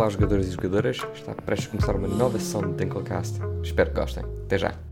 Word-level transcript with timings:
Olá, 0.00 0.08
jogadores 0.08 0.46
e 0.46 0.52
jogadoras. 0.52 0.96
Está 1.14 1.34
prestes 1.34 1.68
a 1.68 1.70
começar 1.72 1.94
uma 1.94 2.08
nova 2.08 2.38
sessão 2.38 2.62
de 2.62 2.72
Dinkelcast. 2.72 3.38
Espero 3.62 3.90
que 3.90 4.00
gostem. 4.00 4.24
Até 4.46 4.56
já. 4.56 4.89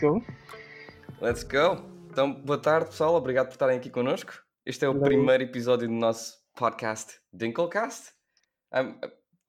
Go. 0.00 0.24
Let's 1.20 1.42
go. 1.44 1.88
Então, 2.10 2.32
boa 2.32 2.58
tarde, 2.60 2.90
pessoal. 2.90 3.14
Obrigado 3.14 3.46
por 3.48 3.52
estarem 3.52 3.78
aqui 3.78 3.90
connosco. 3.90 4.32
Este 4.64 4.84
é 4.84 4.88
o 4.88 4.92
Hello. 4.92 5.02
primeiro 5.04 5.42
episódio 5.42 5.86
do 5.86 5.94
nosso 5.94 6.34
podcast 6.56 7.20
Dinkelcast. 7.32 8.12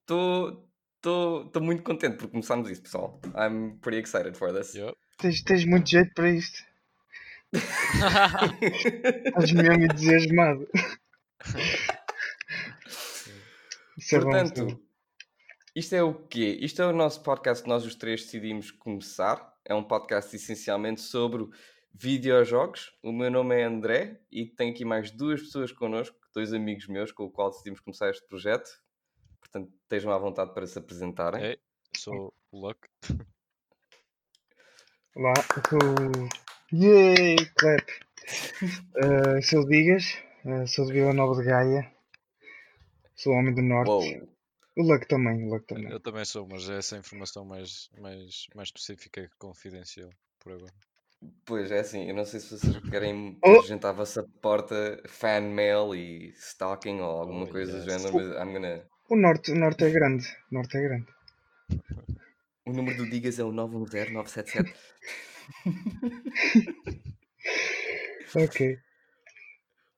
Estou 0.02 1.50
muito 1.60 1.82
contente 1.82 2.16
por 2.18 2.28
começarmos 2.28 2.70
isto, 2.70 2.82
pessoal. 2.82 3.20
I'm 3.34 3.78
pretty 3.78 4.02
excited 4.02 4.36
for 4.36 4.52
this. 4.52 4.74
Yup. 4.74 4.96
Tens, 5.18 5.42
tens 5.42 5.64
muito 5.64 5.88
jeito 5.88 6.12
para 6.14 6.30
isto. 6.30 6.58
Estás 7.52 9.52
mesmo 9.52 9.84
entusiasmado. 9.84 10.68
Isso 13.98 14.16
é 14.16 14.20
bom, 14.20 14.20
isso 14.20 14.20
é 14.20 14.20
Portanto, 14.20 14.66
bom. 14.66 14.78
isto 15.74 15.94
é 15.94 16.02
o 16.02 16.14
quê? 16.14 16.58
Isto 16.60 16.82
é 16.82 16.86
o 16.86 16.92
nosso 16.92 17.22
podcast 17.22 17.62
que 17.62 17.68
nós 17.68 17.84
os 17.84 17.94
três 17.94 18.22
decidimos 18.22 18.70
começar. 18.70 19.51
É 19.64 19.74
um 19.74 19.84
podcast 19.84 20.34
essencialmente 20.34 21.00
sobre 21.00 21.48
videojogos. 21.94 22.92
O 23.02 23.12
meu 23.12 23.30
nome 23.30 23.60
é 23.60 23.64
André 23.64 24.20
e 24.30 24.46
tenho 24.46 24.72
aqui 24.72 24.84
mais 24.84 25.10
duas 25.10 25.40
pessoas 25.40 25.70
connosco, 25.70 26.16
dois 26.34 26.52
amigos 26.52 26.88
meus 26.88 27.12
com 27.12 27.24
o 27.24 27.30
qual 27.30 27.50
decidimos 27.50 27.80
começar 27.80 28.10
este 28.10 28.26
projeto. 28.26 28.70
Portanto, 29.38 29.72
estejam 29.82 30.12
à 30.12 30.18
vontade 30.18 30.52
para 30.52 30.66
se 30.66 30.78
apresentarem. 30.78 31.44
Hey, 31.44 31.58
sou 31.96 32.34
o 32.50 32.58
Luck. 32.58 32.78
Olá, 35.14 35.34
eu 35.56 35.62
sou. 35.68 36.28
Yay! 36.72 37.36
Clap! 37.56 37.86
Uh, 38.96 39.42
sou 39.42 39.60
o 39.60 39.68
Digas, 39.68 40.18
uh, 40.44 40.66
sou 40.66 40.86
de 40.86 40.92
Vila 40.94 41.12
Nova 41.12 41.40
de 41.40 41.46
Gaia, 41.46 41.92
sou 43.14 43.32
homem 43.34 43.54
do 43.54 43.60
Norte. 43.60 43.90
Uou! 43.90 44.31
O 44.76 44.82
Luck 44.82 45.06
também, 45.06 45.44
o 45.44 45.48
Luck 45.50 45.66
também. 45.66 45.90
Eu 45.90 46.00
também 46.00 46.24
sou, 46.24 46.46
mas 46.48 46.68
é 46.68 46.78
essa 46.78 46.96
informação 46.96 47.44
mais, 47.44 47.90
mais, 48.00 48.46
mais 48.54 48.68
específica 48.68 49.20
e 49.20 49.28
confidencial 49.38 50.10
por 50.40 50.52
agora. 50.52 50.72
Pois 51.44 51.70
é 51.70 51.80
assim, 51.80 52.08
eu 52.08 52.14
não 52.14 52.24
sei 52.24 52.40
se 52.40 52.58
vocês 52.58 52.78
querem 52.90 53.38
Oh! 53.44 53.52
apresentar 53.56 53.90
a 53.90 53.92
vossa 53.92 54.24
porta 54.40 55.00
fan 55.06 55.40
mail 55.42 55.94
e 55.94 56.30
stalking 56.36 57.00
ou 57.00 57.10
alguma 57.20 57.44
Oh, 57.44 57.48
coisa 57.48 57.72
do 57.72 57.78
yes. 57.78 58.02
género, 58.02 58.14
mas 58.14 58.26
I'm 58.48 58.52
gonna... 58.52 58.82
O 59.08 59.16
Norte, 59.16 59.52
o 59.52 59.54
Norte 59.54 59.84
é 59.84 59.90
grande. 59.90 60.26
O 60.50 60.54
Norte 60.54 60.76
é 60.78 60.80
grande. 60.82 61.06
O 62.64 62.72
número 62.72 62.96
do 62.96 63.08
Digas 63.10 63.38
é 63.38 63.44
o 63.44 63.52
910-977. 63.52 64.74
Ok. 68.34 68.78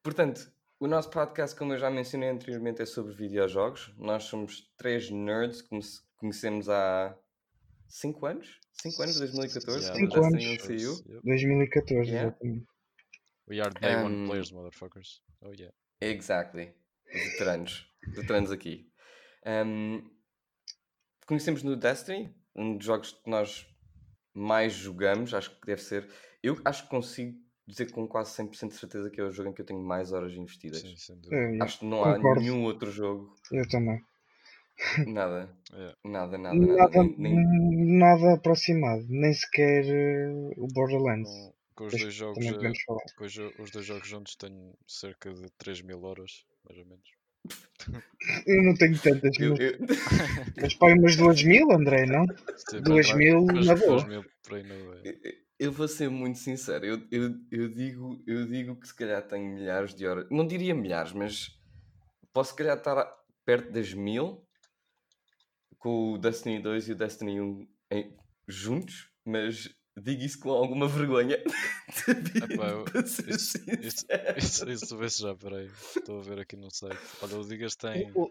Portanto, 0.03 0.53
o 0.85 0.89
nosso 0.89 1.11
podcast, 1.11 1.57
como 1.57 1.73
eu 1.73 1.79
já 1.79 1.91
mencionei 1.91 2.29
anteriormente, 2.29 2.83
é 2.83 2.87
sobre 2.87 3.15
videojogos. 3.15 3.93
Nós 3.97 4.25
somos 4.25 4.71
três 4.77 5.11
nerds, 5.11 5.63
come- 5.63 5.83
conhecemos 6.17 6.69
há 6.69 7.17
5 7.89 8.27
anos? 8.27 8.61
5 8.83 9.03
anos, 9.03 9.19
2014, 9.19 9.81
Yeah, 9.85 9.99
Cinco 9.99 10.13
quando 10.15 10.25
anos. 10.35 10.45
Destiny 10.45 10.77
1 10.77 10.79
saiu. 10.81 11.15
Yup. 11.15 11.25
2014, 11.25 12.11
Yeah. 12.11 12.29
exatamente. 12.29 12.67
We 13.49 13.61
are 13.61 13.71
day 13.81 13.97
one 13.97 14.15
Um, 14.25 14.27
players, 14.27 14.51
motherfuckers. 14.53 15.23
Oh 15.43 15.53
yeah. 15.53 15.75
Exactly. 16.01 16.75
Veteranos. 17.13 17.87
Veteranos 18.15 18.51
aqui. 18.51 18.91
Um, 19.47 20.03
conhecemos 21.27 21.63
no 21.63 21.77
Destiny, 21.77 22.35
um 22.55 22.77
dos 22.77 22.87
jogos 22.87 23.13
que 23.13 23.31
nós 23.31 23.67
mais 24.35 24.73
jogamos, 24.73 25.33
acho 25.35 25.51
que 25.61 25.67
deve 25.67 25.83
ser. 25.83 26.09
Eu 26.43 26.61
acho 26.65 26.85
que 26.85 26.91
consigo 26.91 27.39
dizer 27.67 27.91
com 27.91 28.07
quase 28.07 28.31
100% 28.43 28.69
de 28.69 28.75
certeza 28.77 29.11
que 29.11 29.21
é 29.21 29.25
o 29.25 29.31
jogo 29.33 29.51
em 29.51 29.53
que 29.53 29.61
eu 29.63 29.67
tenho 29.67 29.81
mais 29.83 30.13
horas 30.13 30.33
investidas. 30.35 30.81
Sim, 30.81 30.95
sem 30.97 31.17
dúvida. 31.17 31.37
É, 31.37 31.63
Acho 31.63 31.79
que 31.81 31.85
não 31.87 32.05
há 32.05 32.17
Concordo. 32.17 32.41
nenhum 32.41 32.63
outro 32.65 32.91
jogo, 32.91 33.35
eu 33.53 33.67
também. 33.69 34.01
nada, 35.07 35.49
Yeah. 35.73 35.97
nada, 36.05 36.37
nada, 36.39 36.55
nada, 36.57 36.77
Nada, 36.77 37.03
nem, 37.03 37.35
nem- 37.37 37.99
nada 37.99 38.35
aproximado, 38.35 39.05
nem 39.09 39.33
sequer 39.33 39.85
uh, 39.85 40.53
o 40.57 40.67
Borderlands. 40.73 41.31
Com, 41.31 41.55
com 41.77 41.85
os 41.87 41.93
Depois 41.93 42.03
dois 42.03 42.15
jogos, 42.15 42.47
falar. 42.87 43.01
com 43.17 43.25
os, 43.63 43.71
dois 43.71 43.87
jogos 43.87 44.09
juntos 44.09 44.37
tenho 44.37 44.75
cerca 44.87 45.33
de 45.33 45.49
3 45.59 45.81
mil 45.83 46.03
horas, 46.05 46.45
mais 46.65 46.79
ou 46.79 46.87
menos. 46.87 47.09
Eu 48.47 48.63
não 48.63 48.75
tenho 48.75 48.99
tantas, 48.99 49.39
eu- 49.39 49.51
mas, 49.51 49.61
eu- 49.61 49.79
mas 50.63 50.77
aí 50.83 50.99
umas 50.99 51.17
duas 51.17 51.43
mil, 51.43 51.71
André, 51.73 52.07
não? 52.07 52.25
Sim, 52.57 52.81
Duas 52.83 53.09
mas- 53.09 53.17
mil 53.19 53.45
mas 53.47 53.67
na 53.67 53.75
boa. 53.77 54.07
mil 54.07 54.25
por 54.43 54.55
aí 54.55 54.63
na 54.63 54.75
boa. 54.77 55.03
Eu 55.59 55.71
vou 55.71 55.87
ser 55.87 56.11
muito 56.11 56.39
sincero, 56.39 56.85
eu, 56.85 57.07
eu, 57.11 57.35
eu, 57.51 57.69
digo, 57.69 58.23
eu 58.27 58.47
digo 58.47 58.75
que 58.77 58.89
se 58.89 58.95
calhar 58.95 59.23
tenho 59.23 59.55
milhares 59.55 59.95
de 59.95 60.07
horas, 60.07 60.27
não 60.31 60.47
diria 60.47 60.75
milhares, 60.75 61.13
mas 61.13 61.57
posso 62.33 62.51
se 62.51 62.57
calhar 62.57 62.77
estar 62.77 63.05
perto 63.45 63.71
das 63.71 63.95
mil 63.95 64.45
com 65.79 66.15
o 66.15 66.19
Destiny 66.19 66.61
2 66.61 66.89
e 66.89 66.93
o 66.93 66.97
Destiny 66.97 67.41
1 67.41 67.69
em- 67.93 68.17
juntos, 68.49 69.11
mas 69.25 69.69
digo 69.97 70.23
isso 70.23 70.41
com 70.41 70.51
alguma 70.51 70.89
vergonha. 70.89 71.37
Epá, 72.51 72.69
eu- 72.71 72.85
isso- 73.05 73.23
isso-. 73.31 74.07
Isso, 74.37 74.71
isso 74.71 74.97
vê-se 74.97 75.23
já, 75.23 75.35
peraí. 75.37 75.71
Estou 75.97 76.19
a 76.19 76.23
ver 76.23 76.41
aqui 76.41 76.57
no 76.57 76.69
site. 76.75 76.99
Olha, 77.23 77.37
o 77.39 77.47
Digas 77.49 77.77
tem, 77.77 78.11
O- 78.15 78.31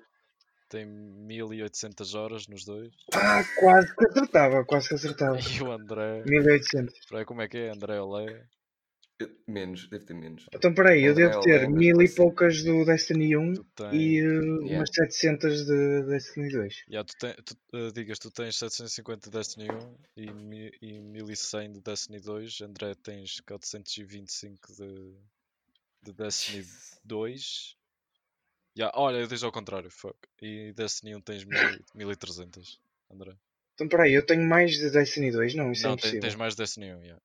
tem 0.74 0.86
1800 0.88 2.16
horas 2.16 2.48
nos 2.48 2.66
dois. 2.66 2.92
Ah, 3.14 3.44
quase 3.60 3.96
que 3.96 4.06
acertava, 4.08 4.66
quase 4.66 4.88
que 4.90 4.96
acertava. 4.96 5.38
E 5.60 5.62
o 5.62 5.72
André. 5.72 6.24
1800. 6.26 6.96
Espera, 7.00 7.26
como 7.26 7.42
é 7.44 7.48
que 7.48 7.58
é? 7.58 7.70
André 7.70 8.00
Olé. 8.02 8.44
Menos, 9.48 9.88
deve 9.88 10.06
ter 10.06 10.16
menos. 10.16 10.48
Então 10.54 10.74
peraí, 10.74 11.04
eu 11.04 11.14
devo 11.14 11.40
ter 11.42 11.60
Olé, 11.66 11.68
mil 11.68 12.02
e 12.02 12.10
poucas 12.10 12.64
do 12.64 12.84
Destiny 12.84 13.38
1 13.38 13.54
Tu 13.54 13.64
tens. 13.76 13.94
e 13.94 14.22
uh, 14.28 14.42
Yeah. 14.64 14.76
umas 14.78 14.90
700 14.92 15.66
de 15.66 16.04
Destiny 16.08 16.50
2. 16.52 16.84
Yeah, 16.90 17.06
tu 17.08 17.14
tem, 17.20 17.36
tu, 17.46 17.56
eh, 17.74 17.92
digas, 17.94 18.18
tu 18.18 18.32
tens 18.32 18.58
750 18.58 19.30
de 19.30 19.38
Destiny 19.38 19.70
1 19.70 19.98
e, 20.18 20.34
mi- 20.34 20.72
e 20.82 21.00
1100 21.00 21.72
de 21.74 21.82
Destiny 21.82 22.20
2. 22.20 22.62
André 22.62 22.96
tens 22.96 23.40
425 23.42 24.74
de, 24.76 25.14
de 26.02 26.14
Destiny 26.14 26.66
2. 27.06 27.78
Yeah, 28.78 28.92
olha, 28.96 29.18
eu 29.18 29.28
disse 29.28 29.46
ao 29.46 29.52
contrário, 29.52 29.90
fuck. 29.92 30.18
E 30.42 30.74
Destiny 30.74 31.16
1 31.16 31.22
tens 31.22 31.44
1000 31.44 31.84
1300, 31.94 32.80
André. 33.12 33.36
Então 33.76 33.88
peraí, 33.88 34.14
eu 34.14 34.26
tenho 34.26 34.44
mais 34.48 34.72
de 34.78 34.90
Destiny 34.90 35.32
2? 35.32 35.54
Não, 35.56 35.72
isso 35.72 35.86
é 35.86 35.90
Não, 35.90 35.96
tens, 35.98 36.02
impossível. 36.02 36.22
tens 36.22 36.36
mais 36.36 36.56
Destiny 36.56 36.94
1, 36.94 37.04
yeah. 37.04 37.22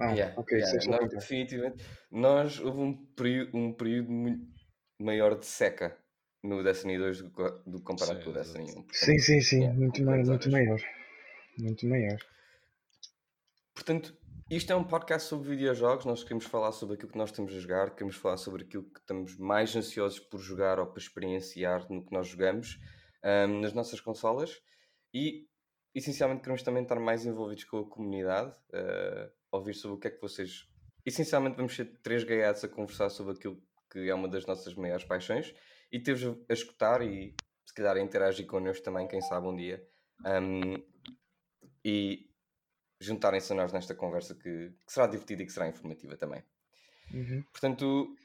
Ah, 0.00 0.12
Yeah, 0.14 0.40
ok, 0.40 0.58
yeah, 0.58 0.76
isso 0.76 0.90
é 0.90 0.90
nós, 0.90 1.10
definitivamente. 1.10 1.84
Nós 2.10 2.60
houve 2.60 2.78
um 2.80 2.94
período, 3.14 3.56
um 3.56 3.72
período 3.72 4.10
muito 4.12 4.44
maior 4.98 5.38
de 5.38 5.46
seca 5.46 5.96
no 6.42 6.62
Destiny 6.62 6.98
2 6.98 7.22
do, 7.22 7.30
que- 7.30 7.70
do 7.70 7.78
que 7.78 7.84
comparado 7.84 8.18
Sim, 8.18 8.24
com 8.24 8.30
o 8.30 8.32
Destiny 8.34 8.64
1. 8.64 8.66
exato. 8.66 8.86
portanto, 8.86 8.92
Sim, 8.94 9.18
sim, 9.18 9.40
sim, 9.40 9.60
yeah, 9.60 9.78
muito, 9.78 10.02
mai- 10.04 10.16
quantas 10.16 10.28
muito 10.28 10.50
maior. 10.50 10.80
Muito 11.58 11.86
maior. 11.86 12.18
Portanto, 13.74 14.16
isto 14.50 14.72
é 14.72 14.76
um 14.76 14.84
podcast 14.84 15.28
sobre 15.28 15.50
videojogos. 15.50 16.04
Nós 16.04 16.22
queremos 16.22 16.44
falar 16.44 16.72
sobre 16.72 16.96
aquilo 16.96 17.10
que 17.10 17.18
nós 17.18 17.32
temos 17.32 17.54
a 17.54 17.58
jogar, 17.58 17.90
queremos 17.94 18.16
falar 18.16 18.36
sobre 18.36 18.62
aquilo 18.64 18.84
que 18.84 19.00
estamos 19.00 19.38
mais 19.38 19.74
ansiosos 19.74 20.18
por 20.18 20.38
jogar 20.38 20.78
ou 20.78 20.86
para 20.86 21.00
experienciar 21.00 21.90
no 21.90 22.04
que 22.04 22.12
nós 22.12 22.28
jogamos 22.28 22.78
ahm, 23.22 23.60
nas 23.60 23.72
nossas 23.72 24.00
consolas 24.00 24.60
e 25.12 25.48
essencialmente 25.94 26.42
queremos 26.42 26.62
também 26.62 26.82
estar 26.82 27.00
mais 27.00 27.24
envolvidos 27.24 27.64
com 27.64 27.78
a 27.78 27.88
comunidade, 27.88 28.54
ah, 28.74 29.30
ouvir 29.50 29.74
sobre 29.74 29.96
o 29.96 30.00
que 30.00 30.08
é 30.08 30.10
que 30.10 30.20
vocês. 30.20 30.68
Essencialmente, 31.06 31.56
vamos 31.56 31.74
ser 31.74 32.00
três 32.02 32.22
gaiados 32.22 32.62
a 32.64 32.68
conversar 32.68 33.08
sobre 33.08 33.34
aquilo 33.34 33.62
que 33.90 34.10
é 34.10 34.14
uma 34.14 34.28
das 34.28 34.44
nossas 34.44 34.74
maiores 34.74 35.04
paixões 35.04 35.54
e 35.90 36.00
ter-vos 36.00 36.38
a, 36.48 36.52
escutar 36.52 37.00
e 37.00 37.34
se 37.64 37.74
calhar 37.74 37.96
a 37.96 38.00
interagir 38.00 38.46
connosco 38.46 38.84
também, 38.84 39.08
quem 39.08 39.22
sabe 39.22 39.46
um 39.46 39.56
dia. 39.56 39.82
Ahm, 40.24 40.82
e 41.84 42.33
juntarem-se 43.00 43.52
a 43.52 43.56
nós 43.56 43.72
nesta 43.72 43.94
conversa 43.94 44.34
que, 44.34 44.72
que 44.86 44.92
será 44.92 45.06
divertida 45.06 45.42
e 45.42 45.46
que 45.46 45.52
será 45.52 45.68
informativa 45.68 46.16
também. 46.16 46.42
Uhum. 47.12 47.44
Portanto, 47.50 48.16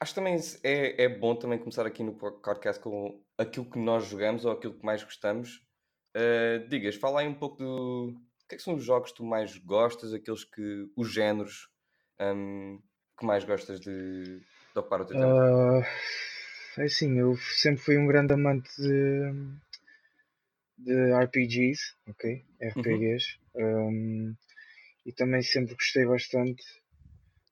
acho 0.00 0.14
também 0.14 0.38
é, 0.62 1.04
é 1.04 1.08
bom 1.08 1.34
também 1.36 1.58
começar 1.58 1.86
aqui 1.86 2.02
no 2.02 2.14
podcast 2.14 2.82
com 2.82 3.22
aquilo 3.36 3.70
que 3.70 3.78
nós 3.78 4.06
jogamos 4.06 4.44
ou 4.44 4.52
aquilo 4.52 4.74
que 4.74 4.84
mais 4.84 5.02
gostamos. 5.02 5.62
Uh, 6.16 6.66
digas, 6.68 6.96
fala 6.96 7.20
aí 7.20 7.28
um 7.28 7.34
pouco 7.34 7.56
do. 7.56 8.14
O 8.44 8.48
que 8.48 8.56
é 8.56 8.58
que 8.58 8.64
são 8.64 8.74
os 8.74 8.82
jogos 8.82 9.12
que 9.12 9.18
tu 9.18 9.24
mais 9.24 9.56
gostas, 9.58 10.12
aqueles 10.12 10.44
que. 10.44 10.90
os 10.96 11.12
géneros 11.12 11.68
um, 12.20 12.80
que 13.18 13.24
mais 13.24 13.44
gostas 13.44 13.78
de, 13.80 14.40
de 14.40 14.78
ocupar 14.78 15.02
o 15.02 15.04
teu 15.04 15.16
tempo? 15.16 15.28
Uh, 15.28 15.84
é 16.78 16.84
assim, 16.84 17.18
eu 17.18 17.36
sempre 17.36 17.82
fui 17.82 17.96
um 17.96 18.06
grande 18.06 18.32
amante 18.32 18.70
de, 18.76 19.32
de 20.84 21.12
RPGs, 21.24 21.94
ok? 22.08 22.44
RPGs. 22.60 23.38
Uhum. 23.54 23.88
Um, 23.88 24.36
e 25.06 25.12
também 25.12 25.42
sempre 25.42 25.74
gostei 25.74 26.04
bastante 26.04 26.62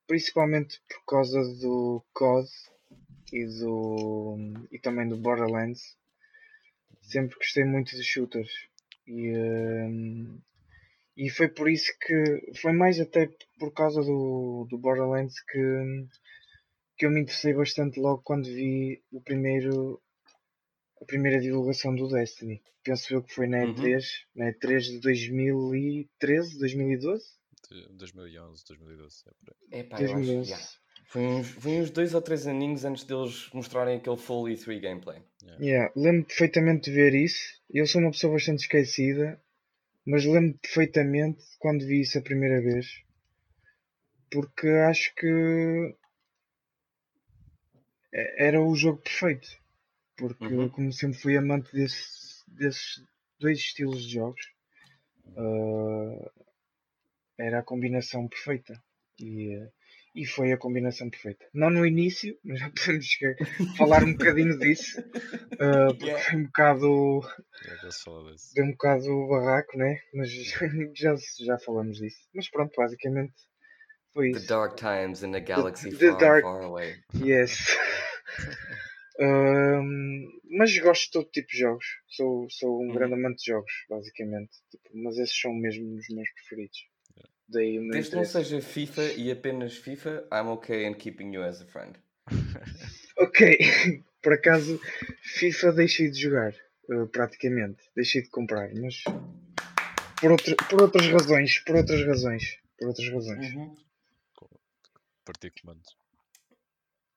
principalmente 0.09 0.81
por 0.89 1.05
causa 1.05 1.39
do 1.61 2.03
COD 2.13 2.49
e, 3.31 3.45
do, 3.45 4.37
e 4.71 4.79
também 4.79 5.07
do 5.07 5.15
Borderlands. 5.15 5.95
Sempre 7.03 7.37
gostei 7.37 7.63
muito 7.63 7.95
de 7.95 8.03
shooters 8.03 8.51
e, 9.07 9.31
um, 9.37 10.41
e 11.15 11.29
foi 11.29 11.47
por 11.47 11.69
isso 11.69 11.91
que 12.01 12.53
foi 12.59 12.73
mais 12.73 12.99
até 12.99 13.29
por 13.59 13.71
causa 13.71 14.01
do, 14.01 14.65
do 14.67 14.79
Borderlands 14.79 15.39
que, 15.41 16.07
que 16.97 17.05
eu 17.05 17.11
me 17.11 17.21
interessei 17.21 17.53
bastante 17.53 17.99
logo 17.99 18.23
quando 18.23 18.45
vi 18.45 19.03
o 19.11 19.21
primeiro 19.21 20.01
a 21.01 21.05
primeira 21.05 21.39
divulgação 21.39 21.95
do 21.95 22.07
Destiny. 22.07 22.61
Penso 22.83 23.13
eu 23.13 23.23
que 23.23 23.33
foi 23.33 23.47
na 23.47 23.59
E3, 23.59 23.95
uhum. 23.95 24.01
na 24.35 24.53
E3 24.53 24.79
de 24.79 24.99
2013, 24.99 26.59
2012 26.59 27.39
2011, 27.91 28.63
2012. 28.67 29.23
É, 29.71 29.83
pá, 29.83 29.97
2011. 29.97 30.53
Acho, 30.53 30.61
yeah. 30.61 30.73
foi, 31.07 31.21
uns, 31.21 31.47
foi 31.49 31.71
uns 31.81 31.91
dois 31.91 32.13
ou 32.13 32.21
três 32.21 32.47
aninhos 32.47 32.83
antes 32.83 33.03
deles 33.03 33.49
mostrarem 33.53 33.97
aquele 33.97 34.17
full 34.17 34.45
E3 34.45 34.79
gameplay. 34.79 35.21
Yeah. 35.43 35.65
yeah. 35.65 35.93
Lembro 35.95 36.25
perfeitamente 36.25 36.89
de 36.89 36.95
ver 36.95 37.13
isso. 37.13 37.61
Eu 37.69 37.85
sou 37.85 38.01
uma 38.01 38.11
pessoa 38.11 38.33
bastante 38.33 38.61
esquecida, 38.61 39.39
mas 40.05 40.25
lembro 40.25 40.57
perfeitamente 40.59 41.43
quando 41.59 41.85
vi 41.85 42.01
isso 42.01 42.17
a 42.17 42.21
primeira 42.21 42.61
vez. 42.61 42.87
Porque 44.31 44.67
acho 44.67 45.13
que 45.15 45.95
é, 48.13 48.47
era 48.47 48.61
o 48.61 48.75
jogo 48.75 49.01
perfeito. 49.01 49.58
Porque 50.19 50.45
uhum. 50.45 50.69
como 50.69 50.91
sempre 50.91 51.17
fui 51.17 51.37
amante 51.37 51.71
desse, 51.71 52.43
desses 52.47 53.03
dois 53.39 53.57
estilos 53.57 54.03
de 54.03 54.15
jogos, 54.15 54.41
uh, 55.27 56.31
era 57.37 57.59
a 57.59 57.63
combinação 57.63 58.27
perfeita. 58.27 58.73
E, 59.19 59.57
e 60.15 60.25
foi 60.25 60.51
a 60.51 60.57
combinação 60.57 61.09
perfeita. 61.09 61.45
Não 61.53 61.69
no 61.69 61.85
início, 61.85 62.37
mas 62.43 62.59
já 62.59 62.69
podemos 62.75 63.07
falar 63.77 64.03
um 64.03 64.13
bocadinho 64.13 64.57
disso, 64.59 64.99
uh, 64.99 65.93
porque 65.93 66.05
yeah. 66.05 66.23
foi 66.25 66.39
um 66.39 66.43
bocado. 66.45 67.21
Deu 68.55 68.65
um 68.65 68.71
bocado 68.71 69.27
barraco, 69.27 69.77
né? 69.77 69.99
Mas 70.13 70.29
já, 70.95 71.15
já 71.39 71.57
falamos 71.59 71.97
disso. 71.97 72.19
Mas 72.33 72.49
pronto, 72.49 72.73
basicamente 72.75 73.33
foi 74.13 74.31
isso. 74.31 74.41
The 74.41 74.47
dark 74.47 74.75
times 74.75 75.23
in 75.23 75.35
a 75.35 75.39
galaxy 75.39 75.91
the, 75.91 75.97
the 75.97 76.11
far, 76.11 76.19
dark... 76.19 76.43
far 76.43 76.63
away. 76.63 76.95
Yes. 77.13 77.77
um, 79.19 80.39
mas 80.57 80.77
gosto 80.79 81.05
de 81.05 81.11
todo 81.11 81.31
tipo 81.31 81.47
de 81.49 81.57
jogos. 81.57 81.85
Sou, 82.07 82.47
sou 82.49 82.81
um 82.81 82.87
uhum. 82.87 82.93
grande 82.93 83.13
amante 83.13 83.39
de 83.39 83.51
jogos, 83.51 83.71
basicamente. 83.89 84.51
Tipo, 84.71 84.89
mas 84.93 85.17
esses 85.17 85.39
são 85.39 85.53
mesmo 85.53 85.95
os 85.95 86.07
meus 86.09 86.29
preferidos. 86.31 86.79
Daí 87.47 87.79
Desde 87.89 88.11
que 88.11 88.15
não 88.15 88.25
seja 88.25 88.61
FIFA 88.61 89.13
e 89.13 89.31
apenas 89.31 89.75
FIFA, 89.75 90.27
I'm 90.31 90.47
okay 90.49 90.85
in 90.85 90.93
keeping 90.93 91.33
you 91.33 91.43
as 91.43 91.61
a 91.61 91.65
friend. 91.65 91.97
ok, 93.17 93.57
por 94.21 94.33
acaso 94.33 94.79
FIFA 95.23 95.71
deixei 95.73 96.11
de 96.11 96.21
jogar, 96.21 96.53
uh, 96.91 97.07
praticamente. 97.07 97.83
Deixei 97.95 98.21
de 98.21 98.29
comprar, 98.29 98.71
mas 98.75 99.03
por, 100.21 100.31
outro, 100.31 100.55
por 100.69 100.83
outras 100.83 101.07
razões, 101.07 101.57
por 101.59 101.75
outras 101.75 102.05
razões, 102.05 102.59
por 102.77 102.87
outras 102.89 103.09
razões. 103.09 103.53
Uhum. 103.53 103.75
Partir 105.25 105.51
comandos. 105.59 105.98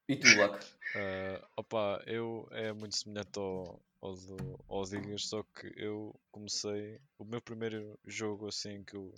E 0.09 0.17
tu, 0.17 0.27
Luck? 0.37 0.65
Uh, 0.95 1.47
opa, 1.57 2.03
eu 2.07 2.49
é 2.51 2.73
muito 2.73 2.97
semelhante 2.97 3.39
ao, 3.39 3.81
ao, 4.01 4.15
do, 4.15 4.65
ao 4.69 4.85
Digas, 4.85 5.27
só 5.27 5.43
que 5.43 5.73
eu 5.77 6.15
comecei 6.31 7.01
o 7.19 7.25
meu 7.25 7.41
primeiro 7.41 7.99
jogo 8.05 8.49
assim 8.49 8.85
que 8.85 8.97
eu 8.97 9.15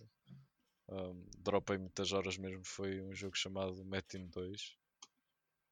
um, 0.89 1.25
dropei 1.39 1.79
muitas 1.79 2.13
horas 2.13 2.37
mesmo, 2.37 2.65
foi 2.65 3.01
um 3.01 3.15
jogo 3.15 3.37
chamado 3.37 3.85
Metin 3.85 4.27
2 4.27 4.77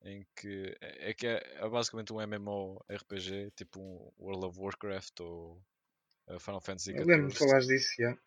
em 0.05 0.27
que 0.35 0.77
é, 0.81 1.11
é 1.11 1.15
que 1.15 1.27
é, 1.27 1.43
é, 1.57 1.69
basicamente 1.69 2.13
um 2.13 2.21
MMORPG, 2.21 3.53
tipo 3.57 3.81
um 3.81 4.11
World 4.19 4.47
of 4.47 4.59
Warcraft 4.59 5.21
ou 5.21 5.63
uh, 6.29 6.41
Final 6.41 6.61
Fantasy 6.61 6.93
XIV. 6.93 7.01
Eu 7.01 7.07
lembro 7.07 7.29
de 7.29 7.39
falar 7.39 7.61
disso, 7.61 7.95
já. 7.99 8.19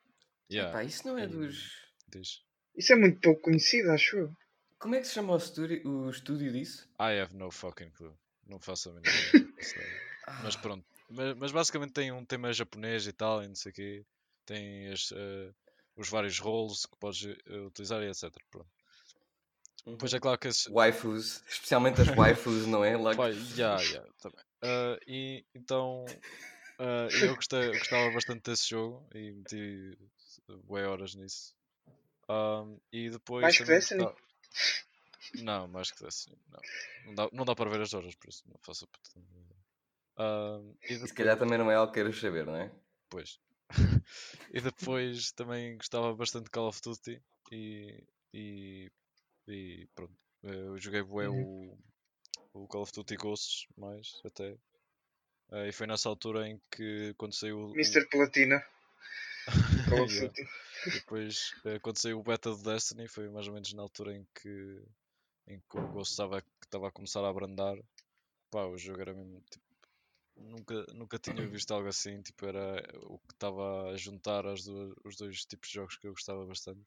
Yeah. 0.51 0.69
Epá, 0.69 0.83
isso 0.83 1.07
não 1.07 1.17
é 1.17 1.27
dos... 1.27 1.71
Diz. 2.07 2.43
Isso 2.75 2.93
é 2.93 2.95
muito 2.95 3.19
pouco 3.19 3.41
conhecido, 3.41 3.91
acho 3.91 4.17
eu. 4.17 4.37
Como 4.85 4.93
é 4.93 4.99
que 4.99 5.07
se 5.07 5.15
chama 5.15 5.33
o 5.33 5.37
estúdio, 5.37 5.81
o 5.83 6.11
estúdio 6.11 6.51
disso? 6.51 6.87
I 6.99 7.19
have 7.19 7.35
no 7.35 7.49
fucking 7.49 7.89
clue. 7.89 8.13
Não 8.45 8.59
faço 8.59 8.91
a 8.91 8.93
mínima 8.93 9.09
Mas 10.43 10.55
pronto. 10.55 10.85
Mas, 11.09 11.35
mas, 11.37 11.51
basicamente 11.51 11.93
tem 11.93 12.11
um 12.11 12.23
tema 12.23 12.53
japonês 12.53 13.07
e 13.07 13.11
tal, 13.11 13.43
e 13.43 13.47
não 13.47 13.55
sei 13.55 13.71
o 13.71 13.73
quê. 13.73 14.05
Tem 14.45 14.89
as, 14.89 15.09
uh, 15.09 15.51
os 15.97 16.07
vários 16.07 16.37
roles 16.37 16.85
que 16.85 16.95
podes 16.97 17.23
uh, 17.23 17.65
utilizar 17.65 18.03
e 18.03 18.09
etc. 18.09 18.31
Pronto. 18.51 18.69
Uhum. 19.87 19.97
Pois 19.97 20.13
é 20.13 20.19
claro 20.19 20.37
que 20.37 20.49
esses... 20.49 20.67
Waifus, 20.67 21.41
especialmente 21.47 22.01
as 22.01 22.07
waifus, 22.15 22.67
não 22.67 22.85
é? 22.85 22.95
Like... 22.95 23.17
Pai, 23.17 23.31
yeah, 23.57 23.81
yeah, 23.81 24.07
também. 24.21 24.45
Uh, 24.63 25.01
e 25.07 25.45
então 25.55 26.05
uh, 26.79 27.23
eu 27.23 27.33
gostei, 27.33 27.69
gostava 27.69 28.11
bastante 28.11 28.51
desse 28.51 28.69
jogo 28.69 29.03
e 29.15 29.31
meti 29.31 29.97
bem 30.47 30.85
horas 30.85 31.15
nisso. 31.15 31.55
Um, 32.29 32.79
e 32.93 33.09
depois. 33.09 33.41
Mais 33.41 33.57
que 33.57 33.63
Destiny? 33.63 34.07
Não, 35.41 35.67
mais 35.67 35.91
que 35.91 36.03
Destiny. 36.03 36.37
Não. 36.49 36.59
Não, 37.05 37.15
dá, 37.15 37.29
não 37.31 37.45
dá 37.45 37.55
para 37.55 37.69
ver 37.69 37.81
as 37.81 37.93
horas, 37.93 38.15
por 38.15 38.29
isso 38.29 38.43
não 38.47 38.57
faço 38.59 38.85
a 38.85 38.87
um, 40.17 40.75
e, 40.83 40.87
depois... 40.87 41.03
e 41.03 41.07
se 41.07 41.13
calhar 41.13 41.37
também 41.37 41.57
não 41.57 41.69
é 41.69 41.75
algo 41.75 41.91
que 41.91 41.95
queiras 41.99 42.17
saber, 42.19 42.45
não 42.45 42.55
é? 42.55 42.71
Pois. 43.09 43.39
e 44.53 44.61
depois 44.61 45.31
também 45.31 45.77
gostava 45.77 46.13
bastante 46.13 46.45
de 46.45 46.51
Call 46.51 46.67
of 46.67 46.81
Duty 46.81 47.21
e, 47.51 48.03
e, 48.33 48.91
e 49.47 49.87
pronto. 49.93 50.15
Eu 50.43 50.77
joguei 50.77 51.01
bué 51.01 51.27
uhum. 51.27 51.77
o, 52.53 52.63
o 52.63 52.67
Call 52.67 52.83
of 52.83 52.93
Duty 52.93 53.17
Ghosts 53.17 53.67
mais 53.77 54.21
até. 54.23 54.53
Uh, 55.49 55.65
e 55.67 55.71
foi 55.71 55.85
nessa 55.85 56.09
altura 56.09 56.47
em 56.47 56.61
que 56.71 57.13
quando 57.17 57.35
saiu 57.35 57.71
Mr. 57.73 58.07
Platina. 58.07 58.63
Call 59.89 60.03
of 60.03 60.19
Duty. 60.19 60.47
Depois 60.93 61.53
quando 61.81 61.97
saiu 61.97 62.19
o 62.19 62.23
beta 62.23 62.51
do 62.51 62.61
Destiny 62.61 63.07
foi 63.07 63.29
mais 63.29 63.47
ou 63.47 63.53
menos 63.53 63.73
na 63.73 63.81
altura 63.81 64.15
em 64.15 64.25
que, 64.35 64.83
em 65.47 65.59
que 65.59 65.77
o 65.77 65.87
Ghost 65.87 66.11
estava, 66.11 66.41
que 66.41 66.65
estava 66.65 66.87
a 66.87 66.91
começar 66.91 67.23
a 67.23 67.29
abrandar. 67.29 67.77
Pá, 68.51 68.65
o 68.65 68.77
jogo 68.77 69.01
era 69.01 69.13
mesmo 69.13 69.41
tipo, 69.49 69.65
nunca, 70.37 70.85
nunca 70.93 71.19
tinha 71.19 71.47
visto 71.47 71.71
algo 71.71 71.87
assim. 71.87 72.21
Tipo, 72.21 72.45
era 72.45 72.83
o 73.03 73.17
que 73.19 73.33
estava 73.33 73.89
a 73.89 73.97
juntar 73.97 74.45
as 74.45 74.63
duas, 74.63 74.93
os 75.03 75.15
dois 75.15 75.45
tipos 75.45 75.69
de 75.69 75.75
jogos 75.75 75.97
que 75.97 76.07
eu 76.07 76.11
gostava 76.11 76.45
bastante. 76.45 76.85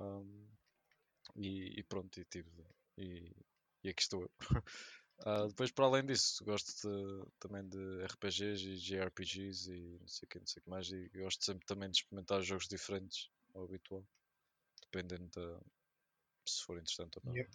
Um, 0.00 0.46
e, 1.36 1.80
e, 1.80 1.82
pronto, 1.84 2.18
e 2.20 2.24
tive. 2.24 2.50
E, 2.96 3.32
e 3.84 3.88
aqui 3.88 4.02
estou 4.02 4.22
eu. 4.22 4.30
uh, 5.26 5.48
depois, 5.48 5.70
para 5.70 5.84
além 5.86 6.04
disso, 6.04 6.44
gosto 6.44 6.72
de, 6.82 7.26
também 7.38 7.66
de 7.68 8.04
RPGs 8.04 8.68
e 8.68 8.76
JRPGs 8.76 9.72
e 9.72 9.98
não 10.00 10.08
sei 10.08 10.26
o 10.26 10.28
que, 10.28 10.38
não 10.38 10.46
sei 10.46 10.60
o 10.60 10.64
que 10.64 10.70
mais. 10.70 10.88
E 10.90 11.08
gosto 11.14 11.44
sempre 11.44 11.66
também 11.66 11.90
de 11.90 11.98
experimentar 11.98 12.42
jogos 12.42 12.68
diferentes 12.68 13.30
ao 13.54 13.64
habitual, 13.64 14.04
dependendo 14.82 15.28
de 15.30 15.58
se 16.50 16.64
for 16.64 16.76
interessante 16.76 17.18
ou 17.18 17.22
não. 17.24 17.36
Yep. 17.36 17.50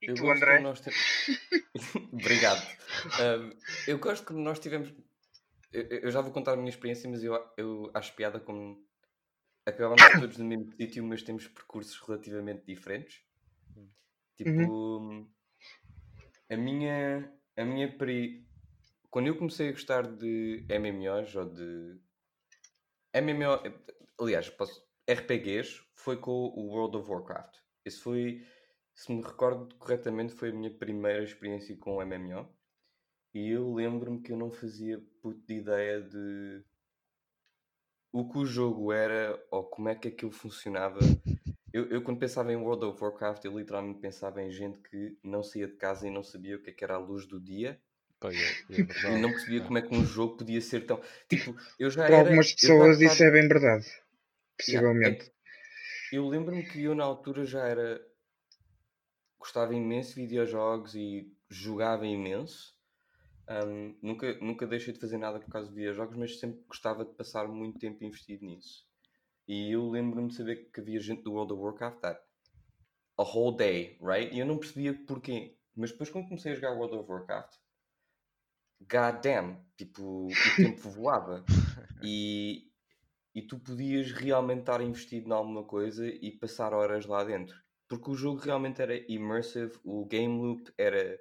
E 0.00 0.06
eu 0.06 0.14
tu, 0.14 0.30
André? 0.30 0.60
Nós 0.60 0.80
Obrigado. 2.12 2.62
Uh, 2.62 3.56
eu 3.86 3.98
gosto 3.98 4.26
que 4.26 4.32
nós 4.32 4.58
tivemos. 4.58 4.92
Eu, 5.72 5.82
eu, 5.82 6.10
já 6.10 6.20
vou 6.20 6.32
contar 6.32 6.52
a 6.52 6.56
minha 6.56 6.68
experiência, 6.68 7.10
mas 7.10 7.22
eu, 7.22 7.34
eu 7.56 7.90
acho 7.92 8.14
piada 8.14 8.38
como 8.38 8.86
acabamos 9.66 10.02
todos 10.20 10.38
no 10.38 10.44
mesmo 10.44 10.72
sítio, 10.76 11.04
mas 11.04 11.22
temos 11.22 11.48
percursos 11.48 11.98
relativamente 12.00 12.64
diferentes. 12.64 13.20
Tipo, 14.38 14.50
uhum. 14.50 15.28
a 16.50 16.56
minha. 16.56 17.30
A 17.56 17.64
minha. 17.64 17.94
Quando 19.10 19.26
eu 19.26 19.36
comecei 19.36 19.68
a 19.68 19.72
gostar 19.72 20.06
de 20.06 20.64
MMOs 20.70 21.34
ou 21.36 21.44
de. 21.44 22.00
MMO. 23.14 23.60
Aliás, 24.20 24.48
posso... 24.48 24.86
RPGs 25.10 25.82
foi 25.94 26.18
com 26.18 26.30
o 26.30 26.68
World 26.68 26.96
of 26.98 27.10
Warcraft. 27.10 27.56
Esse 27.84 28.00
foi 28.00 28.44
se 28.98 29.12
me 29.12 29.22
recordo 29.22 29.72
corretamente, 29.76 30.34
foi 30.34 30.50
a 30.50 30.52
minha 30.52 30.74
primeira 30.74 31.22
experiência 31.22 31.76
com 31.76 31.98
o 31.98 32.04
MMO. 32.04 32.52
E 33.32 33.50
eu 33.50 33.72
lembro-me 33.72 34.20
que 34.20 34.32
eu 34.32 34.36
não 34.36 34.50
fazia 34.50 35.00
puta 35.22 35.40
de 35.46 35.54
ideia 35.54 36.02
de 36.02 36.64
o 38.12 38.28
que 38.28 38.38
o 38.38 38.44
jogo 38.44 38.92
era 38.92 39.40
ou 39.52 39.62
como 39.62 39.88
é 39.88 39.94
que 39.94 40.08
aquilo 40.08 40.32
funcionava. 40.32 40.98
Eu, 41.72 41.86
eu 41.90 42.02
quando 42.02 42.18
pensava 42.18 42.52
em 42.52 42.56
World 42.56 42.84
of 42.86 43.02
Warcraft, 43.02 43.44
eu 43.44 43.58
literalmente 43.58 44.00
pensava 44.00 44.42
em 44.42 44.50
gente 44.50 44.78
que 44.80 45.18
não 45.22 45.42
saía 45.42 45.66
de 45.68 45.76
casa 45.76 46.06
e 46.06 46.10
não 46.10 46.22
sabia 46.22 46.56
o 46.56 46.62
que, 46.62 46.70
é 46.70 46.72
que 46.72 46.84
era 46.84 46.94
a 46.94 46.98
luz 46.98 47.26
do 47.26 47.40
dia. 47.40 47.80
Pá, 48.20 48.32
é- 48.32 48.56
é 48.68 48.82
E 49.08 49.16
verdade. 49.16 49.16
não 49.16 49.32
percebia 49.32 49.62
É. 49.62 49.64
como 49.64 49.78
é 49.78 49.82
que 49.82 49.94
um 49.94 50.04
jogo 50.04 50.36
podia 50.38 50.60
ser 50.60 50.86
tão. 50.86 51.00
Tipo, 51.28 51.54
eu 51.78 51.90
já 51.90 52.06
Para 52.06 52.16
era. 52.18 52.32
algumas 52.32 52.52
eu 52.62 52.72
já 52.72 52.88
pessoas 52.88 53.00
isso 53.00 53.22
é 53.22 53.30
bem 53.30 53.46
verdade. 53.46 53.86
Yeah, 54.68 54.84
é 55.02 55.10
Possivelmente. 55.10 55.16
que 55.16 55.32
eu 56.12 56.28
lembro-me 56.28 56.64
que 56.66 56.82
eu 56.84 56.94
na 56.94 57.04
altura 57.04 57.44
já 57.46 57.66
era. 57.66 58.00
Gostava 59.36 59.74
imenso 59.74 60.14
de 60.14 60.20
videojogos 60.20 60.94
e 60.94 61.34
jogava 61.50 62.06
imenso. 62.06 62.72
Um, 63.50 63.98
nunca, 64.02 64.34
nunca 64.40 64.66
deixei 64.66 64.94
de 64.94 65.00
fazer 65.00 65.18
nada 65.18 65.40
por 65.40 65.48
causa 65.48 65.68
de 65.70 65.76
videojogos, 65.76 66.16
mas 66.16 66.40
sempre 66.40 66.64
gostava 66.68 67.04
de 67.04 67.14
passar 67.14 67.48
muito 67.48 67.78
tempo 67.78 68.04
investido 68.04 68.46
nisso. 68.46 68.87
E 69.48 69.72
eu 69.72 69.88
lembro-me 69.88 70.28
de 70.28 70.34
saber 70.34 70.70
que 70.70 70.78
havia 70.78 71.00
gente 71.00 71.22
do 71.22 71.32
World 71.32 71.54
of 71.54 71.62
Warcraft 71.62 72.00
that 72.02 72.20
a 73.16 73.22
whole 73.22 73.56
day, 73.56 73.98
right? 74.02 74.32
E 74.32 74.38
eu 74.38 74.46
não 74.46 74.58
percebia 74.58 74.92
porquê. 75.06 75.56
Mas 75.74 75.90
depois 75.90 76.10
quando 76.10 76.28
comecei 76.28 76.52
a 76.52 76.54
jogar 76.54 76.72
World 76.72 76.96
of 76.96 77.10
Warcraft, 77.10 77.56
god 78.82 79.22
damn, 79.22 79.56
tipo, 79.76 80.26
o 80.26 80.56
tempo 80.56 80.88
voava. 80.90 81.44
E, 82.02 82.70
e 83.34 83.40
tu 83.40 83.58
podias 83.58 84.12
realmente 84.12 84.60
estar 84.60 84.82
investido 84.82 85.28
em 85.28 85.32
alguma 85.32 85.64
coisa 85.64 86.06
e 86.06 86.30
passar 86.30 86.74
horas 86.74 87.06
lá 87.06 87.24
dentro. 87.24 87.56
Porque 87.88 88.10
o 88.10 88.14
jogo 88.14 88.40
realmente 88.40 88.82
era 88.82 89.02
immersive, 89.10 89.78
o 89.82 90.04
game 90.04 90.42
loop 90.42 90.70
era 90.76 91.18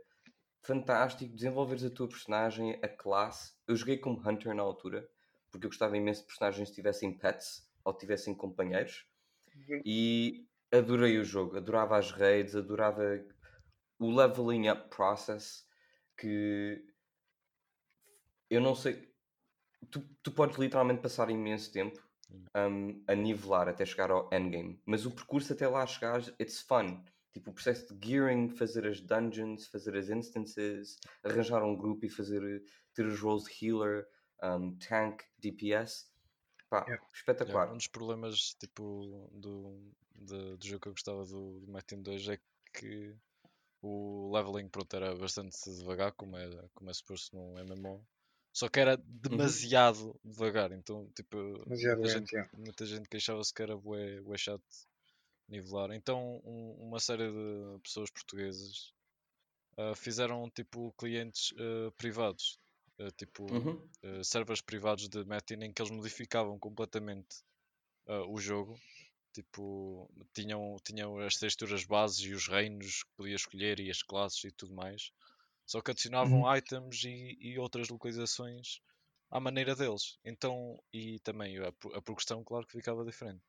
fantástico, 0.62 1.34
desenvolveres 1.34 1.86
a 1.86 1.90
tua 1.90 2.10
personagem, 2.10 2.78
a 2.84 2.90
classe. 2.90 3.54
Eu 3.66 3.76
joguei 3.78 3.98
como 3.98 4.20
Hunter 4.20 4.54
na 4.54 4.64
altura, 4.64 5.08
porque 5.50 5.66
eu 5.66 5.70
gostava 5.70 5.96
imenso 5.96 6.22
de 6.22 6.28
personagens 6.28 6.70
que 6.70 6.76
tivessem 6.76 7.18
pets 7.18 7.67
ou 7.88 7.94
tivessem 7.94 8.36
companheiros. 8.36 9.06
Uhum. 9.56 9.82
E 9.86 10.48
adorei 10.72 11.18
o 11.18 11.24
jogo, 11.24 11.58
adorava 11.58 11.98
as 11.98 12.12
raids, 12.12 12.56
adorava 12.56 13.02
o 13.98 14.14
leveling 14.14 14.70
up 14.70 14.90
process 14.90 15.66
que 16.18 16.86
eu 18.50 18.60
não 18.60 18.76
sei. 18.76 19.10
Tu, 19.90 20.02
tu 20.22 20.32
podes 20.32 20.58
literalmente 20.58 21.02
passar 21.02 21.30
imenso 21.30 21.72
tempo 21.72 22.06
um, 22.56 23.02
a 23.08 23.16
nivelar 23.16 23.70
até 23.70 23.86
chegar 23.86 24.12
ao 24.12 24.30
endgame, 24.34 24.82
mas 24.86 25.06
o 25.06 25.12
percurso 25.12 25.54
até 25.54 25.68
lá 25.68 25.86
chegar, 25.86 26.22
it's 26.40 26.60
fun. 26.60 27.02
Tipo, 27.32 27.52
o 27.52 27.54
processo 27.54 27.94
de 27.96 28.08
gearing, 28.08 28.50
fazer 28.50 28.86
as 28.86 29.00
dungeons, 29.00 29.68
fazer 29.68 29.96
as 29.96 30.10
instances, 30.10 30.98
arranjar 31.24 31.64
um 31.64 31.76
grupo 31.76 32.06
e 32.06 32.10
fazer 32.10 32.64
ter 32.94 33.06
os 33.06 33.20
roles 33.20 33.44
de 33.44 33.66
healer, 33.66 34.08
um, 34.44 34.76
tank, 34.78 35.24
DPS. 35.38 36.12
Pá, 36.70 36.86
Yeah. 36.88 37.06
espetacular. 37.14 37.72
Um 37.72 37.78
dos 37.78 37.88
problemas 37.88 38.54
tipo, 38.60 39.30
do, 39.32 39.92
de- 40.16 40.58
do 40.58 40.66
jogo 40.66 40.82
que 40.82 40.88
eu 40.90 40.94
gostava 40.94 41.26
do, 41.26 41.60
do 41.62 41.82
Team 41.84 42.02
2 42.02 42.28
é 42.30 42.40
que 42.74 43.16
o 43.82 44.32
leveling 44.34 44.68
pronto, 44.70 44.94
era 44.96 45.16
bastante 45.16 45.58
devagar, 45.78 46.12
como 46.14 46.36
é, 46.38 46.50
como 46.74 46.90
é 46.90 46.94
suposto 46.94 47.36
num 47.36 47.58
MMO. 47.60 48.06
Só 48.54 48.68
que 48.68 48.80
era 48.80 48.98
demasiado 48.98 50.20
devagar, 50.26 50.72
então 50.72 51.10
tipo, 51.16 51.38
Demasiado 51.66 52.00
muita, 52.00 52.10
gente, 52.10 52.32
yeah. 52.34 52.52
muita 52.58 52.86
gente 52.86 53.08
queixava-se 53.10 53.54
que 53.54 53.62
era 53.62 53.78
bué, 53.78 54.20
bué 54.22 54.38
chato 54.38 54.64
nivelar. 55.48 55.92
Então 55.92 56.42
um- 56.44 56.76
uma 56.88 57.00
série 57.00 57.30
de 57.32 57.80
pessoas 57.82 58.10
portuguesas 58.10 58.92
ah, 59.78 59.96
fizeram 59.96 60.50
tipo 60.50 60.92
clientes 60.98 61.54
ah, 61.58 61.92
privados, 61.98 62.60
ah, 63.00 63.12
tipo 63.12 63.46
Uhum. 63.52 63.90
eh, 64.04 64.24
servers 64.24 64.62
privados 64.62 65.08
de 65.10 65.24
Metin 65.26 65.56
em 65.64 65.74
que 65.74 65.82
eles 65.82 65.92
modificavam 65.92 66.60
completamente 66.60 67.38
ah, 68.08 68.24
o 68.28 68.38
jogo. 68.40 68.76
Tipo, 69.34 70.10
tinham, 70.34 70.78
tinham 70.84 71.20
as 71.20 71.38
texturas 71.38 71.86
bases 71.86 72.20
e 72.22 72.34
os 72.34 72.48
reinos 72.48 73.04
que 73.04 73.12
podia 73.18 73.36
escolher 73.36 73.80
e 73.80 73.90
as 73.92 74.04
classes 74.04 74.44
e 74.46 74.52
tudo 74.52 74.74
mais. 74.76 75.12
Só 75.66 75.82
que 75.82 75.92
adicionavam 75.92 76.44
Uhum. 76.44 76.58
items 76.58 77.04
e, 77.06 77.38
e 77.42 77.60
outras 77.60 77.90
localizações 77.90 78.80
à 79.32 79.40
maneira 79.40 79.76
deles. 79.76 80.20
Então, 80.26 80.78
e 80.94 81.20
também 81.22 81.58
a, 81.60 81.70
a 81.70 82.02
progressão, 82.02 82.44
claro 82.44 82.66
que 82.68 82.74
ficava 82.78 83.06
diferente. 83.06 83.44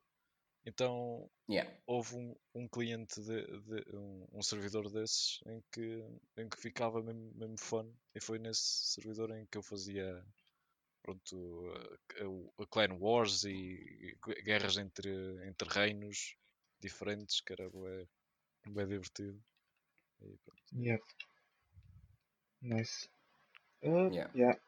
Então, 0.67 1.31
Yeah. 1.49 1.71
houve 1.87 2.15
um, 2.17 2.37
um 2.55 2.69
cliente, 2.69 3.21
de, 3.23 3.47
de- 3.63 3.97
um, 3.97 4.27
um 4.35 4.43
servidor 4.43 4.91
desses 4.91 5.41
em 5.47 5.63
que, 5.73 6.05
em 6.37 6.49
que 6.49 6.59
ficava 6.59 7.03
mesmo, 7.03 7.33
mesmo 7.35 7.97
e 8.15 8.21
foi 8.21 8.39
nesse 8.39 8.93
servidor 8.93 9.31
em 9.31 9.47
que 9.47 9.57
eu 9.59 9.63
fazia 9.63 10.23
pronto, 11.03 11.73
a, 11.75 12.25
a- 12.25 12.63
a 12.65 12.67
Clan 12.67 12.99
Wars 12.99 13.45
e, 13.45 13.51
e 13.51 14.17
gu- 14.21 14.43
guerras 14.43 14.77
entre, 14.77 15.11
entre 15.49 15.69
reinos 15.71 16.37
diferentes 16.81 17.41
que 17.41 17.53
era 17.55 17.71
bué, 17.71 18.07
bué 18.67 18.85
divertido. 18.87 19.41
E 20.21 20.37
pronto. 20.45 20.63
Yeah. 20.77 21.05
Nice. 22.61 23.09
Uh, 23.83 24.11
Yeah. 24.13 24.31
yeah. 24.35 24.61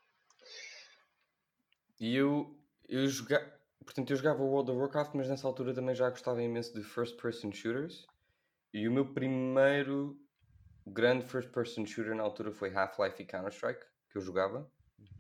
E 1.99 2.15
eu, 2.17 2.57
eu 2.89 3.07
jogava. 3.09 3.60
Portanto, 3.85 4.11
eu 4.11 4.17
jogava 4.17 4.43
World 4.43 4.71
of 4.71 4.81
Warcraft, 4.81 5.15
mas 5.15 5.29
nessa 5.29 5.47
altura 5.47 5.75
também 5.75 5.95
já 5.95 6.09
gostava 6.11 6.43
imenso 6.43 6.75
de 6.75 6.83
first 6.83 7.21
person 7.21 7.51
shooters. 7.53 8.07
E 8.73 8.87
o 8.87 8.93
meu 8.93 9.13
primeiro 9.13 10.21
grande 10.87 11.25
first 11.25 11.51
person 11.51 11.85
shooter 11.85 12.15
na 12.15 12.23
altura 12.23 12.53
foi 12.53 12.75
Half-Life 12.75 13.23
e 13.23 13.27
Counter-Strike, 13.27 13.85
que 14.11 14.19
eu 14.19 14.23
jogava 14.23 14.71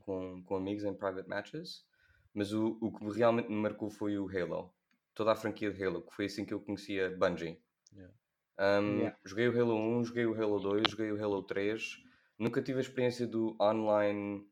com, 0.00 0.43
com 0.45 0.57
amigos 0.57 0.85
em 0.85 0.95
private 0.95 1.29
matches. 1.29 1.85
Mas 2.33 2.52
o, 2.52 2.79
o 2.81 2.93
que 2.93 3.19
realmente 3.19 3.49
me 3.49 3.57
marcou 3.57 3.90
foi 3.90 4.19
o 4.19 4.29
Halo. 4.29 4.73
Toda 5.14 5.33
a 5.33 5.37
franquia 5.37 5.71
de 5.73 5.85
Halo, 5.85 6.02
que 6.02 6.14
foi 6.14 6.26
assim 6.26 6.45
que 6.45 6.55
eu 6.55 6.61
conhecia 6.61 7.11
Bungie. 7.17 7.61
Yeah. 7.93 8.14
Um, 8.59 8.99
Yeah. 8.99 9.17
Joguei 9.25 9.49
o 9.49 9.61
Halo 9.61 9.75
1, 9.75 10.05
joguei 10.05 10.26
o 10.26 10.35
Halo 10.35 10.61
2, 10.61 10.90
joguei 10.90 11.11
o 11.11 11.23
Halo 11.23 11.43
3. 11.43 12.05
Nunca 12.38 12.62
tive 12.62 12.79
a 12.79 12.83
experiência 12.83 13.26
do 13.26 13.57
online 13.61 14.49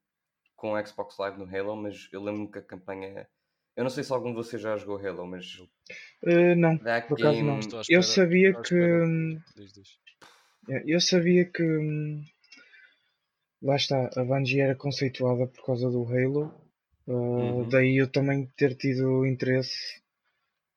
com 0.57 0.75
Xbox 0.85 1.17
Live 1.19 1.39
no 1.39 1.45
Halo, 1.45 1.77
mas 1.77 2.09
eu 2.13 2.23
lembro-me 2.23 2.51
que 2.51 2.59
a 2.59 2.63
campanha. 2.63 3.29
Eu 3.79 3.85
não 3.85 3.91
sei 3.91 4.03
se 4.03 4.13
algum 4.13 4.31
de 4.31 4.35
vocês 4.35 4.61
já 4.61 4.77
jogou 4.77 4.99
Halo, 4.99 5.25
mas 5.25 5.63
Uh, 6.21 6.57
não, 6.57 6.77
that 6.79 7.07
por 7.07 7.17
acaso 7.17 7.45
não. 7.45 7.61
game. 7.61 7.77
À 7.77 7.83
Eu 7.89 8.03
sabia 8.03 8.53
que. 8.61 8.75
Diz, 9.55 9.73
diz. 9.73 9.99
Eu 10.85 11.01
sabia 11.01 11.45
que. 11.45 11.63
Lá 13.63 13.77
está, 13.77 14.11
a 14.17 14.25
Bungie 14.25 14.61
era 14.61 14.75
conceituada 14.75 15.47
por 15.47 15.65
causa 15.65 15.89
do 15.89 16.03
Halo. 16.03 16.53
uh, 17.07 17.13
Uhum. 17.13 17.69
Daí 17.69 17.99
eu 17.99 18.11
também 18.11 18.47
ter 18.57 18.75
tido 18.75 19.25
interesse 19.25 20.03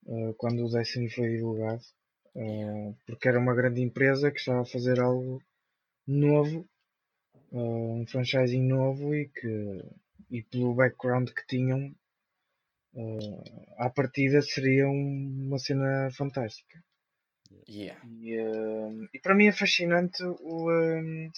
uh, 0.05 0.35
quando 0.35 0.63
o 0.63 0.69
Destiny 0.69 1.09
foi 1.09 1.29
divulgado. 1.29 1.81
Porque 3.07 3.27
era 3.27 3.39
uma 3.39 3.55
grande 3.55 3.81
empresa 3.81 4.31
que 4.31 4.37
estava 4.37 4.61
a 4.61 4.65
fazer 4.65 4.99
algo 4.99 5.41
novo, 6.07 6.69
um 7.51 8.05
franchising 8.07 8.61
novo 8.61 9.15
e 9.15 9.27
que. 9.27 9.83
E 10.29 10.43
pelo 10.43 10.75
background 10.75 11.29
que 11.31 11.45
tinham, 11.47 11.93
uh, 12.95 13.43
à 13.77 13.89
partida 13.89 14.41
seria 14.41 14.87
um- 14.87 15.47
uma 15.47 15.59
cena 15.59 16.09
fantástica. 16.17 16.77
Yeah. 17.67 17.99
E, 18.03 18.39
hum, 18.39 19.07
e 19.13 19.19
para 19.19 19.35
mim 19.35 19.47
é 19.47 19.51
fascinante 19.51 20.23
o, 20.23 20.69
hum, 20.71 21.29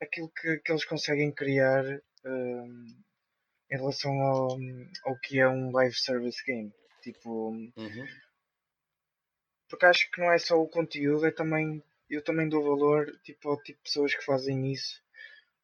aquilo 0.00 0.30
que, 0.36 0.58
que 0.58 0.72
eles 0.72 0.84
conseguem 0.84 1.32
criar 1.32 1.84
hum, 2.26 2.86
em 3.70 3.76
relação 3.76 4.12
ao, 4.22 4.48
ao 5.06 5.18
que 5.22 5.40
é 5.40 5.48
um 5.48 5.70
live 5.72 5.94
service 5.96 6.42
game. 6.46 6.72
Tipo, 7.02 7.50
Uhum. 7.76 8.06
porque 9.68 9.86
acho 9.86 10.10
que 10.10 10.20
não 10.20 10.30
é 10.32 10.38
só 10.38 10.56
o 10.60 10.68
conteúdo, 10.68 11.26
é 11.26 11.30
também, 11.32 11.82
eu 12.08 12.22
também 12.22 12.48
dou 12.48 12.62
valor 12.62 13.10
tipo, 13.24 13.48
ao 13.48 13.56
tipo 13.62 13.78
de 13.78 13.84
pessoas 13.84 14.14
que 14.14 14.24
fazem 14.24 14.72
isso. 14.72 15.02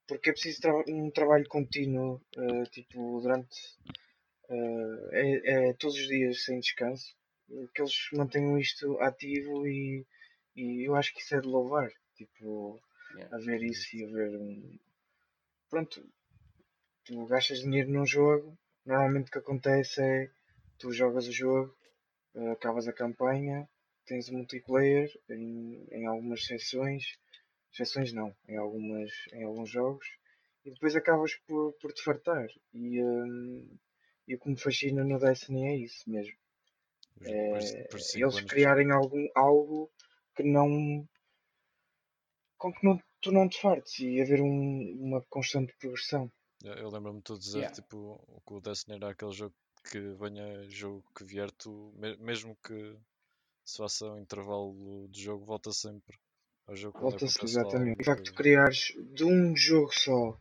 Porque 0.08 0.30
é 0.30 0.32
preciso 0.32 0.60
tra 0.62 0.74
um 0.88 1.10
trabalho 1.10 1.48
contínuo, 1.48 2.20
eh, 2.36 2.64
tipo, 2.72 3.20
durante 3.20 3.56
eh, 4.50 5.08
é, 5.12 5.68
é 5.70 5.72
todos 5.74 5.96
os 5.96 6.06
dias 6.08 6.44
sem 6.44 6.60
descanso, 6.60 7.14
que 7.74 7.80
eles 7.82 7.94
mantenham 8.12 8.58
isto 8.58 8.98
ativo 9.00 9.66
e, 9.66 10.06
e 10.56 10.88
eu 10.88 10.94
acho 10.96 11.12
que 11.14 11.20
isso 11.20 11.34
é 11.34 11.40
de 11.40 11.48
louvar. 11.48 11.90
Tipo, 12.16 12.80
Yeah. 13.16 13.34
a 13.34 13.38
ver 13.40 13.62
isso 13.62 13.96
e 13.96 14.04
a 14.04 14.08
ver 14.08 14.36
um. 14.36 14.78
Pronto, 15.70 16.06
tu 17.04 17.26
gastas 17.26 17.60
dinheiro 17.60 17.90
num 17.90 18.06
jogo, 18.06 18.56
normalmente 18.84 19.28
o 19.28 19.32
que 19.32 19.38
acontece 19.38 20.02
é 20.02 20.30
tu 20.78 20.92
jogas 20.92 21.26
o 21.26 21.32
jogo, 21.32 21.74
eh, 22.34 22.50
acabas 22.52 22.86
a 22.88 22.92
campanha, 22.92 23.68
tens 24.06 24.28
o 24.28 24.34
multiplayer 24.34 25.10
em, 25.30 25.86
em 25.90 26.06
algumas 26.06 26.44
sessões, 26.46 27.18
sessões 27.72 28.12
não, 28.12 28.34
em, 28.48 28.56
algumas, 28.58 29.10
em 29.32 29.44
alguns 29.44 29.70
jogos, 29.70 30.06
e 30.64 30.70
depois 30.70 30.94
acabas 30.96 31.34
por, 31.46 31.72
por 31.80 31.92
te 31.92 32.02
fartar. 32.04 32.46
E, 32.74 33.02
hum, 33.02 33.68
e 34.28 34.34
o 34.34 34.38
que 34.38 34.48
me 34.50 34.56
fascina 34.60 35.02
no 35.02 35.18
Destiny 35.18 35.66
é 35.66 35.76
isso 35.76 36.08
mesmo. 36.08 36.36
Por- 37.18 37.24
por 37.24 37.58
É, 37.58 37.82
por 37.90 38.00
cinco 38.00 38.24
eles 38.24 38.36
anos- 38.36 38.50
criarem 38.50 38.92
algum, 38.92 39.26
algo 39.34 39.90
que 40.36 40.42
não. 40.44 41.08
com 42.58 42.72
que 42.72 42.84
não, 42.84 43.00
tu 43.20 43.32
não 43.32 43.48
te 43.48 43.60
fartes 43.60 43.98
e 44.00 44.20
haver 44.20 44.40
um- 44.40 44.96
uma 45.00 45.22
constante 45.30 45.74
progressão. 45.78 46.30
Eu, 46.64 46.74
eu 46.74 46.90
lembro-me 46.90 47.22
de 47.22 47.38
dizer 47.38 47.58
Yeah. 47.58 47.74
tipo, 47.74 48.42
que 48.46 48.52
o 48.54 48.60
Destiny 48.60 48.96
era 48.96 49.10
aquele 49.10 49.32
jogo 49.32 49.54
que 49.90 49.98
venha 50.14 50.68
jogo 50.68 51.04
que 51.16 51.24
vier, 51.24 51.50
tu, 51.52 51.92
me- 51.96 52.16
mesmo 52.16 52.56
que 52.64 52.96
se 53.64 53.76
faça 53.78 54.06
um 54.12 54.18
intervalo 54.18 55.06
de 55.08 55.22
jogo, 55.22 55.44
volta 55.44 55.70
sempre 55.72 56.16
ao 56.66 56.74
jogo. 56.76 56.98
Volta-se 56.98 57.38
lá 57.38 57.44
exatamente. 57.44 58.00
O 58.02 58.04
facto 58.04 58.24
de 58.24 58.32
criares 58.32 58.92
de 59.14 59.24
um 59.24 59.56
jogo 59.56 59.92
só, 59.92 60.36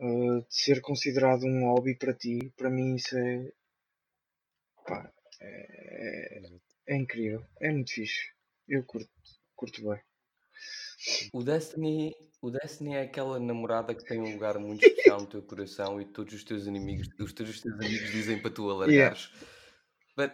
uh, 0.00 0.40
de 0.40 0.46
ser 0.54 0.80
considerado 0.80 1.44
um 1.44 1.66
hobby 1.66 1.94
para 1.96 2.14
ti, 2.14 2.52
para 2.56 2.70
mim 2.70 2.96
isso 2.96 3.16
é. 3.16 3.52
pá, 4.86 5.10
é, 5.40 6.42
é 6.88 6.96
incrível. 6.96 7.44
É 7.60 7.70
muito 7.70 7.92
fixe. 7.92 8.30
Eu 8.68 8.82
curto, 8.84 9.10
curto 9.56 9.82
bem. 9.88 10.00
O 11.32 11.42
Destiny, 11.42 12.14
o 12.42 12.50
Destiny 12.50 12.94
é 12.94 13.02
aquela 13.02 13.40
namorada 13.40 13.94
que 13.94 14.04
tem 14.04 14.20
um 14.20 14.32
lugar 14.34 14.58
muito 14.58 14.84
especial 14.84 15.20
no 15.20 15.26
teu 15.26 15.42
coração 15.42 16.00
e 16.00 16.04
todos 16.04 16.34
os 16.34 16.44
teus 16.44 16.66
inimigos, 16.66 17.08
os 17.18 17.32
teus, 17.32 17.60
teus 17.60 17.74
amigos 17.74 18.10
dizem 18.10 18.40
para 18.40 18.50
tu 18.50 18.68
alargares. 18.70 19.30
But 20.16 20.32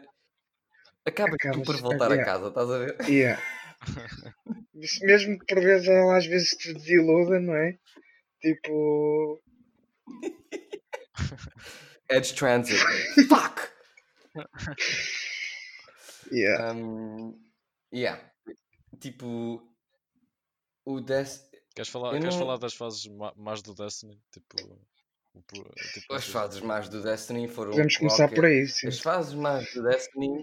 acabas 1.04 1.36
tu 1.40 1.48
Acabas- 1.48 1.66
por 1.66 1.76
voltar 1.76 2.10
yeah. 2.10 2.22
a 2.22 2.24
casa, 2.24 2.48
estás 2.48 2.70
a 2.70 2.78
ver? 2.78 2.96
Yeah. 3.08 3.42
Mesmo 5.02 5.38
que 5.38 5.46
por 5.54 5.62
vezes 5.62 5.86
ela 5.88 6.16
às 6.16 6.26
vezes 6.26 6.50
te 6.50 6.72
desiluda, 6.74 7.38
não 7.38 7.54
é? 7.54 7.78
Tipo. 8.40 9.40
Edge 12.10 12.34
Transit. 12.34 12.78
Fuck! 13.28 13.72
Yeah. 16.30 16.72
Um, 16.72 17.38
yeah. 17.92 18.20
Tipo, 19.00 19.62
o 20.84 21.00
Destiny. 21.00 21.46
Queres 21.74 21.88
falar, 21.90 22.14
Eu 22.14 22.20
queres 22.20 22.34
não- 22.34 22.40
falar 22.40 22.56
das 22.58 22.74
fases 22.74 23.06
ma- 23.06 23.34
mais 23.36 23.62
do 23.62 23.74
Destiny? 23.74 24.20
Tipo, 24.32 24.56
tipo 25.92 26.14
As 26.14 26.24
fases 26.26 26.60
mais 26.60 26.88
do 26.88 27.02
Destiny 27.02 27.46
foram. 27.48 27.70
Podemos 27.72 27.96
começar 27.96 28.28
por 28.28 28.34
qualquer- 28.36 28.48
aí, 28.60 28.66
sim. 28.66 28.88
As 28.88 28.98
fases 28.98 29.34
mais 29.34 29.72
do 29.74 29.82
Destiny. 29.82 30.42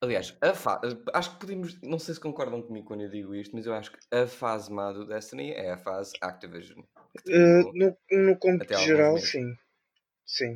Aliás, 0.00 0.36
a 0.40 0.54
fa... 0.54 0.80
acho 1.12 1.32
que 1.32 1.40
podemos. 1.40 1.80
Não 1.82 1.98
sei 1.98 2.14
se 2.14 2.20
concordam 2.20 2.62
comigo 2.62 2.86
quando 2.86 3.02
eu 3.02 3.10
digo 3.10 3.34
isto, 3.34 3.54
mas 3.54 3.66
eu 3.66 3.74
acho 3.74 3.92
que 3.92 3.98
a 4.14 4.26
fase 4.26 4.70
má 4.72 4.92
do 4.92 5.04
Destiny 5.06 5.50
é 5.52 5.72
a 5.72 5.76
fase 5.78 6.12
Activision. 6.20 6.82
Uh, 7.26 7.62
no, 7.74 7.96
no 8.12 8.38
cômputo 8.38 8.78
geral, 8.78 9.18
sim. 9.18 9.56
Sim. 10.26 10.54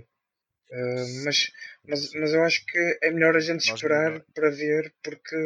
Uh, 0.72 1.24
mas, 1.24 1.52
mas, 1.88 2.12
mas 2.14 2.34
eu 2.34 2.42
acho 2.44 2.64
que 2.66 2.98
é 3.02 3.10
melhor 3.10 3.36
a 3.36 3.40
gente 3.40 3.66
Nós 3.66 3.76
esperar 3.76 4.10
melhor- 4.10 4.24
para 4.34 4.50
ver 4.50 4.94
porque, 5.02 5.36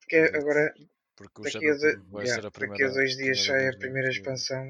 porque 0.00 0.16
é 0.16 0.24
Exato. 0.24 0.38
agora 0.38 0.74
Porque 1.16 1.40
o 1.40 1.44
daqui 1.44 1.68
a, 1.70 1.74
vai 2.10 2.24
yeah, 2.24 2.34
ser 2.34 2.46
a 2.46 2.50
daqui 2.60 2.82
a 2.84 2.88
dois 2.88 3.16
dias 3.16 3.44
sai 3.44 3.68
a 3.68 3.72
movimento 3.72 3.78
primeira 3.82 4.08
expansão 4.10 4.64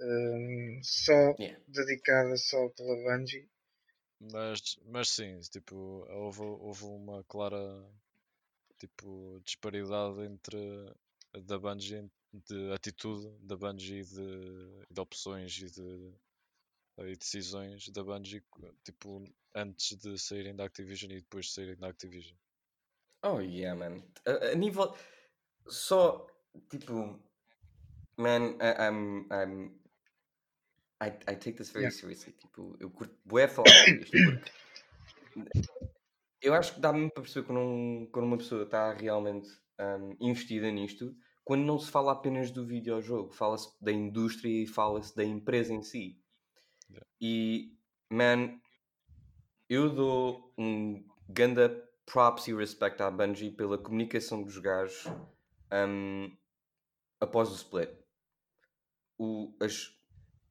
hum, 0.00 0.80
só 0.82 1.34
Yeah. 1.38 1.56
dedicada 1.68 2.36
só 2.36 2.68
pela 2.70 2.94
Bungie. 2.96 3.48
Mas, 4.30 4.78
mas 4.86 5.08
sim, 5.08 5.40
tipo, 5.40 5.74
houve, 6.08 6.42
houve 6.42 6.84
uma 6.84 7.24
clara 7.24 7.58
tipo, 8.78 9.40
disparidade 9.44 10.20
entre 10.22 10.94
da 11.44 11.58
Bungie 11.58 12.08
de 12.32 12.72
atitude 12.72 13.28
da 13.40 13.56
Bungie 13.56 14.00
e 14.00 14.04
de, 14.04 14.86
de 14.90 15.00
opções 15.00 15.56
e 15.58 15.70
de 15.70 16.14
e 16.98 17.16
decisões 17.16 17.88
da 17.88 18.04
Bungie 18.04 18.44
tipo, 18.84 19.24
antes 19.54 19.96
de 19.96 20.18
saírem 20.18 20.54
da 20.54 20.64
Activision 20.64 21.10
e 21.10 21.20
depois 21.20 21.46
de 21.46 21.52
saírem 21.52 21.76
da 21.76 21.88
Activision. 21.88 22.36
Oh 23.24 23.40
yeah, 23.40 23.74
man. 23.74 24.02
A, 24.26 24.52
a 24.52 24.54
nível. 24.54 24.94
Só. 25.68 26.26
Tipo. 26.68 27.20
Man, 28.18 28.58
I, 28.60 28.88
I'm. 28.88 29.26
I'm 29.32 29.81
I, 31.02 31.08
I 31.32 31.34
take 31.36 31.54
this 31.58 31.70
very 31.70 31.84
Yeah. 31.86 31.90
seriously. 31.90 32.32
Tipo, 32.32 32.76
eu 32.78 32.90
curto 32.90 33.18
bué 33.24 33.48
falar 33.48 33.68
sobre 33.84 34.02
isto. 34.04 34.16
Porque 35.34 35.72
eu 36.40 36.54
acho 36.54 36.74
que 36.74 36.80
dá 36.80 36.92
mesmo 36.92 37.10
para 37.10 37.22
perceber 37.22 37.46
quando, 37.46 37.60
um- 37.60 38.08
quando 38.12 38.26
uma 38.26 38.38
pessoa 38.38 38.62
está 38.64 38.92
realmente 38.92 39.48
um, 39.80 40.16
investida 40.20 40.70
nisto, 40.70 41.14
quando 41.44 41.64
não 41.64 41.78
se 41.78 41.90
fala 41.90 42.12
apenas 42.12 42.50
do 42.50 42.64
videojogo, 42.66 43.32
fala-se 43.32 43.68
da 43.80 43.90
indústria 43.92 44.62
e 44.62 44.66
fala-se 44.66 45.14
da 45.16 45.24
empresa 45.24 45.72
em 45.72 45.82
si. 45.82 46.20
Yeah. 46.90 47.06
E, 47.20 47.76
man, 48.10 48.60
eu 49.68 49.88
dou 49.92 50.52
um 50.58 51.04
ganda 51.28 51.68
props 52.06 52.46
e 52.48 52.54
respect 52.54 53.00
à 53.02 53.10
Bungie 53.10 53.50
pela 53.50 53.78
comunicação 53.78 54.42
dos 54.42 54.58
gajos 54.58 55.06
um, 55.72 56.36
após 57.20 57.50
o 57.50 57.54
split. 57.54 57.90
O, 59.18 59.56
as, 59.60 59.96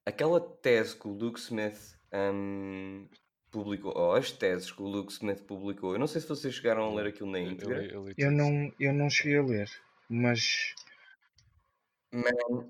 aquela 0.06 0.40
tese 0.40 0.96
que 0.98 1.08
o 1.08 1.12
Luke 1.12 1.40
Smith 1.40 1.98
um, 2.14 3.08
publicou, 3.50 3.94
ou 3.96 4.14
as 4.14 4.32
teses 4.32 4.72
que 4.72 4.82
o 4.82 4.88
Luke 4.88 5.12
Smith 5.12 5.44
publicou, 5.44 5.94
eu 5.94 6.00
não 6.00 6.08
sei 6.08 6.22
se 6.22 6.28
vocês 6.28 6.54
chegaram 6.56 6.84
a 6.86 6.94
ler 6.94 7.08
aquilo 7.08 7.30
na 7.32 7.40
Eu- 7.40 7.46
eu 7.46 7.52
íntegra. 7.52 7.84
eu 7.86 8.04
li 8.08 8.14
Eu 8.18 8.30
tudo. 8.30 8.38
não, 8.38 8.74
eu 8.80 8.94
não 8.94 9.10
cheguei 9.10 9.38
a 9.38 9.44
ler, 9.44 9.70
mas 10.10 10.74
Man, 12.14 12.68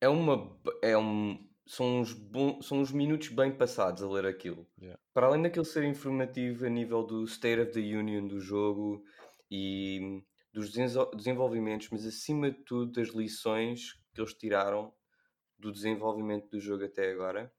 é 0.00 0.08
uma. 0.08 0.54
É 0.82 0.96
um, 0.98 1.48
são, 1.66 2.00
uns 2.00 2.12
bom, 2.12 2.60
são 2.60 2.78
uns 2.80 2.92
minutos 2.92 3.28
bem 3.28 3.50
passados 3.50 4.02
a 4.02 4.08
ler 4.08 4.26
aquilo. 4.26 4.66
Yeah. 4.78 5.00
Para 5.14 5.26
além 5.28 5.42
daquilo 5.42 5.64
ser 5.64 5.84
informativo 5.84 6.66
a 6.66 6.68
nível 6.68 7.02
do 7.02 7.24
State 7.24 7.60
of 7.60 7.72
the 7.72 7.80
Union 7.80 8.26
do 8.28 8.38
jogo 8.38 9.02
e 9.50 10.22
dos 10.52 10.70
desenvolvimentos, 11.16 11.88
mas 11.90 12.06
acima 12.06 12.50
de 12.50 12.58
tudo 12.64 12.92
das 12.92 13.08
lições 13.08 13.94
que 14.14 14.20
eles 14.20 14.34
tiraram 14.34 14.92
do 15.58 15.72
desenvolvimento 15.72 16.48
do 16.50 16.60
jogo 16.60 16.84
até 16.84 17.10
agora. 17.12 17.52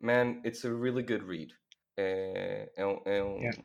Man, 0.00 0.42
it's 0.44 0.64
a 0.64 0.70
really 0.70 1.02
good 1.02 1.24
read. 1.26 1.54
É, 1.96 2.72
é 2.76 2.86
um. 2.86 3.02
É 3.06 3.24
um 3.24 3.38
Yeah. 3.40 3.62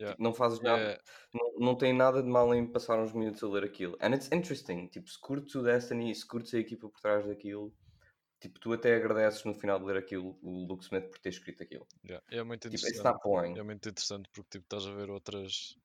Yeah. 0.00 0.14
Não 0.22 0.34
fazes 0.34 0.60
nada. 0.60 0.82
É, 0.92 1.00
Não, 1.32 1.66
não 1.68 1.74
tem 1.76 1.92
nada 1.92 2.22
de 2.22 2.28
mal 2.28 2.54
em 2.54 2.70
passar 2.70 2.98
uns 3.00 3.12
minutos 3.14 3.42
a 3.42 3.48
ler 3.48 3.64
aquilo. 3.64 3.96
And 4.00 4.14
it's 4.14 4.30
interesting. 4.30 4.88
Tipo, 4.88 5.08
se 5.08 5.18
curtes 5.18 5.54
o 5.54 5.62
Destiny, 5.62 6.14
se 6.14 6.26
curtes 6.26 6.52
a 6.54 6.58
equipa 6.58 6.88
por 6.88 7.00
trás 7.00 7.26
daquilo, 7.26 7.74
tipo, 8.40 8.60
tu 8.60 8.72
até 8.74 8.94
agradeces 8.96 9.44
no 9.44 9.54
final 9.54 9.78
de 9.78 9.86
ler 9.86 9.96
aquilo 9.96 10.38
o 10.42 10.66
Luke 10.66 10.84
Smith 10.84 11.08
por 11.10 11.18
ter 11.18 11.30
escrito 11.30 11.62
aquilo. 11.62 11.86
yeah, 12.04 12.24
é 12.30 12.42
muito 12.42 12.68
Tipo, 12.68 12.74
it's 12.74 12.82
interessante. 12.84 13.04
not 13.14 13.20
boring. 13.24 13.58
É 13.58 13.62
muito 13.62 13.88
interessante 13.88 14.28
porque 14.34 14.50
tipo, 14.58 14.64
estás 14.64 14.86
a 14.86 14.92
ver 14.94 15.10
outras 15.10 15.76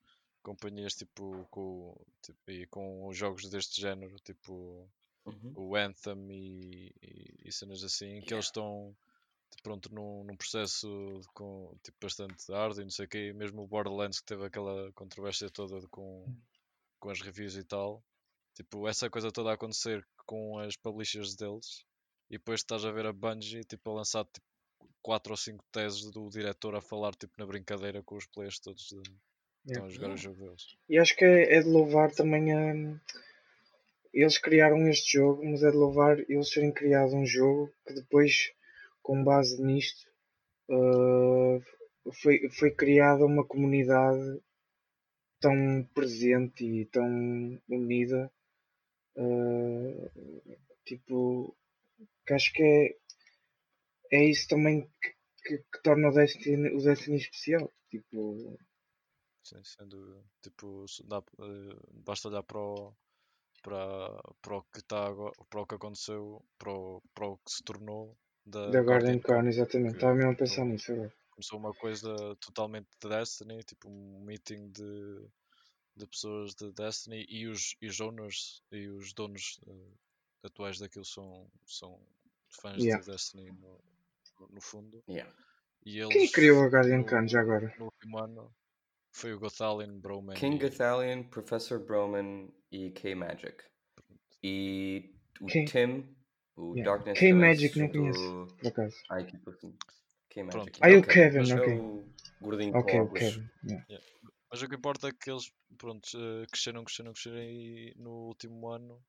companhias 0.44 0.94
tipo, 0.96 1.48
com, 1.50 1.96
tipo, 2.22 2.40
e 2.52 2.66
com 2.68 3.08
os 3.08 3.16
jogos 3.18 3.50
deste 3.50 3.80
género, 3.80 4.16
tipo 4.18 4.92
Uhum. 5.26 5.54
o 5.56 5.76
Anthem 5.76 6.32
e, 6.32 6.92
e, 7.02 7.48
e 7.48 7.52
cenas 7.52 7.84
assim, 7.84 8.22
que 8.22 8.34
eles 8.34 8.46
estão 8.46 8.96
pronto, 9.64 9.94
num, 9.94 10.24
num 10.24 10.36
processo 10.36 10.88
de- 11.22 11.28
com, 11.34 11.76
tipo, 11.84 11.98
bastante 12.02 12.52
árduo 12.52 12.82
e 12.82 12.86
não 12.86 12.92
sei 12.92 13.06
o 13.06 13.10
quê, 13.10 13.34
mesmo 13.34 13.62
o 13.62 13.68
Borderlands 13.68 14.20
que 14.20 14.26
teve 14.26 14.46
aquela 14.46 14.92
controvérsia 14.94 15.50
toda 15.50 15.80
de- 15.80 15.88
com, 15.88 16.26
com 17.00 17.10
as 17.10 17.22
reviews 17.22 17.56
e 17.56 17.64
tal, 17.64 18.04
tipo, 18.56 18.88
essa 18.88 19.10
coisa 19.10 19.32
toda 19.32 19.52
a 19.52 19.54
acontecer 19.54 20.06
com 20.26 20.58
as 20.60 20.76
publishers 20.76 21.36
deles 21.36 21.86
e 22.30 22.38
depois 22.38 22.62
estás 22.62 22.86
a 22.86 22.92
ver 22.92 23.06
a 23.06 23.14
Bungie 23.14 23.64
tipo, 23.64 23.92
a 23.92 23.94
lançar 23.96 24.26
tipo, 24.26 24.46
quatro 25.02 25.34
ou 25.34 25.38
cinco 25.38 25.64
teses 25.72 26.10
do 26.12 26.30
diretor 26.30 26.76
a 26.76 26.82
falar 26.82 27.14
tipo, 27.16 27.34
na 27.38 27.46
brincadeira 27.46 28.02
com 28.04 28.16
os 28.16 28.26
players 28.26 28.60
todos 28.60 28.88
de, 28.88 29.02
que 29.02 29.12
estão 29.68 29.84
a 29.86 29.90
Yeah. 29.90 29.94
jogar 29.94 30.14
o 30.14 30.18
jogo 30.18 30.38
deles. 30.38 30.76
E 30.90 30.98
acho 30.98 31.16
que 31.16 31.24
é, 31.26 31.56
é 31.58 31.62
de 31.62 31.70
louvar 31.70 32.12
também 32.12 32.52
a. 32.54 32.74
Eles 34.14 34.38
criaram 34.38 34.88
este 34.90 35.18
jogo, 35.18 35.44
mas 35.46 35.64
é 35.64 35.72
de 35.72 35.78
louvar 35.78 36.20
eles 36.30 36.50
terem 36.50 36.72
criado 36.72 37.16
um 37.16 37.26
jogo 37.26 37.72
que 37.86 37.94
depois, 37.94 38.52
com 39.02 39.24
base 39.24 39.62
nisto, 39.62 40.08
uh, 40.70 41.62
foi, 42.22 42.50
foi 42.50 42.72
criada 42.72 43.26
uma 43.26 43.46
comunidade 43.46 44.42
tão 45.40 45.88
presente 45.94 46.66
e 46.66 46.86
tão 46.86 47.62
unida. 47.70 48.32
uh, 49.16 50.12
tipo, 50.86 51.56
que 52.26 52.34
acho 52.34 52.54
que 52.54 52.64
é, 52.64 52.98
é 54.12 54.26
isso 54.26 54.48
também 54.48 54.90
que, 55.02 55.16
que, 55.46 55.58
que 55.58 55.82
torna 55.84 56.10
o 56.10 56.14
Destiny, 56.14 56.70
o 56.76 56.82
Destiny 56.82 57.18
especial. 57.18 57.72
Tipo, 57.90 58.58
Sim, 59.44 59.88
dúvida. 59.88 60.24
Tipo, 60.42 60.86
dá, 61.06 61.18
eh, 61.40 61.76
basta 62.06 62.30
olhar 62.30 62.44
para 62.44 62.60
o, 62.60 62.94
para, 63.62 64.22
para 64.42 64.58
o 64.58 64.64
que 64.64 64.80
está 64.80 65.06
agora, 65.08 65.34
para 65.50 65.62
o 65.62 65.66
que 65.68 65.76
aconteceu, 65.76 66.44
para 66.58 66.72
o, 66.72 67.02
para 67.14 67.28
o 67.28 67.38
que 67.38 67.52
se 67.52 67.64
tornou 67.64 68.18
da, 68.46 68.70
da 68.70 68.82
Guardian 68.82 69.20
Crown, 69.20 69.48
exatamente. 69.48 69.96
Estava 69.96 70.16
mesmo 70.16 70.32
a 70.32 70.36
pensar 70.36 70.56
começou- 70.62 70.66
nisso 70.66 70.92
agora. 70.94 71.14
Começou 71.32 71.60
uma 71.60 71.74
coisa 71.74 72.36
totalmente 72.40 72.88
de 73.02 73.10
Destiny, 73.10 73.64
tipo 73.64 73.90
um 73.90 74.20
meeting 74.24 74.70
de, 74.70 75.26
de 75.96 76.06
pessoas 76.08 76.54
de 76.54 76.72
Destiny 76.74 77.26
e 77.30 77.48
os, 77.48 77.76
e 77.82 77.88
os 77.88 78.00
owners 78.00 78.62
e 78.72 78.88
os 78.88 79.12
donos 79.14 79.60
eh, 79.68 79.94
atuais 80.44 80.78
daquilo 80.78 81.06
são, 81.06 81.50
são 81.66 82.00
fãs 82.50 82.78
Yeah. 82.84 83.04
de 83.04 83.12
Destiny 83.12 83.52
no, 83.52 83.80
no- 84.50 84.62
fundo. 84.62 85.04
Yeah. 85.10 85.34
E 85.84 85.94
Quem 86.08 86.12
eles, 86.22 86.32
criou 86.32 86.64
a 86.64 86.68
Guardian 86.68 87.04
Crown 87.04 87.28
já 87.28 87.42
agora? 87.42 87.74
no 87.80 87.86
último 87.86 88.20
ano 88.20 88.54
foi 89.12 89.34
o 89.34 89.40
Gothalion, 89.40 90.00
Broman 90.00 90.36
King 90.36 90.58
e, 90.58 90.70
Gathalion, 90.70 91.24
Professor 91.24 91.80
Broman 91.80 92.50
e 92.72 92.90
K-Magic. 92.92 93.64
E 94.44 95.14
o 95.40 95.46
Quem- 95.46 95.66
Tim, 95.66 96.16
o 96.56 96.76
Yeah. 96.76 96.92
Darkness 96.92 97.20
K-Magic 97.20 97.80
não 97.80 97.90
conheço. 97.90 98.48
Por 98.60 98.68
acaso. 98.68 98.96
K-Magic. 100.30 100.80
Ah, 100.82 100.90
e 100.90 100.96
o 100.96 101.00
Ok. 101.00 101.14
Kevin, 101.14 101.38
Mas 101.40 101.50
é 101.52 101.56
ok. 101.56 101.74
o 101.78 102.06
gordinho 102.42 102.76
Ok, 102.78 102.94
com 102.94 103.00
o 103.00 103.04
óculos. 103.06 103.20
Kevin. 103.20 103.50
yeah. 103.68 104.06
Mas 104.50 104.62
o 104.62 104.68
que 104.68 104.76
importa 104.76 105.08
é 105.08 105.12
que 105.12 105.30
eles 105.32 105.52
pronto, 105.78 106.08
eh, 106.16 106.46
cresceram, 106.52 106.84
cresceram, 106.84 107.14
cresceram 107.14 107.38
e 107.42 107.94
no 107.98 108.28
último 108.28 108.68
ano, 108.70 109.02